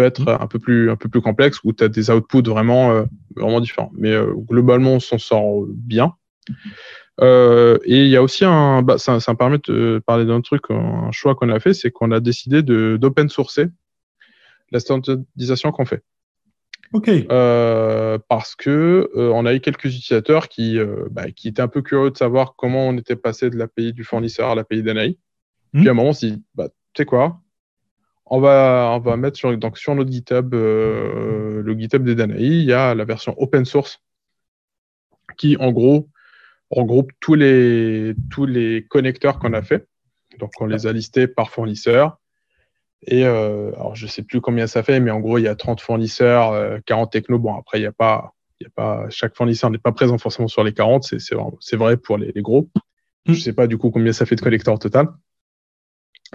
peut 0.00 0.06
être 0.06 0.28
un 0.28 0.46
peu 0.46 0.58
plus, 0.58 0.90
un 0.90 0.96
peu 0.96 1.08
plus 1.08 1.20
complexe, 1.20 1.60
où 1.64 1.72
tu 1.72 1.84
as 1.84 1.88
des 1.88 2.10
outputs 2.10 2.48
vraiment, 2.48 2.92
euh, 2.92 3.04
vraiment 3.36 3.60
différents. 3.60 3.92
Mais 3.96 4.12
euh, 4.12 4.32
globalement, 4.34 4.94
on 4.94 5.00
s'en 5.00 5.18
sort 5.18 5.66
bien. 5.68 6.14
Euh, 7.20 7.76
et 7.84 8.04
il 8.04 8.08
y 8.08 8.16
a 8.16 8.22
aussi 8.22 8.44
un, 8.46 8.82
bah, 8.82 8.96
ça, 8.96 9.20
ça 9.20 9.32
me 9.32 9.36
permet 9.36 9.58
de 9.68 10.02
parler 10.06 10.24
d'un 10.24 10.40
truc, 10.40 10.62
un 10.70 11.10
choix 11.12 11.34
qu'on 11.34 11.50
a 11.50 11.60
fait, 11.60 11.74
c'est 11.74 11.90
qu'on 11.90 12.12
a 12.12 12.20
décidé 12.20 12.62
de- 12.62 12.96
d'open 12.98 13.28
sourcer 13.28 13.66
la 14.72 14.80
standardisation 14.80 15.70
qu'on 15.70 15.84
fait. 15.84 16.02
Ok. 16.92 17.08
Euh, 17.08 18.18
parce 18.28 18.56
que 18.56 19.10
euh, 19.14 19.30
on 19.34 19.44
a 19.44 19.54
eu 19.54 19.60
quelques 19.60 19.84
utilisateurs 19.84 20.48
qui, 20.48 20.78
euh, 20.78 21.06
bah, 21.10 21.30
qui 21.30 21.48
étaient 21.48 21.62
un 21.62 21.68
peu 21.68 21.82
curieux 21.82 22.10
de 22.10 22.16
savoir 22.16 22.54
comment 22.56 22.88
on 22.88 22.96
était 22.96 23.16
passé 23.16 23.50
de 23.50 23.56
l'API 23.56 23.92
du 23.92 24.02
fournisseur 24.02 24.48
à 24.50 24.54
l'API 24.54 24.82
d'ANAI. 24.82 25.18
Mhm. 25.72 25.80
Puis 25.80 25.88
à 25.88 25.92
un 25.92 25.94
moment, 25.94 26.08
on 26.08 26.14
s'est 26.14 26.30
dit, 26.30 26.42
bah, 26.54 26.68
tu 26.94 27.02
sais 27.02 27.04
quoi? 27.04 27.38
On 28.30 28.40
va, 28.40 28.92
on 28.94 29.00
va 29.00 29.16
mettre 29.16 29.36
sur, 29.36 29.56
donc, 29.58 29.76
sur 29.76 29.94
notre 29.94 30.10
GitHub, 30.10 30.54
euh, 30.54 31.62
le 31.62 31.78
GitHub 31.78 32.04
des 32.04 32.14
Danaï, 32.14 32.44
il 32.44 32.64
y 32.64 32.72
a 32.72 32.94
la 32.94 33.04
version 33.04 33.34
open 33.38 33.64
source 33.64 34.00
qui, 35.36 35.56
en 35.56 35.72
gros, 35.72 36.08
regroupe 36.70 37.10
tous 37.18 37.34
les, 37.34 38.14
tous 38.30 38.46
les 38.46 38.86
connecteurs 38.88 39.40
qu'on 39.40 39.52
a 39.52 39.62
fait. 39.62 39.88
Donc, 40.38 40.52
on 40.60 40.66
les 40.66 40.86
a 40.86 40.92
listés 40.92 41.26
par 41.26 41.50
fournisseur. 41.50 42.18
Et 43.06 43.24
euh, 43.24 43.72
alors, 43.74 43.96
je 43.96 44.06
sais 44.06 44.22
plus 44.22 44.40
combien 44.40 44.68
ça 44.68 44.84
fait, 44.84 45.00
mais 45.00 45.10
en 45.10 45.18
gros, 45.18 45.38
il 45.38 45.42
y 45.42 45.48
a 45.48 45.56
30 45.56 45.80
fournisseurs, 45.80 46.52
euh, 46.52 46.78
40 46.86 47.10
technos. 47.10 47.38
Bon, 47.40 47.56
après, 47.56 47.78
il 47.78 47.82
n'y 47.82 47.88
a 47.88 47.92
pas, 47.92 48.34
il 48.60 48.64
y 48.64 48.66
a 48.66 48.70
pas, 48.70 49.06
chaque 49.10 49.34
fournisseur 49.34 49.70
n'est 49.70 49.78
pas 49.78 49.92
présent 49.92 50.18
forcément 50.18 50.48
sur 50.48 50.62
les 50.62 50.72
40. 50.72 51.02
C'est, 51.02 51.18
c'est, 51.18 51.34
vraiment- 51.34 51.56
c'est 51.60 51.76
vrai 51.76 51.96
pour 51.96 52.16
les, 52.16 52.30
les 52.32 52.42
gros. 52.42 52.70
Mm. 53.26 53.32
Je 53.32 53.40
sais 53.40 53.52
pas 53.52 53.66
du 53.66 53.76
coup 53.76 53.90
combien 53.90 54.12
ça 54.12 54.24
fait 54.24 54.36
de 54.36 54.40
connecteurs 54.40 54.74
au 54.74 54.78
total. 54.78 55.08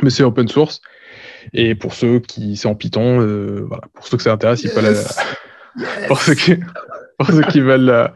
Mais 0.02 0.10
c'est 0.10 0.24
open 0.24 0.48
source. 0.50 0.82
Et 1.54 1.76
pour 1.76 1.94
ceux 1.94 2.20
qui, 2.20 2.56
c'est 2.58 2.68
en 2.68 2.76
Python, 2.76 3.22
euh, 3.22 3.66
voilà, 3.68 3.84
pour 3.94 4.08
ceux 4.08 4.18
que 4.18 4.24
ça 4.24 4.34
intéresse, 4.34 4.64
ils 4.64 4.72
peuvent, 4.72 4.84
la- 4.84 6.08
pour, 6.08 6.20
ceux 6.20 6.34
qui, 6.36 6.56
pour 7.18 7.28
ceux 7.28 7.44
qui 7.44 7.60
veulent 7.62 7.90
euh, 7.90 8.08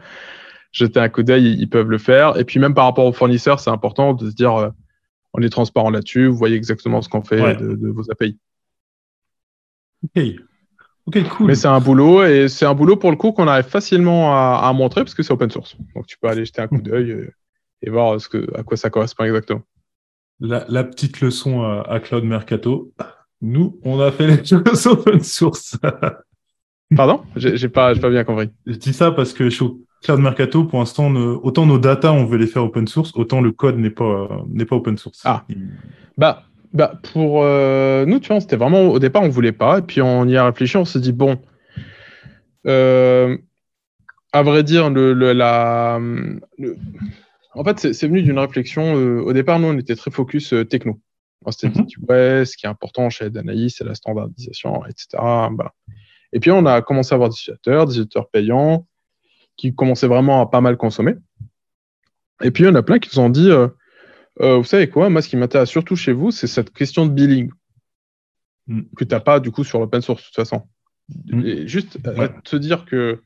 jeter 0.72 1.00
un 1.00 1.08
coup 1.08 1.22
d'œil, 1.22 1.44
ils, 1.52 1.60
ils 1.60 1.68
peuvent 1.68 1.90
le 1.90 1.98
faire. 1.98 2.36
Et 2.38 2.44
puis 2.44 2.58
même 2.60 2.74
par 2.74 2.84
rapport 2.84 3.06
aux 3.06 3.12
fournisseurs, 3.12 3.60
c'est 3.60 3.70
important 3.70 4.14
de 4.14 4.28
se 4.30 4.34
dire, 4.34 4.54
euh, 4.56 4.70
on 5.32 5.42
est 5.42 5.48
transparent 5.50 5.90
là-dessus, 5.90 6.26
vous 6.26 6.36
voyez 6.36 6.56
exactement 6.56 7.02
ce 7.02 7.08
qu'on 7.08 7.22
fait 7.22 7.40
Ouais. 7.40 7.56
de, 7.56 7.74
de 7.74 7.88
vos 7.88 8.10
API. 8.10 8.38
Ok. 10.04 10.24
Ok, 11.06 11.28
cool. 11.30 11.46
Mais 11.48 11.54
c'est 11.54 11.66
un 11.68 11.80
boulot 11.80 12.24
et 12.24 12.48
c'est 12.48 12.66
un 12.66 12.74
boulot 12.74 12.96
pour 12.96 13.10
le 13.10 13.16
coup 13.16 13.32
qu'on 13.32 13.48
arrive 13.48 13.64
facilement 13.64 14.32
à, 14.34 14.60
à 14.68 14.72
montrer 14.72 15.02
parce 15.02 15.14
que 15.14 15.22
c'est 15.22 15.32
open 15.32 15.50
source. 15.50 15.76
Donc 15.94 16.06
tu 16.06 16.16
peux 16.18 16.28
aller 16.28 16.44
jeter 16.44 16.62
un 16.62 16.68
coup 16.68 16.80
d'œil 16.80 17.10
et, 17.10 17.30
et 17.86 17.90
voir 17.90 18.20
ce 18.20 18.28
que, 18.28 18.46
à 18.56 18.62
quoi 18.62 18.76
ça 18.76 18.90
correspond 18.90 19.24
exactement. 19.24 19.62
La, 20.40 20.64
la 20.68 20.84
petite 20.84 21.20
leçon 21.20 21.62
à, 21.62 21.82
à 21.88 22.00
Cloud 22.00 22.24
Mercato. 22.24 22.92
Nous, 23.42 23.78
on 23.84 24.00
a 24.00 24.10
fait 24.12 24.26
les 24.26 24.44
choses 24.44 24.86
open 24.86 25.20
source. 25.20 25.76
Pardon? 26.96 27.22
J'ai 27.36 27.68
pas, 27.68 27.94
pas 27.94 28.10
bien 28.10 28.24
compris. 28.24 28.50
Je 28.66 28.74
dis 28.74 28.92
ça 28.92 29.10
parce 29.12 29.32
que 29.32 29.48
chez 29.48 29.64
Cloud 30.02 30.20
Mercato, 30.20 30.64
pour 30.64 30.78
l'instant, 30.80 31.12
autant 31.14 31.66
nos 31.66 31.78
data, 31.78 32.12
on 32.12 32.24
veut 32.24 32.38
les 32.38 32.46
faire 32.46 32.64
open 32.64 32.86
source, 32.88 33.12
autant 33.14 33.40
le 33.40 33.52
code 33.52 33.78
n'est 33.78 33.90
pas, 33.90 34.28
n'est 34.48 34.64
pas 34.64 34.76
open 34.76 34.98
source. 34.98 35.20
Ah. 35.24 35.44
Bah, 36.18 36.44
bah 36.72 37.00
pour 37.12 37.42
euh, 37.44 38.04
nous, 38.06 38.18
tu 38.18 38.28
vois, 38.28 38.40
c'était 38.40 38.56
vraiment 38.56 38.88
au 38.88 38.98
départ, 38.98 39.22
on 39.22 39.28
voulait 39.28 39.52
pas. 39.52 39.78
Et 39.78 39.82
puis 39.82 40.02
on 40.02 40.26
y 40.26 40.36
a 40.36 40.44
réfléchi, 40.44 40.76
on 40.76 40.84
s'est 40.84 41.00
dit, 41.00 41.12
bon, 41.12 41.38
euh, 42.66 43.36
à 44.32 44.42
vrai 44.42 44.62
dire, 44.62 44.90
le, 44.90 45.12
le- 45.12 45.32
la, 45.32 45.98
le- 46.58 46.76
en 47.54 47.64
fait, 47.64 47.92
c'est 47.92 48.06
venu 48.06 48.22
d'une 48.22 48.38
réflexion. 48.38 48.96
euh, 48.96 49.20
au 49.20 49.32
départ, 49.32 49.58
nous, 49.58 49.68
on 49.68 49.78
était 49.78 49.96
très 49.96 50.10
focus 50.10 50.52
euh, 50.52 50.64
techno. 51.44 51.46
On 51.46 51.50
s'était 51.50 51.80
Mhm. 51.80 51.86
dit, 51.86 51.94
ouais, 52.08 52.44
ce 52.44 52.56
qui 52.56 52.66
est 52.66 52.68
important 52.68 53.10
chez 53.10 53.30
Danaï, 53.30 53.70
c'est 53.70 53.84
la 53.84 53.94
standardisation, 53.94 54.84
etc. 54.86 55.06
Voilà. 55.12 55.72
Et 56.32 56.40
puis, 56.40 56.50
on 56.50 56.64
a 56.66 56.82
commencé 56.82 57.12
à 57.12 57.16
avoir 57.16 57.28
des 57.30 57.34
utilisateurs, 57.34 57.86
des 57.86 57.92
utilisateurs 57.92 58.30
payants, 58.30 58.86
qui 59.56 59.74
commençaient 59.74 60.06
vraiment 60.06 60.40
à 60.40 60.46
pas 60.46 60.60
mal 60.60 60.76
consommer. 60.76 61.14
Et 62.42 62.50
puis, 62.50 62.64
il 62.64 62.66
y 62.66 62.70
en 62.70 62.74
a 62.74 62.82
plein 62.82 62.98
qui 62.98 63.10
nous 63.16 63.22
ont 63.22 63.30
dit, 63.30 63.50
euh, 63.50 63.68
euh, 64.40 64.56
vous 64.56 64.64
savez 64.64 64.88
quoi, 64.88 65.10
moi, 65.10 65.22
ce 65.22 65.28
qui 65.28 65.36
m'intéresse 65.36 65.68
surtout 65.68 65.96
chez 65.96 66.12
vous, 66.12 66.30
c'est 66.30 66.46
cette 66.46 66.72
question 66.72 67.06
de 67.06 67.12
billing 67.12 67.50
Mm. 68.66 68.82
que 68.96 69.04
tu 69.04 69.12
n'as 69.14 69.20
pas, 69.20 69.40
du 69.40 69.50
coup, 69.50 69.64
sur 69.64 69.80
l'open 69.80 70.00
source, 70.00 70.22
de 70.22 70.26
toute 70.26 70.36
façon. 70.36 70.62
Mm. 71.08 71.44
Et 71.44 71.66
juste 71.68 71.98
euh, 72.06 72.28
te 72.44 72.54
dire 72.56 72.84
que, 72.84 73.20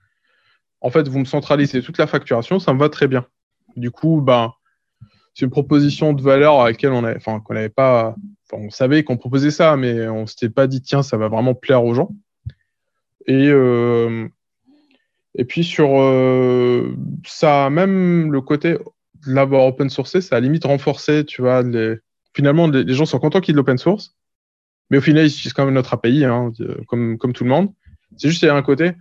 en 0.80 0.90
fait, 0.90 1.06
vous 1.08 1.18
me 1.18 1.24
centralisez 1.26 1.82
toute 1.82 1.98
la 1.98 2.06
facturation, 2.06 2.58
ça 2.58 2.72
me 2.72 2.78
va 2.78 2.88
très 2.88 3.08
bien. 3.08 3.26
Du 3.76 3.90
coup, 3.90 4.22
ben, 4.22 4.52
c'est 5.34 5.44
une 5.44 5.50
proposition 5.50 6.12
de 6.12 6.22
valeur 6.22 6.60
à 6.60 6.66
laquelle 6.66 6.92
on 6.92 7.04
avait, 7.04 7.16
enfin, 7.16 7.40
qu'on 7.40 7.54
n'avait 7.54 7.68
pas, 7.68 8.14
enfin, 8.48 8.62
on 8.64 8.70
savait 8.70 9.02
qu'on 9.02 9.16
proposait 9.16 9.50
ça, 9.50 9.76
mais 9.76 10.08
on 10.08 10.26
s'était 10.26 10.48
pas 10.48 10.68
dit, 10.68 10.80
tiens, 10.80 11.02
ça 11.02 11.16
va 11.16 11.28
vraiment 11.28 11.54
plaire 11.54 11.84
aux 11.84 11.94
gens. 11.94 12.10
Et, 13.26 13.48
euh, 13.48 14.28
et 15.34 15.44
puis 15.44 15.64
sur 15.64 16.00
euh, 16.00 16.94
ça, 17.26 17.68
même 17.68 18.32
le 18.32 18.40
côté 18.40 18.74
de 19.26 19.34
l'avoir 19.34 19.66
open 19.66 19.90
sourcé, 19.90 20.20
ça 20.20 20.36
a 20.36 20.40
limite 20.40 20.64
renforcé, 20.64 21.24
tu 21.24 21.42
vois, 21.42 21.62
les... 21.62 21.96
finalement, 22.32 22.68
les, 22.68 22.84
les 22.84 22.94
gens 22.94 23.06
sont 23.06 23.18
contents 23.18 23.40
qu'il 23.40 23.52
y 23.52 23.52
ait 23.52 23.54
de 23.54 23.58
l'open 23.58 23.78
source, 23.78 24.14
mais 24.90 24.98
au 24.98 25.00
final, 25.00 25.24
ils 25.24 25.28
utilisent 25.28 25.52
quand 25.52 25.64
même 25.64 25.74
notre 25.74 25.94
API, 25.94 26.24
hein, 26.24 26.52
euh, 26.60 26.76
comme, 26.86 27.18
comme 27.18 27.32
tout 27.32 27.42
le 27.42 27.50
monde. 27.50 27.72
C'est 28.16 28.28
juste, 28.28 28.42
il 28.42 28.46
y 28.46 28.48
a 28.48 28.54
un 28.54 28.62
côté, 28.62 28.92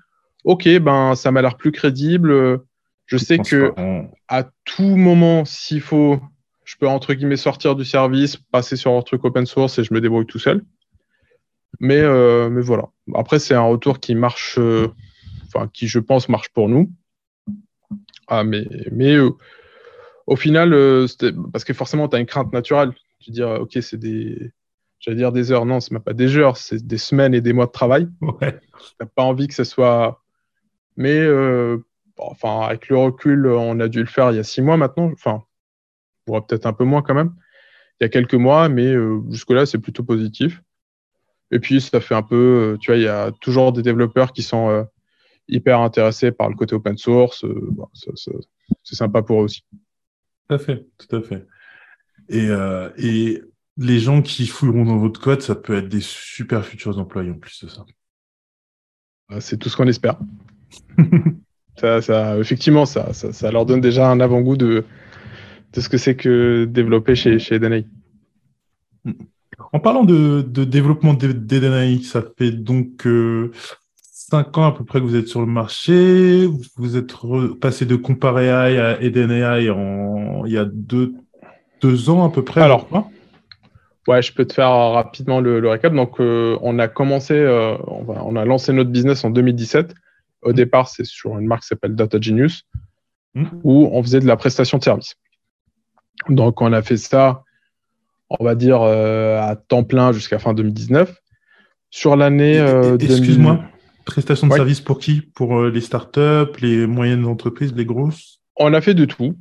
ok, 0.45 0.67
ben, 0.79 1.13
ça 1.13 1.31
m'a 1.31 1.43
l'air 1.43 1.57
plus 1.57 1.71
crédible, 1.71 2.59
je 3.05 3.17
sais 3.17 3.37
que 3.37 3.73
à 4.27 4.43
tout 4.65 4.95
moment, 4.95 5.45
s'il 5.45 5.81
faut, 5.81 6.19
je 6.63 6.75
peux 6.77 6.87
entre 6.87 7.13
guillemets 7.13 7.37
sortir 7.37 7.75
du 7.75 7.85
service, 7.85 8.37
passer 8.37 8.75
sur 8.75 8.93
un 8.93 9.01
truc 9.01 9.23
open 9.25 9.45
source 9.45 9.79
et 9.79 9.83
je 9.83 9.93
me 9.93 10.01
débrouille 10.01 10.25
tout 10.25 10.39
seul. 10.39 10.63
Mais, 11.79 11.99
euh, 11.99 12.49
mais 12.49 12.61
voilà. 12.61 12.89
Après, 13.13 13.39
c'est 13.39 13.53
un 13.53 13.63
retour 13.63 13.99
qui 13.99 14.15
marche, 14.15 14.57
euh, 14.57 14.87
enfin, 15.47 15.69
qui 15.73 15.87
je 15.87 15.99
pense 15.99 16.29
marche 16.29 16.49
pour 16.49 16.69
nous. 16.69 16.91
Ah, 18.27 18.43
mais, 18.43 18.67
mais 18.91 19.15
euh, 19.15 19.31
au 20.27 20.35
final, 20.35 20.71
parce 21.51 21.65
que 21.65 21.73
forcément, 21.73 22.07
tu 22.07 22.15
as 22.15 22.19
une 22.19 22.25
crainte 22.25 22.53
naturelle. 22.53 22.93
Tu 23.19 23.31
dis, 23.31 23.43
OK, 23.43 23.77
c'est 23.81 23.97
des, 23.97 24.51
j'allais 24.99 25.17
dire 25.17 25.31
des 25.31 25.51
heures, 25.51 25.65
non, 25.65 25.79
c'est 25.79 25.91
même 25.91 26.01
pas 26.01 26.13
des 26.13 26.37
heures, 26.37 26.57
c'est 26.57 26.85
des 26.85 26.97
semaines 26.97 27.33
et 27.33 27.41
des 27.41 27.53
mois 27.53 27.65
de 27.65 27.71
travail. 27.71 28.07
Ouais. 28.21 28.59
n'as 28.99 29.05
pas 29.07 29.23
envie 29.23 29.47
que 29.47 29.53
ce 29.53 29.63
soit. 29.63 30.21
Mais 30.95 31.19
enfin, 32.17 32.61
avec 32.61 32.89
le 32.89 32.97
recul, 32.97 33.47
on 33.47 33.79
a 33.79 33.87
dû 33.87 33.99
le 33.99 34.05
faire 34.05 34.31
il 34.31 34.37
y 34.37 34.39
a 34.39 34.43
six 34.43 34.61
mois 34.61 34.77
maintenant. 34.77 35.11
Enfin, 35.13 35.43
peut-être 36.25 36.65
un 36.65 36.73
peu 36.73 36.83
moins 36.83 37.01
quand 37.01 37.13
même. 37.13 37.33
Il 37.99 38.03
y 38.03 38.05
a 38.05 38.09
quelques 38.09 38.33
mois, 38.33 38.69
mais 38.69 38.93
jusque-là, 39.29 39.65
c'est 39.65 39.79
plutôt 39.79 40.03
positif. 40.03 40.61
Et 41.53 41.59
puis, 41.59 41.79
ça 41.81 42.01
fait 42.01 42.15
un 42.15 42.23
peu, 42.23 42.35
euh, 42.73 42.77
tu 42.79 42.89
vois, 42.89 42.97
il 42.97 43.03
y 43.03 43.07
a 43.07 43.31
toujours 43.39 43.71
des 43.73 43.83
développeurs 43.83 44.33
qui 44.33 44.41
sont 44.41 44.69
euh, 44.69 44.83
hyper 45.47 45.81
intéressés 45.81 46.31
par 46.31 46.49
le 46.49 46.55
côté 46.55 46.73
open 46.73 46.97
source. 46.97 47.45
Euh, 47.45 47.71
c'est 48.83 48.95
sympa 48.95 49.21
pour 49.21 49.41
eux 49.41 49.43
aussi. 49.43 49.63
Tout 50.47 50.55
à 50.55 50.57
fait, 50.57 50.87
tout 50.97 51.15
à 51.15 51.21
fait. 51.21 51.45
Et, 52.29 52.47
et 52.97 53.41
les 53.77 53.99
gens 53.99 54.21
qui 54.21 54.47
fouilleront 54.47 54.85
dans 54.85 54.97
votre 54.97 55.19
code, 55.19 55.41
ça 55.41 55.55
peut 55.55 55.77
être 55.77 55.89
des 55.89 56.01
super 56.01 56.65
futurs 56.65 56.97
employés 56.97 57.31
en 57.31 57.37
plus 57.37 57.63
de 57.63 57.69
ça. 57.69 57.85
Ah, 59.29 59.39
c'est 59.39 59.57
tout 59.57 59.69
ce 59.69 59.77
qu'on 59.77 59.87
espère. 59.87 60.17
ça, 61.83 62.01
ça, 62.01 62.37
effectivement, 62.39 62.85
ça, 62.85 63.11
ça, 63.11 63.51
leur 63.51 63.65
donne 63.65 63.81
déjà 63.81 64.09
un 64.09 64.21
avant-goût 64.21 64.55
de, 64.55 64.85
de 65.73 65.81
ce 65.81 65.89
que 65.89 65.97
c'est 65.97 66.15
que 66.15 66.63
développer 66.63 67.13
chez, 67.13 67.39
chez. 67.39 67.59
En 69.73 69.79
parlant 69.79 70.05
de, 70.05 70.41
développement 70.63 71.13
d'Edenai, 71.13 72.01
ça 72.01 72.23
fait 72.37 72.51
donc 72.51 73.05
euh, 73.05 73.51
cinq 73.97 74.57
ans 74.57 74.65
à 74.65 74.71
peu 74.71 74.85
près 74.85 74.99
que 74.99 75.03
vous 75.03 75.17
êtes 75.17 75.27
sur 75.27 75.41
le 75.41 75.45
marché. 75.45 76.47
Vous 76.77 76.95
êtes 76.95 77.13
passé 77.59 77.85
de 77.85 77.97
Compareai 77.97 78.49
à 78.49 79.01
Edenai 79.01 79.69
en, 79.69 80.45
il 80.45 80.53
y 80.53 80.57
a 80.57 80.65
deux, 80.65 81.13
ans 82.09 82.25
à 82.25 82.29
peu 82.29 82.45
près. 82.45 82.61
Alors, 82.61 82.87
ouais, 84.07 84.21
je 84.21 84.33
peux 84.33 84.45
te 84.45 84.53
faire 84.53 84.69
rapidement 84.69 85.41
le, 85.41 85.67
récap. 85.67 85.93
Donc, 85.93 86.21
euh, 86.21 86.57
on 86.61 86.79
a 86.79 86.87
commencé, 86.87 87.33
euh, 87.33 87.75
on, 87.87 88.37
a 88.37 88.45
lancé 88.45 88.71
notre 88.71 88.89
business 88.89 89.25
en 89.25 89.31
2017. 89.31 89.93
Au 90.43 90.51
mmh. 90.51 90.53
départ, 90.53 90.89
c'est 90.89 91.05
sur 91.05 91.37
une 91.37 91.47
marque 91.47 91.61
qui 91.61 91.67
s'appelle 91.67 91.95
Data 91.95 92.19
Genius, 92.19 92.63
mmh. 93.35 93.45
où 93.63 93.89
on 93.91 94.01
faisait 94.03 94.19
de 94.19 94.27
la 94.27 94.37
prestation 94.37 94.77
de 94.77 94.83
service. 94.83 95.15
Donc, 96.29 96.61
on 96.61 96.71
a 96.73 96.81
fait 96.81 96.97
ça 96.97 97.43
on 98.39 98.43
va 98.43 98.55
dire, 98.55 98.81
euh, 98.81 99.39
à 99.39 99.55
temps 99.55 99.83
plein 99.83 100.11
jusqu'à 100.11 100.39
fin 100.39 100.53
2019. 100.53 101.15
Sur 101.89 102.15
l'année. 102.15 102.59
Euh, 102.59 102.97
excuse-moi, 102.97 103.63
prestation 104.05 104.47
de 104.47 104.53
service 104.53 104.81
pour 104.81 104.99
qui? 104.99 105.21
Pour 105.21 105.59
euh, 105.59 105.69
les 105.69 105.81
startups, 105.81 106.59
les 106.59 106.87
moyennes 106.87 107.25
entreprises, 107.25 107.73
les 107.75 107.85
grosses? 107.85 108.39
On 108.57 108.73
a 108.73 108.81
fait 108.81 108.93
de 108.93 109.05
tout. 109.05 109.35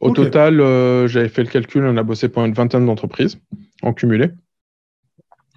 Au 0.00 0.12
total, 0.12 0.58
j'avais 1.08 1.28
fait 1.28 1.42
le 1.42 1.48
calcul, 1.48 1.84
on 1.84 1.96
a 1.96 2.02
bossé 2.04 2.28
pour 2.28 2.44
une 2.44 2.52
vingtaine 2.52 2.86
d'entreprises 2.86 3.40
en 3.82 3.92
cumulé. 3.92 4.30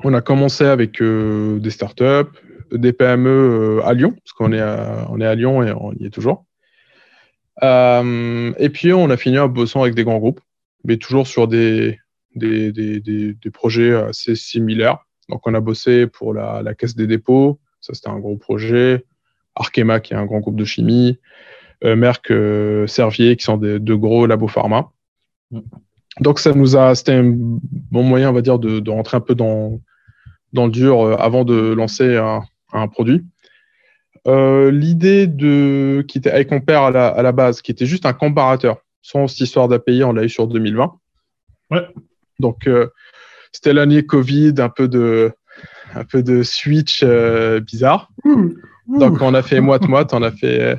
On 0.04 0.16
a 0.16 0.22
commencé 0.22 0.66
avec 0.66 0.99
des 0.99 1.70
startups, 1.70 2.32
des 2.72 2.93
PME 2.93 3.82
à 3.84 3.93
Lyon, 3.93 4.11
parce 4.11 4.34
qu'on 4.34 4.51
est, 4.53 4.59
à, 4.59 5.07
on 5.09 5.19
est 5.22 5.26
à 5.26 5.36
Lyon 5.36 5.63
et 5.63 5.72
on 5.72 5.93
y 5.93 6.05
est 6.05 6.09
toujours. 6.09 6.45
et 7.61 8.69
puis, 8.74 8.93
on 8.93 9.09
a 9.09 9.17
fini 9.17 9.39
en 9.39 9.47
bossant 9.47 9.82
avec 9.82 9.95
des 9.95 10.03
grands 10.03 10.19
groupes, 10.19 10.41
mais 10.84 10.97
toujours 10.97 11.28
sur 11.28 11.47
des, 11.47 11.99
projets 13.53 13.93
assez 13.93 14.36
similaires. 14.36 14.99
Donc, 15.30 15.45
on 15.45 15.53
a 15.53 15.59
bossé 15.59 16.07
pour 16.07 16.34
la, 16.34 16.74
Caisse 16.76 16.95
des 16.95 17.07
dépôts, 17.07 17.59
ça 17.80 17.93
c'était 17.93 18.09
un 18.09 18.19
gros 18.19 18.38
projet. 18.38 19.05
Arkema, 19.55 19.99
qui 19.99 20.13
est 20.13 20.17
un 20.17 20.26
grand 20.26 20.39
groupe 20.39 20.55
de 20.55 20.65
chimie. 20.65 21.19
Euh, 21.84 21.95
Merck, 21.95 22.32
euh, 22.32 22.88
Servier, 22.88 23.36
qui 23.36 23.43
sont 23.43 23.57
des, 23.57 23.80
de 23.80 23.93
gros 23.95 24.26
labos 24.26 24.47
pharma. 24.47 24.91
Donc, 26.19 26.39
ça 26.39 26.53
nous 26.53 26.78
a, 26.78 26.93
c'était 26.95 27.13
un 27.13 27.34
bon 27.34 28.03
moyen, 28.03 28.30
on 28.30 28.34
va 28.34 28.41
dire, 28.41 28.59
de, 28.59 28.89
rentrer 28.89 29.17
un 29.17 29.22
peu 29.22 29.36
dans, 29.36 29.80
dans 30.53 30.65
le 30.65 30.72
dur 30.72 31.01
euh, 31.01 31.15
avant 31.15 31.43
de 31.43 31.74
lancer 31.74 32.17
un, 32.17 32.43
un 32.74 32.88
produit. 32.88 33.26
Euh, 34.28 34.69
l'idée 34.72 35.28
de 35.28 36.05
qui 36.07 36.19
était 36.19 36.32
avec 36.32 36.51
mon 36.51 36.61
père 36.61 36.84
à 36.84 36.91
la, 36.91 37.07
à 37.07 37.22
la, 37.22 37.32
base, 37.32 37.61
qui 37.61 37.72
était 37.72 37.86
juste 37.86 38.05
un 38.05 38.13
comparateur, 38.13 38.78
sans 39.01 39.28
cette 39.28 39.41
histoire 39.41 39.67
d'API, 39.67 40.03
on 40.03 40.13
l'a 40.13 40.24
eu 40.24 40.30
sur 40.30 40.47
2020. 40.47 40.93
Ouais. 41.72 41.88
Donc, 42.39 42.67
euh, 42.67 42.88
c'était 43.51 43.74
l'année 43.74 44.05
Covid, 44.05 44.55
un 44.59 44.69
peu 44.69 44.88
de, 44.88 45.32
un 45.95 46.03
peu 46.03 46.22
de 46.22 46.43
switch 46.43 47.01
euh, 47.03 47.59
bizarre. 47.59 48.09
Donc, 48.88 49.22
on 49.22 49.34
a 49.34 49.41
fait 49.41 49.59
moite-moite, 49.59 50.13
on 50.13 50.22
a 50.22 50.32
fait 50.32 50.78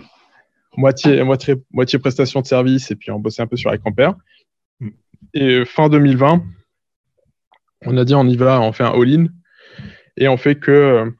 moitié, 0.77 1.23
moitié, 1.23 1.57
moitié 1.73 1.99
prestation 1.99 2.41
de 2.41 2.47
service 2.47 2.91
et 2.91 2.97
puis 2.97 3.11
on 3.11 3.19
bossait 3.19 3.43
un 3.43 3.47
peu 3.47 3.57
sur 3.57 3.71
les 3.71 3.79
compères. 3.79 4.15
Et 5.35 5.65
fin 5.65 5.89
2020, 5.89 6.43
on 7.87 7.97
a 7.97 8.05
dit 8.05 8.15
on 8.15 8.27
y 8.27 8.37
va, 8.37 8.61
on 8.61 8.73
fait 8.73 8.85
un 8.85 8.93
all-in 8.93 9.27
et 10.17 10.29
on 10.29 10.37
fait 10.37 10.57
que, 10.57 11.13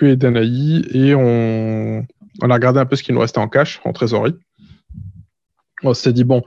que 0.00 0.06
Edenai 0.06 0.82
et 0.94 1.14
on, 1.14 2.06
on 2.42 2.50
a 2.50 2.54
regardé 2.54 2.80
un 2.80 2.86
peu 2.86 2.96
ce 2.96 3.02
qui 3.02 3.12
nous 3.12 3.20
restait 3.20 3.38
en 3.38 3.48
cash, 3.48 3.80
en 3.84 3.92
trésorerie. 3.92 4.36
On 5.82 5.92
s'est 5.92 6.14
dit, 6.14 6.24
bon, 6.24 6.42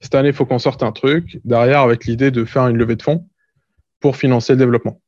cette 0.00 0.14
année, 0.14 0.28
il 0.28 0.34
faut 0.34 0.44
qu'on 0.44 0.58
sorte 0.58 0.82
un 0.82 0.92
truc 0.92 1.40
derrière 1.44 1.80
avec 1.80 2.04
l'idée 2.04 2.30
de 2.30 2.44
faire 2.44 2.68
une 2.68 2.76
levée 2.76 2.96
de 2.96 3.02
fonds 3.02 3.26
pour 4.00 4.16
financer 4.16 4.52
le 4.52 4.58
développement. 4.58 5.00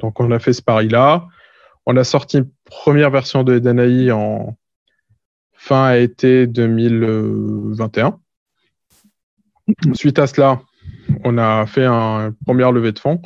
Donc, 0.00 0.20
on 0.20 0.30
a 0.30 0.38
fait 0.38 0.52
ce 0.52 0.62
pari-là. 0.62 1.26
On 1.86 1.96
a 1.96 2.04
sorti 2.04 2.38
une 2.38 2.48
première 2.64 3.10
version 3.10 3.42
de 3.42 3.56
Edenai 3.56 4.12
en 4.12 4.56
fin 5.54 5.94
été 5.94 6.46
2021. 6.46 8.20
Suite 9.94 10.20
à 10.20 10.28
cela, 10.28 10.60
on 11.24 11.36
a 11.36 11.66
fait 11.66 11.86
une 11.86 12.32
première 12.44 12.70
levée 12.70 12.92
de 12.92 12.98
fonds, 12.98 13.20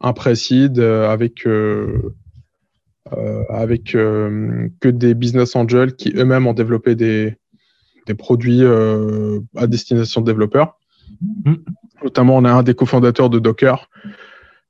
un 0.00 0.14
précide 0.14 0.80
avec, 0.80 1.46
euh, 1.46 1.50
euh, 1.50 2.14
avec 3.48 3.94
euh, 3.94 4.68
que 4.80 4.88
des 4.88 5.14
business 5.14 5.54
angels 5.54 5.94
qui 5.94 6.12
eux-mêmes 6.16 6.46
ont 6.46 6.52
développé 6.52 6.94
des, 6.94 7.36
des 8.06 8.14
produits 8.14 8.62
euh, 8.62 9.40
à 9.56 9.66
destination 9.66 10.20
de 10.20 10.26
développeurs. 10.26 10.78
Mm. 11.44 11.54
Notamment, 12.04 12.36
on 12.36 12.44
a 12.44 12.52
un 12.52 12.62
des 12.62 12.74
cofondateurs 12.74 13.30
de 13.30 13.38
Docker. 13.38 13.88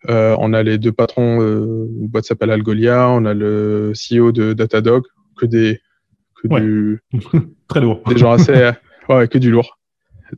Euh, 0.09 0.37
on 0.39 0.53
a 0.53 0.63
les 0.63 0.79
deux 0.79 0.93
patrons, 0.93 1.41
euh, 1.41 1.89
une 2.01 2.09
boîte 2.09 2.25
s'appelle 2.25 2.51
Algolia. 2.51 3.09
On 3.11 3.25
a 3.25 3.35
le 3.35 3.93
CEO 3.93 4.33
de 4.33 4.53
Datadog, 4.53 5.05
que 5.37 5.47
des, 5.47 5.81
que 6.43 6.49
du, 6.61 7.01
très 7.69 7.81
lourd, 7.81 8.03
des 8.09 8.17
gens 8.17 8.33
assez, 8.33 8.71
ouais, 9.09 9.29
que 9.29 9.39
du 9.39 9.51
lourd. 9.51 9.79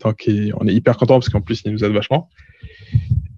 Donc, 0.05 0.29
on 0.29 0.69
est 0.69 0.75
hyper 0.75 0.97
content 0.97 1.15
parce 1.15 1.31
qu'en 1.31 1.41
plus, 1.41 1.63
il 1.65 1.73
nous 1.73 1.85
aide 1.85 1.93
vachement. 1.93 2.29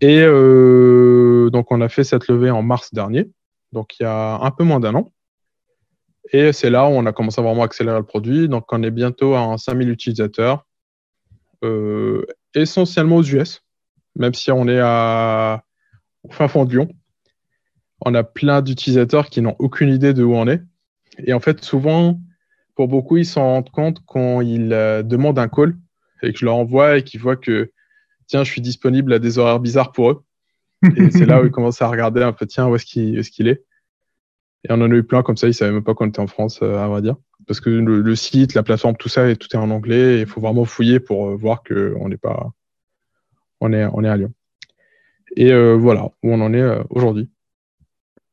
Et 0.00 0.22
donc, 0.22 1.70
on 1.70 1.80
a 1.80 1.88
fait 1.88 2.04
cette 2.04 2.28
levée 2.28 2.50
en 2.50 2.62
mars 2.62 2.92
dernier, 2.92 3.30
donc 3.72 3.98
il 3.98 4.04
y 4.04 4.06
a 4.06 4.38
un 4.40 4.50
peu 4.50 4.64
moins 4.64 4.80
d'un 4.80 4.94
an. 4.94 5.12
Et 6.32 6.52
c'est 6.52 6.70
là 6.70 6.84
où 6.84 6.90
on 6.90 7.06
a 7.06 7.12
commencé 7.12 7.40
à 7.40 7.44
vraiment 7.44 7.62
accélérer 7.62 7.98
le 7.98 8.04
produit. 8.04 8.48
Donc, 8.48 8.72
on 8.72 8.82
est 8.82 8.90
bientôt 8.90 9.34
à 9.34 9.56
5000 9.58 9.88
utilisateurs, 9.88 10.66
euh, 11.64 12.24
essentiellement 12.54 13.16
aux 13.16 13.24
US, 13.24 13.62
même 14.16 14.34
si 14.34 14.52
on 14.52 14.68
est 14.68 14.80
à 14.80 15.64
fin 16.30 16.48
fond 16.48 16.64
de 16.64 16.70
Lyon. 16.70 16.88
On 18.04 18.14
a 18.14 18.22
plein 18.22 18.62
d'utilisateurs 18.62 19.28
qui 19.28 19.42
n'ont 19.42 19.56
aucune 19.58 19.92
idée 19.92 20.14
de 20.14 20.22
où 20.22 20.34
on 20.34 20.46
est. 20.46 20.62
Et 21.18 21.32
en 21.32 21.40
fait, 21.40 21.64
souvent, 21.64 22.20
pour 22.76 22.88
beaucoup, 22.88 23.16
ils 23.16 23.26
s'en 23.26 23.42
rendent 23.42 23.70
compte 23.70 24.00
quand 24.06 24.40
ils 24.40 24.72
euh, 24.72 25.02
demandent 25.02 25.38
un 25.38 25.48
call 25.48 25.76
et 26.22 26.32
que 26.32 26.38
je 26.38 26.44
leur 26.44 26.56
envoie 26.56 26.98
et 26.98 27.04
qu'ils 27.04 27.20
voient 27.20 27.36
que, 27.36 27.72
tiens, 28.26 28.44
je 28.44 28.50
suis 28.50 28.60
disponible 28.60 29.12
à 29.12 29.18
des 29.18 29.38
horaires 29.38 29.60
bizarres 29.60 29.92
pour 29.92 30.10
eux. 30.10 30.24
Et 30.96 31.10
c'est 31.10 31.26
là 31.26 31.42
où 31.42 31.46
ils 31.46 31.50
commencent 31.50 31.82
à 31.82 31.88
regarder 31.88 32.22
un 32.22 32.32
peu, 32.32 32.46
tiens, 32.46 32.68
où 32.68 32.74
est-ce 32.74 32.84
qu'il 32.84 33.48
est, 33.48 33.64
et 34.64 34.72
on 34.72 34.74
en 34.74 34.90
a 34.90 34.94
eu 34.94 35.02
plein 35.02 35.22
comme 35.22 35.36
ça, 35.36 35.48
ils 35.48 35.54
savaient 35.54 35.72
même 35.72 35.84
pas 35.84 35.94
qu'on 35.94 36.08
était 36.08 36.20
en 36.20 36.26
France, 36.26 36.60
euh, 36.62 36.76
à 36.76 36.86
vrai 36.88 37.00
dire. 37.02 37.16
Parce 37.46 37.60
que 37.60 37.70
le, 37.70 38.16
site, 38.16 38.54
la 38.54 38.62
plateforme, 38.62 38.96
tout 38.96 39.08
ça, 39.08 39.34
tout 39.34 39.48
est 39.52 39.58
en 39.58 39.70
anglais. 39.70 40.20
Il 40.20 40.26
faut 40.26 40.40
vraiment 40.40 40.64
fouiller 40.64 41.00
pour 41.00 41.28
euh, 41.28 41.36
voir 41.36 41.62
qu'on 41.62 42.08
n'est 42.08 42.18
pas. 42.18 42.50
On 43.60 43.72
est, 43.72 43.86
on 43.92 44.04
est 44.04 44.08
à 44.08 44.16
Lyon. 44.16 44.32
Et 45.36 45.52
euh, 45.52 45.76
voilà 45.76 46.04
où 46.22 46.32
on 46.32 46.40
en 46.40 46.52
est 46.52 46.78
aujourd'hui. 46.90 47.30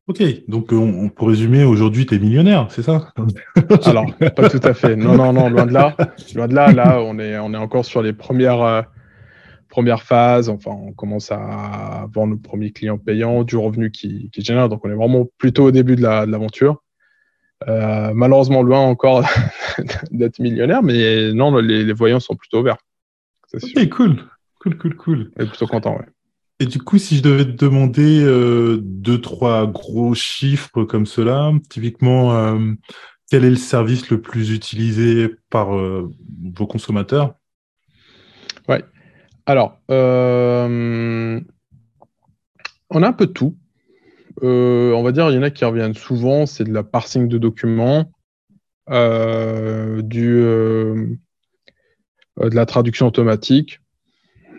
Ok, 0.07 0.23
donc 0.47 0.71
on, 0.71 1.09
pour 1.09 1.27
résumer, 1.27 1.65
aujourd'hui, 1.65 2.05
tu 2.05 2.15
es 2.15 2.19
millionnaire, 2.19 2.67
c'est 2.69 2.81
ça? 2.81 3.11
Alors, 3.85 4.05
pas 4.35 4.49
tout 4.49 4.59
à 4.63 4.73
fait. 4.73 4.95
Non, 4.95 5.15
non, 5.15 5.33
non, 5.33 5.49
loin 5.49 5.65
de 5.65 5.73
là. 5.73 5.97
Loin 6.33 6.47
de 6.47 6.55
là, 6.55 6.71
là, 6.71 7.01
on 7.01 7.19
est, 7.19 7.37
on 7.37 7.53
est 7.53 7.57
encore 7.57 7.83
sur 7.83 8.01
les 8.01 8.13
premières 8.13 8.85
première 9.69 10.03
phase, 10.03 10.49
enfin, 10.49 10.71
on 10.71 10.93
commence 10.93 11.31
à 11.31 12.03
avoir 12.03 12.27
nos 12.27 12.37
premiers 12.37 12.71
clients 12.71 12.97
payants, 12.97 13.43
du 13.43 13.57
revenu 13.57 13.91
qui, 13.91 14.29
qui 14.31 14.41
génère. 14.41 14.69
Donc, 14.69 14.85
on 14.85 14.89
est 14.89 14.95
vraiment 14.95 15.27
plutôt 15.37 15.65
au 15.65 15.71
début 15.71 15.95
de 15.95 16.01
l'aventure. 16.01 16.83
Euh, 17.67 18.11
malheureusement, 18.13 18.61
loin 18.61 18.81
encore 18.81 19.23
d'être 20.11 20.39
millionnaire, 20.39 20.83
mais 20.83 21.33
non, 21.33 21.55
les, 21.57 21.91
voyants 21.93 22.19
sont 22.19 22.35
plutôt 22.35 22.59
ouverts. 22.59 22.77
Ok, 23.53 23.89
cool. 23.89 24.23
Cool, 24.59 24.77
cool, 24.77 24.95
cool. 24.95 25.31
Est 25.39 25.45
plutôt 25.45 25.67
content, 25.67 25.97
ouais. 25.97 26.05
Et 26.59 26.65
du 26.65 26.79
coup, 26.79 26.97
si 26.97 27.17
je 27.17 27.23
devais 27.23 27.45
te 27.45 27.65
demander 27.65 28.23
euh, 28.23 28.79
deux, 28.81 29.21
trois 29.21 29.67
gros 29.67 30.15
chiffres 30.15 30.83
comme 30.85 31.05
cela, 31.05 31.51
typiquement, 31.69 32.35
euh, 32.35 32.73
quel 33.29 33.45
est 33.45 33.51
le 33.51 33.57
service 33.57 34.09
le 34.09 34.21
plus 34.21 34.51
utilisé 34.51 35.29
par 35.51 35.69
vos 35.69 36.67
consommateurs? 36.67 37.35
Ouais. 38.67 38.83
Alors, 39.49 39.79
euh, 39.89 41.39
on 42.89 43.01
a 43.01 43.07
un 43.07 43.13
peu 43.13 43.27
de 43.27 43.31
tout. 43.31 43.55
Euh, 44.43 44.91
on 44.91 45.03
va 45.03 45.13
dire, 45.13 45.29
il 45.31 45.35
y 45.35 45.37
en 45.37 45.41
a 45.41 45.49
qui 45.49 45.63
reviennent 45.63 45.93
souvent, 45.93 46.45
c'est 46.45 46.65
de 46.65 46.73
la 46.73 46.83
parsing 46.83 47.29
de 47.29 47.37
documents, 47.37 48.11
euh, 48.89 50.01
de 50.01 51.17
la 52.35 52.65
traduction 52.65 53.07
automatique, 53.07 53.79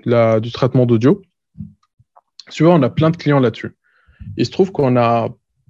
du 0.06 0.52
traitement 0.52 0.86
d'audio. 0.86 1.20
Souvent, 2.48 2.80
on 2.80 2.82
a 2.82 2.88
plein 2.88 3.10
de 3.10 3.18
clients 3.18 3.40
là-dessus. 3.40 3.76
Il 4.38 4.46
se 4.46 4.50
trouve 4.50 4.72
qu'on 4.72 4.96
a 4.96 5.28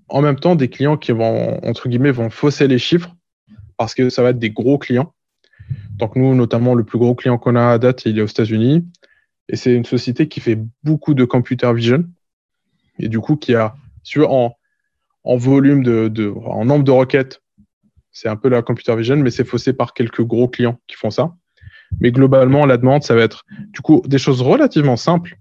en 0.08 0.22
même 0.22 0.38
temps 0.38 0.54
des 0.54 0.70
clients 0.70 0.96
qui 0.96 1.10
vont, 1.10 1.58
entre 1.64 1.88
guillemets, 1.88 2.12
vont 2.12 2.30
fausser 2.30 2.68
les 2.68 2.78
chiffres 2.78 3.12
parce 3.76 3.96
que 3.96 4.10
ça 4.10 4.22
va 4.22 4.30
être 4.30 4.38
des 4.38 4.50
gros 4.50 4.78
clients. 4.78 5.12
Donc 5.96 6.14
nous, 6.14 6.36
notamment, 6.36 6.74
le 6.74 6.84
plus 6.84 6.98
gros 6.98 7.16
client 7.16 7.36
qu'on 7.36 7.56
a 7.56 7.72
à 7.72 7.78
date, 7.78 8.06
il 8.06 8.16
est 8.16 8.22
aux 8.22 8.26
États-Unis. 8.26 8.86
Et 9.48 9.56
c'est 9.56 9.74
une 9.74 9.84
société 9.84 10.28
qui 10.28 10.40
fait 10.40 10.58
beaucoup 10.82 11.14
de 11.14 11.24
computer 11.24 11.72
vision. 11.72 12.04
Et 12.98 13.08
du 13.08 13.20
coup, 13.20 13.36
qui 13.36 13.54
a, 13.54 13.74
sur, 14.02 14.32
en, 14.32 14.56
en 15.24 15.36
volume 15.36 15.82
de, 15.82 16.32
en 16.44 16.64
nombre 16.64 16.84
de 16.84 16.90
requêtes, 16.90 17.42
c'est 18.10 18.28
un 18.28 18.36
peu 18.36 18.48
la 18.48 18.62
computer 18.62 18.96
vision, 18.96 19.16
mais 19.16 19.30
c'est 19.30 19.44
faussé 19.44 19.72
par 19.72 19.94
quelques 19.94 20.22
gros 20.22 20.48
clients 20.48 20.80
qui 20.86 20.96
font 20.96 21.10
ça. 21.10 21.34
Mais 22.00 22.12
globalement, 22.12 22.66
la 22.66 22.76
demande, 22.76 23.02
ça 23.02 23.14
va 23.14 23.22
être, 23.22 23.44
du 23.72 23.80
coup, 23.80 24.02
des 24.06 24.18
choses 24.18 24.42
relativement 24.42 24.96
simples. 24.96 25.36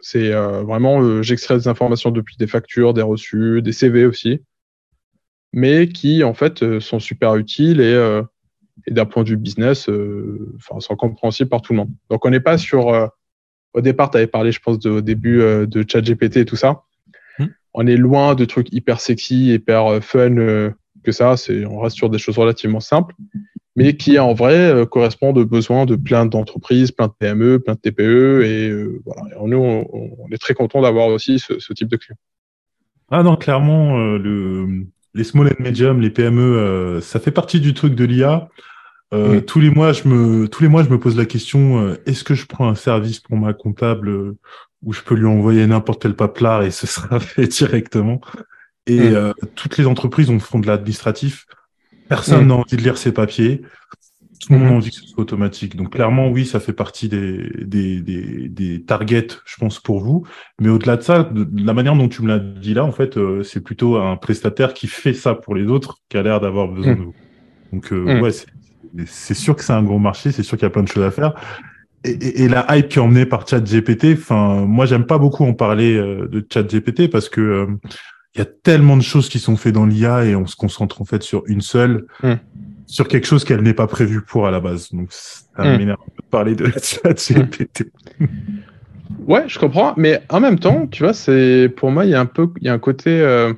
C'est 0.00 0.32
euh, 0.32 0.62
vraiment, 0.62 1.00
euh, 1.00 1.22
j'extrais 1.22 1.56
des 1.56 1.68
informations 1.68 2.10
depuis 2.10 2.36
des 2.36 2.48
factures, 2.48 2.94
des 2.94 3.02
reçus, 3.02 3.62
des 3.62 3.72
CV 3.72 4.04
aussi, 4.04 4.40
mais 5.52 5.88
qui, 5.88 6.24
en 6.24 6.34
fait, 6.34 6.62
euh, 6.62 6.80
sont 6.80 6.98
super 6.98 7.36
utiles 7.36 7.80
et, 7.80 8.22
et 8.86 8.90
d'un 8.92 9.04
point 9.04 9.22
de 9.22 9.28
vue 9.30 9.36
business, 9.36 9.88
euh, 9.88 10.54
enfin, 10.56 10.80
sont 10.80 10.96
compréhensibles 10.96 11.50
par 11.50 11.62
tout 11.62 11.72
le 11.72 11.78
monde. 11.78 11.90
Donc, 12.10 12.24
on 12.24 12.30
n'est 12.30 12.40
pas 12.40 12.58
sur. 12.58 12.88
euh, 12.88 13.06
au 13.74 13.80
départ, 13.80 14.10
tu 14.10 14.18
avais 14.18 14.26
parlé, 14.26 14.52
je 14.52 14.60
pense, 14.60 14.78
de, 14.78 14.90
au 14.90 15.00
début 15.00 15.40
euh, 15.40 15.66
de 15.66 15.84
ChatGPT 15.86 16.38
et 16.38 16.44
tout 16.44 16.56
ça. 16.56 16.82
Hmm. 17.38 17.46
On 17.74 17.86
est 17.86 17.96
loin 17.96 18.34
de 18.34 18.44
trucs 18.44 18.72
hyper 18.72 19.00
sexy, 19.00 19.54
hyper 19.54 20.02
fun 20.02 20.36
euh, 20.36 20.70
que 21.02 21.12
ça. 21.12 21.36
C'est, 21.36 21.64
on 21.64 21.80
reste 21.80 21.96
sur 21.96 22.10
des 22.10 22.18
choses 22.18 22.38
relativement 22.38 22.80
simples, 22.80 23.14
mais 23.74 23.96
qui 23.96 24.18
en 24.18 24.34
vrai 24.34 24.56
euh, 24.56 24.84
correspondent 24.84 25.38
aux 25.38 25.46
besoins 25.46 25.86
de 25.86 25.96
plein 25.96 26.26
d'entreprises, 26.26 26.92
plein 26.92 27.06
de 27.06 27.14
PME, 27.18 27.60
plein 27.60 27.74
de 27.74 27.78
TPE. 27.80 28.42
Et 28.44 28.68
euh, 28.68 29.00
voilà. 29.06 29.22
Et 29.34 29.48
nous, 29.48 29.56
on, 29.58 29.86
on 30.18 30.28
est 30.30 30.38
très 30.38 30.54
content 30.54 30.82
d'avoir 30.82 31.08
aussi 31.08 31.38
ce, 31.38 31.58
ce 31.58 31.72
type 31.72 31.88
de 31.88 31.96
client. 31.96 32.16
Ah 33.10 33.22
non, 33.22 33.36
clairement, 33.36 33.98
euh, 33.98 34.18
le, 34.18 34.86
les 35.14 35.24
small 35.24 35.48
and 35.48 35.62
medium, 35.62 36.00
les 36.00 36.10
PME, 36.10 36.40
euh, 36.42 37.00
ça 37.00 37.20
fait 37.20 37.30
partie 37.30 37.60
du 37.60 37.74
truc 37.74 37.94
de 37.94 38.04
l'IA. 38.04 38.48
Euh. 39.12 39.40
Tous 39.42 39.60
les 39.60 39.68
mois, 39.70 39.92
je 39.92 40.08
me, 40.08 40.48
tous 40.48 40.62
les 40.62 40.68
mois, 40.70 40.82
je 40.82 40.88
me 40.88 40.98
pose 40.98 41.16
la 41.18 41.26
question 41.26 41.80
euh, 41.86 41.96
est-ce 42.06 42.24
que 42.24 42.34
je 42.34 42.46
prends 42.46 42.68
un 42.68 42.74
service 42.74 43.20
pour 43.20 43.36
ma 43.36 43.52
comptable 43.52 44.34
où 44.82 44.92
je 44.92 45.02
peux 45.02 45.14
lui 45.14 45.26
envoyer 45.26 45.66
n'importe 45.66 46.00
quel 46.02 46.16
paplard 46.16 46.62
et 46.62 46.70
ce 46.70 46.86
sera 46.86 47.20
fait 47.20 47.46
directement? 47.46 48.20
Et 48.86 48.98
Mm. 49.10 49.14
euh, 49.14 49.32
toutes 49.54 49.76
les 49.76 49.86
entreprises 49.86 50.30
on 50.30 50.38
font 50.40 50.58
de 50.60 50.66
l'administratif. 50.66 51.46
Personne 52.08 52.44
Mm. 52.44 52.48
n'a 52.48 52.54
envie 52.54 52.76
de 52.76 52.82
lire 52.82 52.96
ses 52.96 53.12
papiers. 53.12 53.62
Tout 54.42 54.52
le 54.54 54.58
monde 54.58 54.68
Mhm. 54.68 54.72
a 54.74 54.76
envie 54.76 54.90
que 54.90 54.96
ce 54.96 55.06
soit 55.06 55.22
automatique. 55.22 55.76
Donc 55.76 55.92
clairement, 55.92 56.28
oui, 56.28 56.44
ça 56.46 56.58
fait 56.58 56.72
partie 56.72 57.08
des, 57.08 57.48
des, 57.64 58.00
des, 58.00 58.48
des 58.48 58.82
targets, 58.82 59.28
je 59.46 59.56
pense, 59.56 59.78
pour 59.78 60.00
vous. 60.00 60.24
Mais 60.60 60.68
au-delà 60.68 60.96
de 60.96 61.02
ça, 61.02 61.22
de, 61.22 61.44
de 61.44 61.64
la 61.64 61.72
manière 61.74 61.94
dont 61.94 62.08
tu 62.08 62.22
me 62.22 62.28
l'as 62.28 62.40
dit 62.40 62.74
là, 62.74 62.84
en 62.84 62.90
fait, 62.92 63.16
euh, 63.18 63.42
c'est 63.44 63.60
plutôt 63.62 63.96
un 63.98 64.16
prestataire 64.16 64.74
qui 64.74 64.88
fait 64.88 65.14
ça 65.14 65.34
pour 65.34 65.54
les 65.54 65.66
autres 65.66 65.98
qui 66.08 66.16
a 66.16 66.22
l'air 66.22 66.40
d'avoir 66.40 66.66
besoin 66.68 66.94
Mm. 66.94 66.98
de 66.98 67.02
vous. 67.02 67.14
Donc 67.72 67.92
euh, 67.92 68.18
Mm. 68.18 68.20
ouais, 68.22 68.30
c'est- 68.32 69.34
sûr 69.34 69.54
que 69.56 69.62
c'est 69.62 69.72
un 69.72 69.82
gros 69.82 69.98
marché, 69.98 70.32
c'est 70.32 70.42
sûr 70.42 70.58
qu'il 70.58 70.66
y 70.66 70.66
a 70.66 70.70
plein 70.70 70.82
de 70.82 70.88
choses 70.88 71.04
à 71.04 71.10
faire. 71.10 71.34
Et, 72.04 72.10
et, 72.10 72.42
et 72.42 72.48
la 72.48 72.66
hype 72.76 72.88
qui 72.88 72.98
est 72.98 73.02
emmenée 73.02 73.26
par 73.26 73.46
ChatGPT, 73.48 74.14
enfin, 74.14 74.66
moi, 74.66 74.86
j'aime 74.86 75.06
pas 75.06 75.18
beaucoup 75.18 75.44
en 75.44 75.54
parler 75.54 75.94
euh, 75.96 76.26
de 76.26 76.44
ChatGPT 76.52 77.08
parce 77.08 77.28
que 77.28 77.40
euh, 77.40 77.66
il 78.34 78.38
y 78.38 78.42
a 78.42 78.46
tellement 78.46 78.96
de 78.96 79.02
choses 79.02 79.28
qui 79.28 79.38
sont 79.38 79.56
faites 79.56 79.74
dans 79.74 79.86
l'IA 79.86 80.24
et 80.24 80.34
on 80.34 80.46
se 80.46 80.56
concentre 80.56 81.00
en 81.00 81.04
fait 81.04 81.22
sur 81.22 81.44
une 81.46 81.60
seule. 81.60 82.06
Sur 82.92 83.08
quelque 83.08 83.26
chose 83.26 83.42
qu'elle 83.44 83.62
n'est 83.62 83.72
pas 83.72 83.86
prévue 83.86 84.20
pour 84.22 84.46
à 84.46 84.50
la 84.50 84.60
base. 84.60 84.90
Donc 84.92 85.10
ça 85.12 85.64
Mm. 85.64 85.78
m'énerve 85.78 86.00
peu 86.14 86.22
de 86.22 86.28
parler 86.28 86.54
de 86.54 86.66
ChatGPT. 86.82 87.90
Ouais, 89.26 89.48
je 89.48 89.58
comprends, 89.58 89.94
mais 89.96 90.22
en 90.28 90.40
même 90.40 90.58
temps, 90.58 90.86
tu 90.86 91.02
vois, 91.02 91.14
c'est 91.14 91.70
pour 91.76 91.90
moi, 91.90 92.04
il 92.04 92.10
y 92.10 92.14
a 92.14 92.20
un 92.20 92.26
peu, 92.26 92.48
il 92.60 92.64
y 92.66 92.68
a 92.68 92.72
un 92.74 92.78
côté 92.78 93.20
euh, 93.20 93.52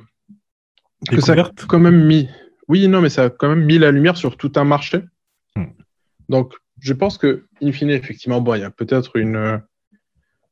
que 1.09 1.19
ça 1.19 1.33
a 1.33 1.51
quand 1.67 1.79
même 1.79 2.05
mis. 2.05 2.29
Oui, 2.69 2.87
non, 2.87 3.01
mais 3.01 3.09
ça 3.09 3.25
a 3.25 3.29
quand 3.29 3.49
même 3.49 3.65
mis 3.65 3.77
la 3.77 3.91
lumière 3.91 4.15
sur 4.17 4.37
tout 4.37 4.51
un 4.55 4.63
marché. 4.63 4.99
Hmm. 5.55 5.65
Donc, 6.29 6.53
je 6.79 6.93
pense 6.93 7.17
que, 7.17 7.45
in 7.61 7.71
fine, 7.73 7.89
effectivement, 7.89 8.39
bon, 8.41 8.55
il 8.55 8.61
y 8.61 8.63
a 8.63 8.69
peut-être 8.71 9.17
une. 9.17 9.35
euh, 9.35 9.57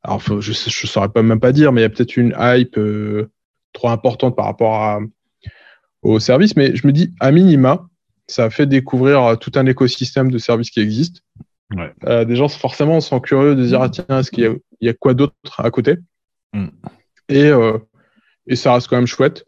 Alors, 0.02 0.22
faut- 0.22 0.40
je 0.42 0.50
ne 0.50 0.54
saurais 0.88 1.08
pas 1.08 1.22
même 1.22 1.40
pas 1.40 1.52
dire, 1.52 1.72
mais 1.72 1.80
il 1.80 1.84
y 1.84 1.86
a 1.86 1.90
peut-être 1.90 2.16
une 2.18 2.34
hype 2.38 2.76
euh, 2.76 3.30
trop 3.72 3.88
importante 3.88 4.36
par 4.36 4.44
rapport 4.44 4.74
à, 4.82 5.00
au 6.02 6.18
service. 6.20 6.54
Mais 6.56 6.76
je 6.76 6.86
me 6.86 6.92
dis, 6.92 7.14
à 7.20 7.30
minima, 7.32 7.86
ça 8.26 8.44
a 8.44 8.50
fait 8.50 8.66
découvrir 8.66 9.22
euh, 9.22 9.36
tout 9.36 9.52
un 9.56 9.66
écosystème 9.66 10.30
de 10.30 10.38
services 10.38 10.70
qui 10.70 10.80
existent. 10.80 11.20
Ouais. 11.74 11.92
Euh, 12.04 12.24
des 12.24 12.36
gens 12.36 12.48
forcément 12.48 13.00
sont 13.00 13.20
curieux 13.20 13.54
de 13.54 13.64
dire 13.64 13.80
ah, 13.82 13.88
tiens 13.88 14.04
est-ce 14.20 14.30
qu'il 14.30 14.44
y 14.44 14.46
a, 14.46 14.54
il 14.80 14.86
y 14.86 14.88
a 14.88 14.94
quoi 14.94 15.14
d'autre 15.14 15.34
à 15.58 15.70
côté? 15.70 15.96
Mm. 16.52 16.68
et, 17.28 17.46
euh, 17.46 17.78
et 18.46 18.54
ça 18.54 18.74
reste 18.74 18.88
quand 18.88 18.96
même 18.96 19.06
chouette 19.06 19.44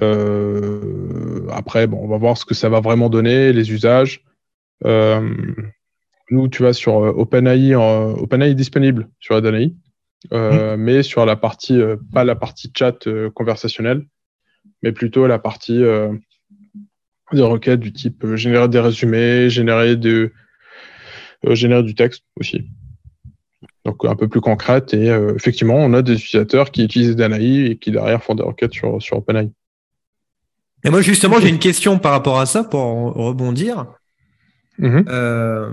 Euh, 0.00 1.46
après 1.50 1.86
bon 1.86 1.98
on 2.02 2.08
va 2.08 2.16
voir 2.16 2.38
ce 2.38 2.46
que 2.46 2.54
ça 2.54 2.70
va 2.70 2.80
vraiment 2.80 3.10
donner 3.10 3.52
les 3.52 3.70
usages 3.72 4.24
Euh, 4.86 5.34
nous 6.30 6.48
tu 6.48 6.62
vois 6.62 6.72
sur 6.72 6.94
OpenAI 6.94 7.74
euh, 7.74 8.14
OpenAI 8.14 8.50
est 8.52 8.54
disponible 8.54 9.08
sur 9.20 9.36
OpenAI 9.36 9.74
euh, 10.32 10.76
mais 10.78 11.02
sur 11.02 11.26
la 11.26 11.36
partie 11.36 11.78
euh, 11.78 11.96
pas 12.14 12.24
la 12.24 12.36
partie 12.36 12.72
chat 12.74 13.06
euh, 13.06 13.28
conversationnelle 13.30 14.06
mais 14.82 14.92
plutôt 14.92 15.26
la 15.26 15.38
partie 15.38 15.82
euh, 15.84 16.10
des 17.32 17.42
requêtes 17.42 17.80
du 17.80 17.92
type 17.92 18.24
euh, 18.24 18.36
générer 18.36 18.68
des 18.68 18.80
résumés 18.80 19.50
générer 19.50 19.96
de 19.96 20.32
euh, 21.46 21.54
générer 21.54 21.82
du 21.82 21.94
texte 21.94 22.24
aussi. 22.38 22.68
Donc 23.84 24.04
un 24.04 24.14
peu 24.14 24.28
plus 24.28 24.40
concrète 24.40 24.94
et 24.94 25.10
euh, 25.10 25.34
effectivement 25.34 25.76
on 25.76 25.92
a 25.92 26.02
des 26.02 26.14
utilisateurs 26.14 26.70
qui 26.70 26.84
utilisent 26.84 27.16
Danaï 27.16 27.66
et 27.66 27.76
qui 27.76 27.90
derrière 27.90 28.22
font 28.22 28.34
des 28.34 28.44
requêtes 28.44 28.72
sur, 28.72 29.00
sur 29.02 29.18
OpenAI. 29.18 29.50
Et 30.84 30.90
moi, 30.90 31.00
justement, 31.00 31.40
j'ai 31.40 31.48
une 31.48 31.60
question 31.60 31.98
par 31.98 32.10
rapport 32.10 32.40
à 32.40 32.46
ça 32.46 32.64
pour 32.64 32.82
rebondir. 33.14 33.86
Mhm. 34.78 35.04
Euh, 35.08 35.70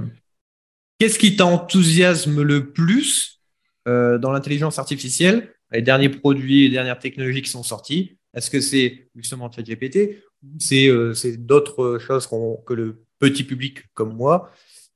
Qu'est-ce 0.99 1.17
qui 1.17 1.37
t'enthousiasme 1.37 2.41
le 2.41 2.71
plus 2.71 3.41
euh, 3.87 4.17
dans 4.17 4.31
l'intelligence 4.31 4.79
artificielle, 4.79 5.53
les 5.71 5.81
derniers 5.81 6.09
produits, 6.09 6.67
les 6.67 6.73
dernières 6.73 6.99
technologies 6.99 7.41
qui 7.41 7.49
sont 7.49 7.63
sorties 7.63 8.17
Est-ce 8.33 8.49
que 8.49 8.59
c'est 8.59 9.09
justement 9.15 9.49
ChatGPT 9.49 10.21
c'est 10.59 10.87
euh, 10.87 11.13
c'est 11.13 11.37
d'autres 11.37 11.99
choses 11.99 12.27
que 12.65 12.73
le 12.73 13.03
petit 13.19 13.43
public 13.43 13.83
comme 13.93 14.13
moi 14.15 14.49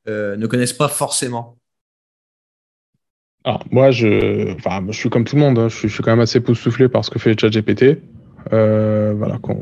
euh, 0.07 0.35
ne 0.37 0.47
connaissent 0.47 0.73
pas 0.73 0.87
forcément 0.87 1.57
Alors 3.43 3.63
moi 3.71 3.91
je, 3.91 4.53
enfin, 4.55 4.85
je 4.89 4.97
suis 4.97 5.09
comme 5.09 5.25
tout 5.25 5.35
le 5.35 5.41
monde, 5.41 5.59
hein. 5.59 5.69
je, 5.69 5.75
suis, 5.75 5.89
je 5.89 5.93
suis 5.93 6.03
quand 6.03 6.11
même 6.11 6.21
assez 6.21 6.37
époustouflé 6.39 6.87
par 6.87 7.03
ce 7.03 7.11
que 7.11 7.19
fait 7.19 7.39
ChatGPT. 7.39 7.99
Euh, 8.51 9.13
voilà, 9.17 9.37
qu'on 9.39 9.57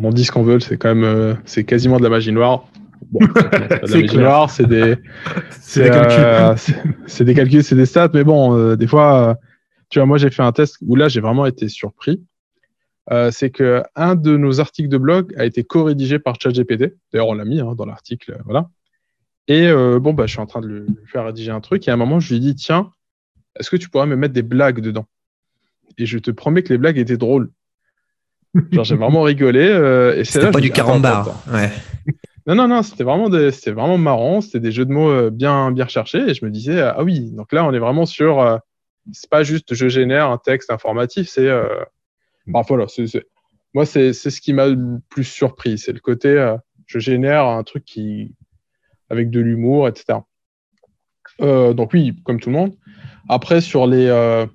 on 0.00 0.10
dit 0.10 0.24
ce 0.24 0.32
qu'on 0.32 0.42
veut, 0.42 0.60
c'est 0.60 0.76
quand 0.76 0.88
même, 0.94 1.04
euh, 1.04 1.34
c'est 1.44 1.64
quasiment 1.64 1.98
de 1.98 2.02
la 2.04 2.10
magie 2.10 2.32
noire. 2.32 2.64
Bon, 3.10 3.20
c'est 3.86 4.12
noire, 4.14 4.50
c'est 4.50 4.66
des, 4.66 4.96
C'est 5.50 5.84
des 5.84 5.90
calculs. 5.90 6.18
euh, 6.24 6.54
c'est- 7.06 7.24
des 7.24 7.34
calculs, 7.34 7.64
c'est 7.64 7.74
des 7.76 7.86
stats, 7.86 8.10
mais 8.14 8.24
bon, 8.24 8.56
euh, 8.56 8.76
des 8.76 8.86
fois, 8.86 9.30
euh, 9.30 9.34
tu 9.88 9.98
vois, 9.98 10.06
moi 10.06 10.18
j'ai 10.18 10.30
fait 10.30 10.42
un 10.42 10.52
test 10.52 10.76
où 10.86 10.94
là 10.96 11.08
j'ai 11.08 11.20
vraiment 11.20 11.46
été 11.46 11.68
surpris. 11.68 12.22
Euh, 13.12 13.30
c'est 13.32 13.50
que 13.50 13.82
un 13.96 14.14
de 14.14 14.36
nos 14.36 14.60
articles 14.60 14.88
de 14.88 14.96
blog 14.98 15.34
a 15.36 15.44
été 15.44 15.64
co-rédigé 15.64 16.18
par 16.20 16.40
ChatGPT. 16.40 16.94
D'ailleurs, 17.12 17.28
on 17.28 17.34
l'a 17.34 17.44
mis 17.44 17.60
hein, 17.60 17.74
dans 17.76 17.86
l'article, 17.86 18.38
voilà. 18.44 18.68
Et 19.48 19.66
euh, 19.66 19.98
bon, 19.98 20.12
bah, 20.12 20.26
je 20.26 20.32
suis 20.32 20.40
en 20.40 20.46
train 20.46 20.60
de 20.60 20.68
lui 20.68 20.86
faire 21.06 21.24
rédiger 21.24 21.50
un 21.50 21.60
truc. 21.60 21.88
Et 21.88 21.90
à 21.90 21.94
un 21.94 21.96
moment, 21.96 22.20
je 22.20 22.28
lui 22.28 22.36
ai 22.36 22.40
dit, 22.40 22.54
tiens, 22.54 22.92
est-ce 23.58 23.68
que 23.68 23.76
tu 23.76 23.88
pourrais 23.88 24.06
me 24.06 24.14
mettre 24.14 24.32
des 24.32 24.42
blagues 24.42 24.80
dedans? 24.80 25.06
Et 25.98 26.06
je 26.06 26.18
te 26.18 26.30
promets 26.30 26.62
que 26.62 26.68
les 26.72 26.78
blagues 26.78 26.98
étaient 26.98 27.16
drôles. 27.16 27.50
Genre, 28.70 28.84
j'ai 28.84 28.94
vraiment 28.94 29.22
rigolé. 29.22 29.66
euh, 29.68 30.14
et 30.16 30.24
C'était 30.24 30.52
pas 30.52 30.58
je 30.58 30.62
du 30.62 30.68
dis, 30.70 30.72
attends, 30.80 31.00
carambar. 31.00 31.42
Ouais. 31.52 31.72
Non, 32.46 32.54
non, 32.54 32.68
non, 32.68 32.82
c'était 32.84 33.02
vraiment, 33.02 33.28
des- 33.28 33.50
c'était 33.50 33.72
vraiment 33.72 33.98
marrant. 33.98 34.40
C'était 34.40 34.60
des 34.60 34.70
jeux 34.70 34.84
de 34.84 34.92
mots 34.92 35.30
bien, 35.30 35.72
bien 35.72 35.84
recherchés. 35.84 36.30
Et 36.30 36.34
je 36.34 36.44
me 36.44 36.50
disais, 36.50 36.80
ah 36.80 37.02
oui, 37.02 37.32
donc 37.32 37.52
là, 37.52 37.64
on 37.64 37.72
est 37.72 37.80
vraiment 37.80 38.06
sur. 38.06 38.60
c'est 39.10 39.28
pas 39.30 39.42
juste 39.42 39.74
je 39.74 39.88
génère 39.88 40.30
un 40.30 40.38
texte 40.38 40.70
informatif, 40.70 41.28
c'est. 41.28 41.50
Enfin, 42.54 42.74
voilà, 42.74 42.86
moi, 43.74 43.86
c'est 43.86 44.12
ce 44.12 44.40
qui 44.40 44.52
m'a 44.52 44.66
le 44.66 44.98
plus 45.08 45.24
surpris. 45.24 45.78
C'est 45.78 45.92
le 45.92 46.00
côté, 46.00 46.28
euh, 46.28 46.56
je 46.86 46.98
génère 46.98 47.46
un 47.46 47.62
truc 47.62 47.84
qui. 47.84 48.34
avec 49.08 49.30
de 49.30 49.40
l'humour, 49.40 49.88
etc. 49.88 50.20
Euh, 51.40 51.72
donc 51.74 51.92
oui, 51.92 52.14
comme 52.24 52.40
tout 52.40 52.50
le 52.50 52.56
monde. 52.56 52.76
Après, 53.28 53.60
sur 53.60 53.86
les, 53.86 54.06
euh, 54.06 54.46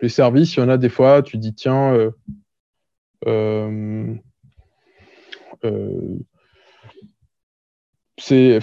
les 0.00 0.08
services, 0.08 0.56
il 0.56 0.60
y 0.60 0.62
en 0.62 0.68
a 0.68 0.78
des 0.78 0.88
fois, 0.88 1.22
tu 1.22 1.36
dis, 1.38 1.54
tiens, 1.54 2.10
c'est... 8.18 8.58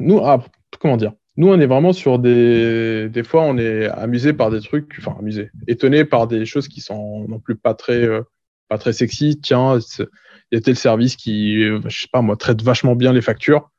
Nous, 0.00 0.20
ah, 0.22 0.44
comment 0.80 0.96
dire? 0.96 1.12
Nous, 1.38 1.48
on 1.48 1.60
est 1.60 1.66
vraiment 1.66 1.92
sur 1.92 2.18
des... 2.18 3.08
Des 3.08 3.22
fois, 3.22 3.44
on 3.44 3.58
est 3.58 3.86
amusé 3.86 4.32
par 4.32 4.50
des 4.50 4.60
trucs, 4.60 4.96
enfin, 4.98 5.16
amusé, 5.20 5.52
étonné 5.68 6.04
par 6.04 6.26
des 6.26 6.44
choses 6.44 6.66
qui 6.66 6.80
sont 6.80 7.26
non 7.28 7.38
plus 7.38 7.54
pas 7.54 7.74
très, 7.74 8.02
euh, 8.02 8.22
pas 8.68 8.76
très 8.76 8.92
sexy. 8.92 9.38
Tiens, 9.40 9.78
il 10.00 10.06
y 10.50 10.56
a 10.56 10.60
tel 10.60 10.74
service 10.74 11.14
qui, 11.14 11.62
euh, 11.62 11.80
je 11.86 12.02
sais 12.02 12.08
pas 12.12 12.22
moi, 12.22 12.36
traite 12.36 12.60
vachement 12.60 12.96
bien 12.96 13.12
les 13.12 13.22
factures. 13.22 13.70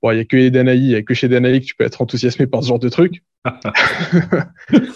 Bon, 0.00 0.12
il 0.12 0.14
n'y 0.14 0.20
a 0.20 0.24
que 0.24 0.36
Edenai, 0.36 0.76
il 0.76 0.86
n'y 0.86 0.94
a 0.94 1.02
que 1.02 1.14
chez 1.14 1.26
Edenai 1.26 1.60
que 1.60 1.66
tu 1.66 1.74
peux 1.74 1.82
être 1.82 2.00
enthousiasmé 2.00 2.46
par 2.46 2.62
ce 2.62 2.68
genre 2.68 2.78
de 2.78 2.88
truc. 2.88 3.24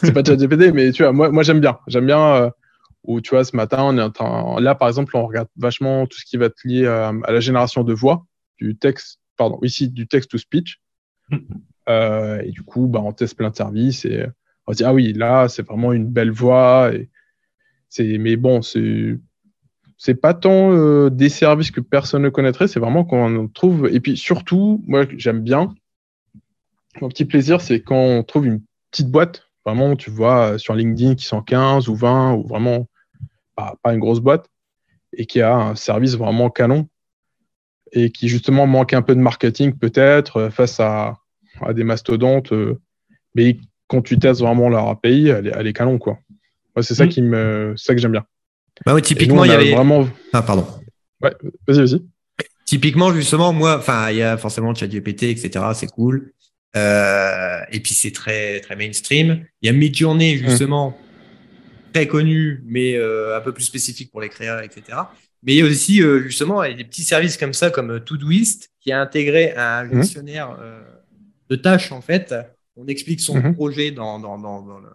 c'est 0.00 0.12
pas 0.12 0.22
ChatGPT, 0.24 0.72
mais 0.72 0.92
tu 0.92 1.02
vois, 1.02 1.10
moi, 1.10 1.32
moi 1.32 1.42
j'aime 1.42 1.58
bien. 1.58 1.80
J'aime 1.88 2.06
bien 2.06 2.34
euh, 2.36 2.50
où, 3.02 3.20
tu 3.20 3.30
vois, 3.30 3.42
ce 3.42 3.56
matin, 3.56 3.82
on 3.82 3.98
est 3.98 4.02
en 4.02 4.10
train, 4.10 4.60
là, 4.60 4.76
par 4.76 4.86
exemple, 4.86 5.16
on 5.16 5.26
regarde 5.26 5.48
vachement 5.56 6.06
tout 6.06 6.16
ce 6.16 6.24
qui 6.24 6.36
va 6.36 6.46
être 6.46 6.60
lié 6.62 6.86
à, 6.86 7.08
à 7.24 7.32
la 7.32 7.40
génération 7.40 7.82
de 7.82 7.92
voix, 7.92 8.24
du 8.60 8.76
texte, 8.76 9.18
pardon, 9.36 9.58
ici, 9.62 9.88
du 9.88 10.06
text 10.06 10.30
to 10.30 10.38
speech. 10.38 10.80
Euh, 11.88 12.40
et 12.42 12.50
du 12.50 12.62
coup, 12.62 12.86
bah, 12.86 13.00
on 13.02 13.12
teste 13.12 13.36
plein 13.36 13.50
de 13.50 13.56
services 13.56 14.04
et 14.04 14.26
on 14.66 14.72
se 14.72 14.78
dit, 14.78 14.84
ah 14.84 14.94
oui, 14.94 15.12
là, 15.12 15.48
c'est 15.48 15.66
vraiment 15.66 15.92
une 15.92 16.06
belle 16.06 16.30
voix. 16.30 16.90
Et 16.92 17.08
c'est, 17.88 18.18
mais 18.18 18.36
bon, 18.36 18.62
c'est, 18.62 19.18
c'est 19.98 20.14
pas 20.14 20.34
tant 20.34 20.72
euh, 20.72 21.10
des 21.10 21.28
services 21.28 21.70
que 21.70 21.80
personne 21.80 22.22
ne 22.22 22.28
connaîtrait, 22.28 22.68
c'est 22.68 22.80
vraiment 22.80 23.04
qu'on 23.04 23.36
en 23.36 23.48
trouve. 23.48 23.88
Et 23.92 24.00
puis 24.00 24.16
surtout, 24.16 24.82
moi, 24.86 25.04
j'aime 25.16 25.42
bien. 25.42 25.74
Mon 27.00 27.08
petit 27.08 27.24
plaisir, 27.24 27.60
c'est 27.60 27.80
quand 27.80 27.96
on 27.96 28.22
trouve 28.22 28.46
une 28.46 28.62
petite 28.90 29.10
boîte, 29.10 29.48
vraiment, 29.64 29.96
tu 29.96 30.10
vois, 30.10 30.58
sur 30.58 30.74
LinkedIn 30.74 31.14
qui 31.14 31.24
sont 31.24 31.42
15 31.42 31.88
ou 31.88 31.94
20, 31.94 32.34
ou 32.34 32.46
vraiment 32.46 32.88
pas, 33.56 33.76
pas 33.82 33.94
une 33.94 34.00
grosse 34.00 34.20
boîte, 34.20 34.48
et 35.16 35.26
qui 35.26 35.40
a 35.40 35.54
un 35.54 35.74
service 35.74 36.16
vraiment 36.16 36.50
canon, 36.50 36.88
et 37.92 38.10
qui 38.10 38.28
justement 38.28 38.66
manque 38.66 38.92
un 38.92 39.02
peu 39.02 39.14
de 39.14 39.20
marketing 39.20 39.74
peut-être 39.74 40.36
euh, 40.38 40.50
face 40.50 40.80
à, 40.80 41.21
à 41.64 41.72
des 41.74 41.84
mastodontes, 41.84 42.52
euh, 42.52 42.78
mais 43.34 43.56
quand 43.88 44.02
tu 44.02 44.18
testes 44.18 44.40
vraiment 44.40 44.68
leur 44.68 44.88
API, 44.88 45.28
elle 45.28 45.46
est, 45.48 45.52
elle 45.54 45.66
est 45.66 45.72
canon, 45.72 45.98
quoi. 45.98 46.18
C'est 46.80 46.94
ça 46.94 47.04
Mm. 47.06 47.08
qui 47.08 47.22
me, 47.22 47.74
c'est 47.76 47.86
ça 47.86 47.94
que 47.94 48.00
j'aime 48.00 48.12
bien. 48.12 48.24
Bah 48.86 48.94
oui, 48.94 49.02
typiquement, 49.02 49.44
il 49.44 49.48
y 49.48 49.54
a 49.54 49.56
avait. 49.56 49.70
vraiment. 49.74 50.08
Ah, 50.32 50.42
pardon. 50.42 50.66
Ouais, 51.22 51.32
vas-y, 51.68 51.78
vas-y. 51.80 52.02
Typiquement, 52.64 53.12
justement, 53.12 53.52
moi, 53.52 53.76
enfin, 53.78 54.10
il 54.10 54.16
y 54.16 54.22
a 54.22 54.36
forcément 54.38 54.74
ChatGPT, 54.74 55.24
etc. 55.24 55.64
C'est 55.74 55.88
cool. 55.88 56.32
Euh, 56.74 57.58
et 57.70 57.80
puis 57.80 57.92
c'est 57.92 58.12
très 58.12 58.60
très 58.60 58.76
mainstream. 58.76 59.44
Il 59.60 59.66
y 59.66 59.68
a 59.68 59.72
Midjourney 59.74 60.38
justement 60.38 60.96
très 61.92 62.06
connu, 62.06 62.62
mais 62.64 62.96
euh, 62.96 63.36
un 63.36 63.40
peu 63.42 63.52
plus 63.52 63.64
spécifique 63.64 64.10
pour 64.10 64.22
les 64.22 64.30
créateurs, 64.30 64.62
etc. 64.64 64.98
Mais 65.42 65.52
il 65.54 65.58
y 65.58 65.62
a 65.62 65.66
aussi 65.66 66.00
euh, 66.02 66.22
justement 66.22 66.62
des 66.62 66.84
petits 66.84 67.02
services 67.04 67.36
comme 67.36 67.52
ça, 67.52 67.70
comme 67.70 68.00
Todoist, 68.00 68.70
qui 68.80 68.90
a 68.90 69.00
intégré 69.02 69.54
un 69.54 69.84
Mhm. 69.84 70.00
gestionnaire 70.02 70.56
euh, 70.60 70.80
de 71.48 71.56
tâches 71.56 71.92
en 71.92 72.00
fait. 72.00 72.34
On 72.76 72.86
explique 72.86 73.20
son 73.20 73.36
Mhm. 73.36 73.54
projet 73.54 73.90
dans, 73.90 74.18
dans, 74.18 74.38
dans, 74.38 74.62
dans 74.62 74.78
le 74.78 74.88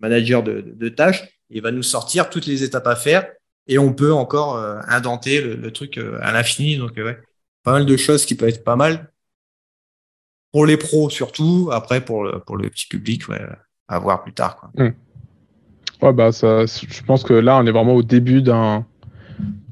manager 0.00 0.42
de, 0.42 0.60
de, 0.60 0.72
de 0.72 0.88
tâches. 0.88 1.24
Et 1.50 1.56
il 1.58 1.62
va 1.62 1.70
nous 1.72 1.82
sortir 1.82 2.30
toutes 2.30 2.46
les 2.46 2.62
étapes 2.64 2.86
à 2.86 2.96
faire 2.96 3.26
et 3.66 3.78
on 3.78 3.92
peut 3.92 4.12
encore 4.12 4.56
euh, 4.56 4.80
indenter 4.88 5.40
le, 5.40 5.54
le 5.56 5.72
truc 5.72 5.98
euh, 5.98 6.18
à 6.22 6.32
l'infini. 6.32 6.76
Donc, 6.76 6.98
euh, 6.98 7.04
ouais, 7.04 7.18
pas 7.62 7.72
mal 7.72 7.86
de 7.86 7.96
choses 7.96 8.26
qui 8.26 8.34
peuvent 8.34 8.48
être 8.48 8.64
pas 8.64 8.76
mal. 8.76 9.10
Pour 10.52 10.66
les 10.66 10.76
pros 10.76 11.10
surtout, 11.10 11.70
après 11.72 12.00
pour 12.04 12.24
le, 12.24 12.38
pour 12.40 12.56
le 12.56 12.68
petit 12.70 12.86
public, 12.86 13.28
ouais, 13.28 13.40
à 13.88 13.98
voir 13.98 14.22
plus 14.22 14.32
tard. 14.32 14.56
Quoi. 14.56 14.70
Ouais, 16.02 16.12
bah, 16.12 16.30
ça, 16.32 16.64
je 16.66 17.02
pense 17.02 17.24
que 17.24 17.32
là, 17.34 17.58
on 17.58 17.66
est 17.66 17.72
vraiment 17.72 17.94
au 17.94 18.02
début 18.02 18.42
d'un, 18.42 18.86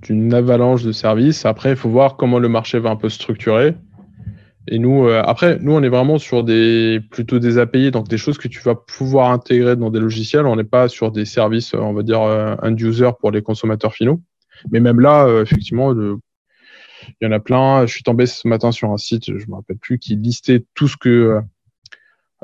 d'une 0.02 0.32
avalanche 0.34 0.82
de 0.82 0.92
services. 0.92 1.44
Après, 1.46 1.70
il 1.70 1.76
faut 1.76 1.90
voir 1.90 2.16
comment 2.16 2.38
le 2.38 2.48
marché 2.48 2.78
va 2.78 2.90
un 2.90 2.96
peu 2.96 3.08
se 3.08 3.16
structurer. 3.16 3.74
Et 4.68 4.78
nous, 4.78 5.06
euh, 5.06 5.22
après, 5.24 5.58
nous, 5.60 5.72
on 5.72 5.82
est 5.82 5.88
vraiment 5.88 6.18
sur 6.18 6.42
des, 6.42 7.00
plutôt 7.10 7.38
des 7.38 7.58
API, 7.58 7.90
donc 7.90 8.08
des 8.08 8.16
choses 8.16 8.38
que 8.38 8.48
tu 8.48 8.60
vas 8.60 8.74
pouvoir 8.74 9.30
intégrer 9.30 9.76
dans 9.76 9.90
des 9.90 10.00
logiciels. 10.00 10.46
On 10.46 10.56
n'est 10.56 10.64
pas 10.64 10.88
sur 10.88 11.10
des 11.10 11.26
services, 11.26 11.74
euh, 11.74 11.78
on 11.78 11.92
va 11.92 12.02
dire, 12.02 12.22
euh, 12.22 12.56
end-user 12.62 13.10
pour 13.20 13.30
les 13.30 13.42
consommateurs 13.42 13.92
finaux. 13.92 14.20
Mais 14.70 14.80
même 14.80 15.00
là, 15.00 15.26
euh, 15.26 15.42
effectivement, 15.42 15.90
le- 15.90 16.18
il 17.20 17.24
y 17.24 17.26
en 17.26 17.32
a 17.32 17.40
plein. 17.40 17.84
Je 17.84 17.92
suis 17.92 18.02
tombé 18.02 18.24
ce 18.24 18.48
matin 18.48 18.72
sur 18.72 18.90
un 18.90 18.96
site, 18.96 19.24
je 19.26 19.46
me 19.48 19.56
rappelle 19.56 19.76
plus, 19.76 19.98
qui 19.98 20.16
listait 20.16 20.64
tout 20.74 20.88
ce 20.88 20.96
que, 20.96 21.40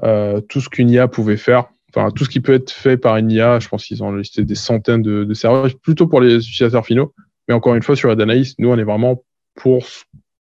euh, 0.03 0.41
tout 0.43 0.61
ce 0.61 0.69
qu'une 0.69 0.91
IA 0.91 1.09
pouvait 1.09 1.39
faire. 1.39 1.71
Enfin, 1.95 2.11
tout 2.11 2.25
ce 2.25 2.31
qui 2.31 2.41
peut 2.41 2.53
être 2.53 2.71
fait 2.71 2.97
par 2.97 3.17
une 3.17 3.31
IA, 3.31 3.59
je 3.61 3.69
pense 3.69 3.85
qu'ils 3.87 4.05
ont 4.05 4.13
listé 4.13 4.45
des 4.45 4.55
centaines 4.55 5.03
de, 5.03 5.25
de 5.25 5.35
services, 5.35 5.75
plutôt 5.75 6.07
pour 6.07 6.21
les 6.21 6.37
utilisateurs 6.37 6.85
finaux. 6.85 7.15
Mais 7.49 7.55
encore 7.55 7.75
une 7.75 7.83
fois, 7.83 7.97
sur 7.97 8.11
Adanaïs, 8.11 8.55
nous, 8.59 8.69
on 8.69 8.79
est 8.79 8.85
vraiment 8.85 9.25
pour 9.55 9.85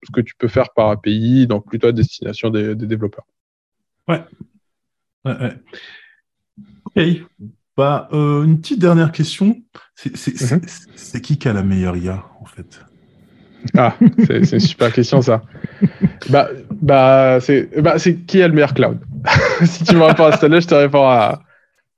ce 0.05 0.11
que 0.11 0.21
tu 0.21 0.33
peux 0.37 0.47
faire 0.47 0.69
par 0.75 0.89
API, 0.89 1.47
donc 1.47 1.67
plutôt 1.67 1.87
à 1.87 1.91
destination 1.91 2.49
des, 2.49 2.75
des 2.75 2.87
développeurs. 2.87 3.25
Ouais, 4.07 4.23
ouais. 5.25 5.57
Ok. 6.85 7.03
Bah, 7.77 8.07
euh, 8.13 8.43
une 8.43 8.61
petite 8.61 8.79
dernière 8.79 9.11
question. 9.11 9.57
C'est 9.95 10.11
Mhm. 10.15 10.61
c'est 10.95 11.21
qui 11.21 11.37
qui 11.37 11.47
a 11.47 11.53
la 11.53 11.63
meilleure 11.63 11.97
IA, 11.97 12.23
en 12.39 12.45
fait? 12.45 12.79
Ah, 13.75 13.95
c'est 14.25 14.53
une 14.53 14.59
super 14.59 14.91
question, 14.93 15.21
ça. 15.21 15.41
Bah, 16.29 16.49
bah, 16.81 17.39
c'est 17.41 17.69
bah, 17.81 17.97
qui 17.99 18.41
a 18.41 18.47
le 18.47 18.53
meilleur 18.53 18.73
cloud? 18.73 18.99
Si 19.65 19.83
tu 19.83 19.95
me 19.95 20.03
réponds 20.03 20.25
à 20.25 20.37
celle-là, 20.37 20.59
je 20.59 20.67
te 20.67 20.75
réponds 20.75 21.07
à. 21.07 21.43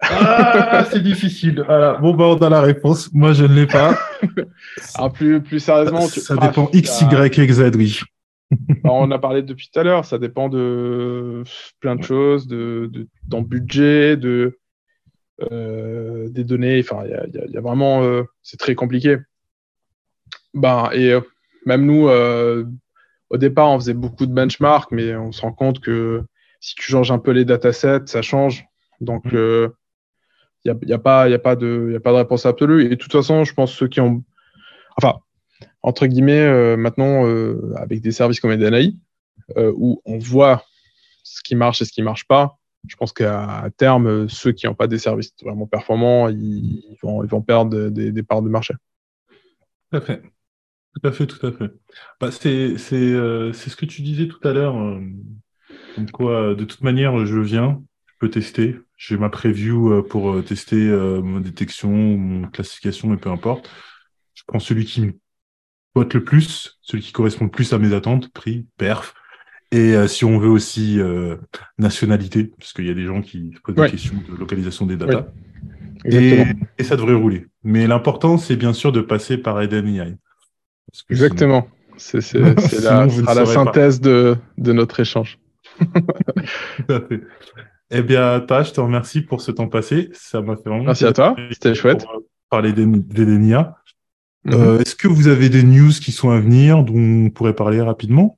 Ah, 0.02 0.86
c'est 0.92 1.02
difficile. 1.02 1.64
Voilà. 1.66 1.94
Bon, 1.96 2.14
bah, 2.14 2.26
on 2.26 2.38
a 2.38 2.50
la 2.50 2.62
réponse. 2.62 3.12
Moi, 3.14 3.34
je 3.34 3.46
ne 3.46 3.54
l'ai 3.54 3.66
pas. 3.68 3.98
Alors, 4.96 5.12
plus, 5.14 5.42
plus 5.42 5.60
sérieusement, 5.60 6.08
tu- 6.08 6.20
Ça 6.20 6.36
Ah, 6.40 6.48
dépend 6.48 6.68
tu 6.68 6.78
X, 6.78 7.02
Y, 7.02 7.40
et 7.40 7.54
Z, 7.54 7.72
oui. 7.76 8.00
Alors, 8.84 8.96
on 9.02 9.12
a 9.12 9.20
parlé 9.20 9.42
depuis 9.42 9.70
tout 9.74 9.80
à 9.80 9.84
l'heure, 9.84 10.06
ça 10.06 10.18
dépend 10.20 10.50
de 10.50 11.44
plein 11.80 11.96
de 11.96 12.04
choses, 12.04 12.48
de, 12.48 12.90
de 12.92 13.08
ton 13.30 13.42
budget, 13.42 14.18
de 14.18 14.60
euh, 15.52 16.30
des 16.30 16.44
données. 16.44 16.80
Enfin, 16.80 17.04
il 17.06 17.12
y 17.12 17.14
a, 17.14 17.26
y 17.48 17.52
y 17.52 17.58
vraiment, 17.58 18.04
euh, 18.04 18.24
c'est 18.44 18.58
très 18.58 18.76
compliqué. 18.76 19.18
Ben, 20.54 20.90
et 20.94 21.12
euh, 21.12 21.22
même 21.66 21.86
nous, 21.86 22.08
au 23.30 23.38
départ, 23.38 23.70
on 23.70 23.80
faisait 23.80 23.94
beaucoup 23.94 24.26
de 24.26 24.34
benchmarks, 24.34 24.92
mais 24.92 25.16
on 25.16 25.32
se 25.32 25.42
rend 25.42 25.52
compte 25.52 25.80
que 25.80 26.24
si 26.62 26.76
tu 26.76 26.84
changes 26.92 27.12
un 27.12 27.20
peu 27.20 27.32
les 27.32 27.46
datasets, 27.46 28.06
ça 28.06 28.22
change. 28.22 28.66
Donc, 29.02 29.26
Mhm. 29.34 29.70
Il 30.68 30.88
n'y 30.88 30.94
a, 30.94 30.94
y 30.94 30.94
a, 30.94 31.00
pas- 31.00 31.30
y 31.30 31.34
a, 31.34 31.40
pas 31.40 31.56
de- 31.56 31.90
y 31.94 31.96
a 31.96 32.00
pas 32.00 32.12
de 32.12 32.18
réponse 32.18 32.46
absolue. 32.46 32.86
Et 32.86 32.90
de 32.90 32.96
toute 32.96 33.12
façon, 33.12 33.44
je 33.44 33.54
pense 33.54 33.72
ceux 33.74 33.88
qui 33.88 34.02
ont. 34.02 34.24
Enfin, 34.98 35.20
entre 35.82 36.08
guillemets, 36.08 36.42
euh, 36.42 36.78
maintenant, 36.78 37.26
euh, 37.26 37.74
avec 37.78 38.02
des 38.02 38.12
services 38.12 38.40
comme 38.40 38.52
Edenai, 38.52 38.94
euh, 39.58 39.74
où 39.76 40.02
on 40.06 40.18
voit 40.18 40.64
ce 41.24 41.42
qui 41.44 41.56
marche 41.56 41.82
et 41.82 41.86
ce 41.86 41.92
qui 41.92 42.02
marche 42.02 42.28
pas, 42.28 42.58
je 42.88 42.96
pense 42.96 43.14
qu'à 43.14 43.70
terme, 43.78 44.30
ceux 44.30 44.52
qui 44.52 44.66
n'ont 44.66 44.76
pas 44.76 44.88
des 44.88 45.00
services 45.00 45.34
vraiment 45.42 45.68
performants, 45.68 46.30
ils, 46.30 46.98
vont, 47.04 47.24
ils 47.24 47.30
vont 47.30 47.42
perdre 47.42 47.90
des, 47.90 48.12
des 48.12 48.24
parts 48.24 48.42
de 48.42 48.50
marché. 48.50 48.74
Tout 49.92 49.98
à 49.98 50.02
fait. 50.02 50.22
Tout 50.96 51.08
à 51.08 51.12
fait, 51.12 51.28
tout 51.28 51.46
à 51.46 51.52
fait. 51.52 51.72
Bah, 52.20 52.32
c'est, 52.32 52.78
ce 52.78 53.76
que 53.76 53.86
tu 53.86 54.02
disais 54.02 54.28
tout 54.28 54.46
à 54.48 54.54
l'heure. 54.54 54.76
de 55.98 56.64
toute 56.64 56.82
manière, 56.82 57.26
je 57.26 57.40
viens, 57.40 57.84
je 58.08 58.14
peux 58.20 58.30
tester. 58.30 58.76
J'ai 58.98 59.18
ma 59.18 59.30
preview 59.30 59.92
euh, 59.94 60.02
pour 60.02 60.32
euh, 60.34 60.42
tester 60.42 60.76
euh, 60.88 61.22
ma 61.22 61.40
détection, 61.40 61.92
mon 61.92 62.48
classification, 62.48 63.14
et 63.14 63.18
peu 63.18 63.30
importe. 63.30 63.70
Je 64.34 64.44
prends 64.48 64.60
celui 64.60 64.86
qui 64.86 65.02
me 65.02 65.14
botte 65.96 66.14
le 66.16 66.24
plus, 66.24 66.80
celui 66.82 67.04
qui 67.04 67.12
correspond 67.12 67.46
le 67.46 67.52
plus 67.52 67.74
à 67.74 67.78
mes 67.80 67.94
attentes, 67.94 68.32
prix, 68.34 68.66
perf. 68.78 69.14
Et 69.72 69.96
euh, 69.96 70.08
si 70.08 70.26
on 70.26 70.40
veut 70.40 70.50
aussi 70.50 71.00
euh, 71.00 71.36
nationalité, 71.78 72.46
parce 72.58 72.74
qu'il 72.74 72.88
y 72.88 72.90
a 72.90 72.94
des 72.94 73.06
gens 73.06 73.22
qui 73.22 73.52
se 73.56 73.60
posent 73.62 73.76
Ouais. 73.78 73.86
des 73.86 73.92
questions 73.92 74.16
de 74.30 74.36
localisation 74.36 74.86
des 74.86 74.96
data. 74.98 75.28
Exactement. 76.06 76.46
Et, 76.78 76.82
et 76.82 76.84
ça 76.84 76.96
devrait 76.96 77.14
rouler. 77.16 77.48
Mais 77.64 77.86
l'important, 77.86 78.38
c'est 78.38 78.56
bien 78.56 78.74
sûr 78.74 78.92
de 78.92 79.02
passer 79.02 79.38
par 79.38 79.62
Eden 79.62 79.88
AI. 79.88 80.16
Exactement. 81.10 81.68
C'est 81.98 82.20
la, 82.34 83.10
synthèse 83.46 84.00
de, 84.00 84.38
de 84.58 84.72
notre 84.72 85.00
échange. 85.00 85.38
sinon- 85.80 85.92
Tout 86.88 86.94
à 86.94 87.02
fait. 87.02 87.22
Eh 87.90 88.02
bien, 88.02 88.42
Ta, 88.42 88.64
je 88.64 88.74
te 88.74 88.82
remercie 88.82 89.22
pour 89.22 89.42
ce 89.42 89.52
temps 89.52 89.68
passé. 89.68 90.10
Ça 90.14 90.42
m'a 90.42 90.56
fait 90.58 90.70
vraiment 90.70 90.84
Merci 90.84 91.06
à 91.06 91.14
toi. 91.14 91.36
C'était 91.52 91.74
chouette. 91.74 92.06
euh, 92.14 92.20
Parler 92.50 92.72
IA. 92.72 93.76
Mhm. 94.44 94.54
Euh, 94.54 94.80
Est-ce 94.80 94.96
que 94.96 95.08
vous 95.08 95.28
avez 95.28 95.50
des 95.50 95.64
news 95.64 95.92
qui 95.92 96.12
sont 96.12 96.30
à 96.30 96.40
venir 96.40 96.84
dont 96.84 96.96
on 96.98 97.30
pourrait 97.30 97.56
parler 97.56 97.82
rapidement? 97.82 98.38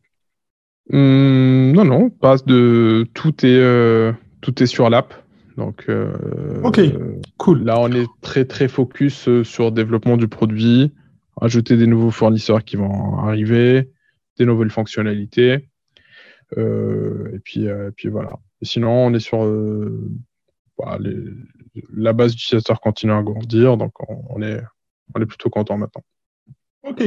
Hum, 0.91 1.71
non, 1.73 1.85
non, 1.85 2.09
pas 2.09 2.37
de 2.37 3.05
tout 3.13 3.45
est 3.45 3.59
euh, 3.59 4.11
tout 4.41 4.63
est 4.63 4.65
sur 4.65 4.89
l'app. 4.89 5.13
Donc 5.57 5.85
euh, 5.89 6.13
Ok. 6.63 6.79
euh, 6.79 7.19
Cool. 7.37 7.63
là, 7.63 7.79
on 7.79 7.91
est 7.91 8.07
très 8.21 8.45
très 8.45 8.67
focus 8.67 9.27
euh, 9.27 9.43
sur 9.43 9.65
le 9.65 9.71
développement 9.71 10.17
du 10.17 10.27
produit, 10.27 10.91
ajouter 11.41 11.77
des 11.77 11.85
nouveaux 11.85 12.11
fournisseurs 12.11 12.63
qui 12.63 12.75
vont 12.75 13.17
arriver, 13.19 13.89
des 14.39 14.45
nouvelles 14.45 14.71
fonctionnalités. 14.71 15.69
et, 16.57 17.39
puis, 17.43 17.67
puis 17.95 18.09
voilà. 18.09 18.31
Et 18.61 18.65
sinon, 18.65 19.07
on 19.07 19.13
est 19.13 19.19
sur 19.19 19.39
bah, 20.77 20.97
la 21.93 22.13
base 22.13 22.31
d'utilisateurs 22.31 22.79
continue 22.81 23.13
à 23.13 23.21
grandir, 23.21 23.77
donc 23.77 23.93
on, 24.07 24.41
est, 24.41 24.61
on 25.13 25.21
est 25.21 25.25
plutôt 25.25 25.49
content 25.49 25.77
maintenant. 25.77 26.03
Ok, 26.83 27.03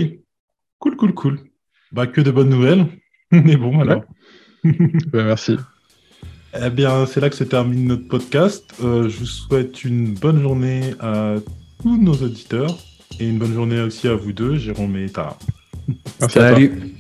cool, 0.78 0.96
cool, 0.96 1.14
cool. 1.14 1.40
Bah, 1.90 2.06
que 2.06 2.20
de 2.20 2.30
bonnes 2.30 2.50
nouvelles. 2.50 2.86
Mais 3.32 3.56
bon, 3.56 3.80
alors. 3.80 4.04
Merci. 5.12 5.56
Eh 6.54 6.70
bien, 6.70 7.06
c'est 7.06 7.20
là 7.20 7.30
que 7.30 7.36
se 7.36 7.44
termine 7.44 7.86
notre 7.86 8.08
podcast. 8.08 8.74
je 8.78 9.18
vous 9.18 9.26
souhaite 9.26 9.84
une 9.84 10.14
bonne 10.14 10.40
journée 10.40 10.94
à 11.00 11.36
tous 11.82 11.96
nos 11.96 12.14
auditeurs 12.14 12.78
et 13.18 13.28
une 13.28 13.38
bonne 13.38 13.54
journée 13.54 13.80
aussi 13.80 14.08
à 14.08 14.14
vous 14.14 14.32
deux, 14.32 14.56
Jérôme 14.56 14.96
et 14.96 15.10
Tara. 15.10 15.38
Salut. 16.28 16.94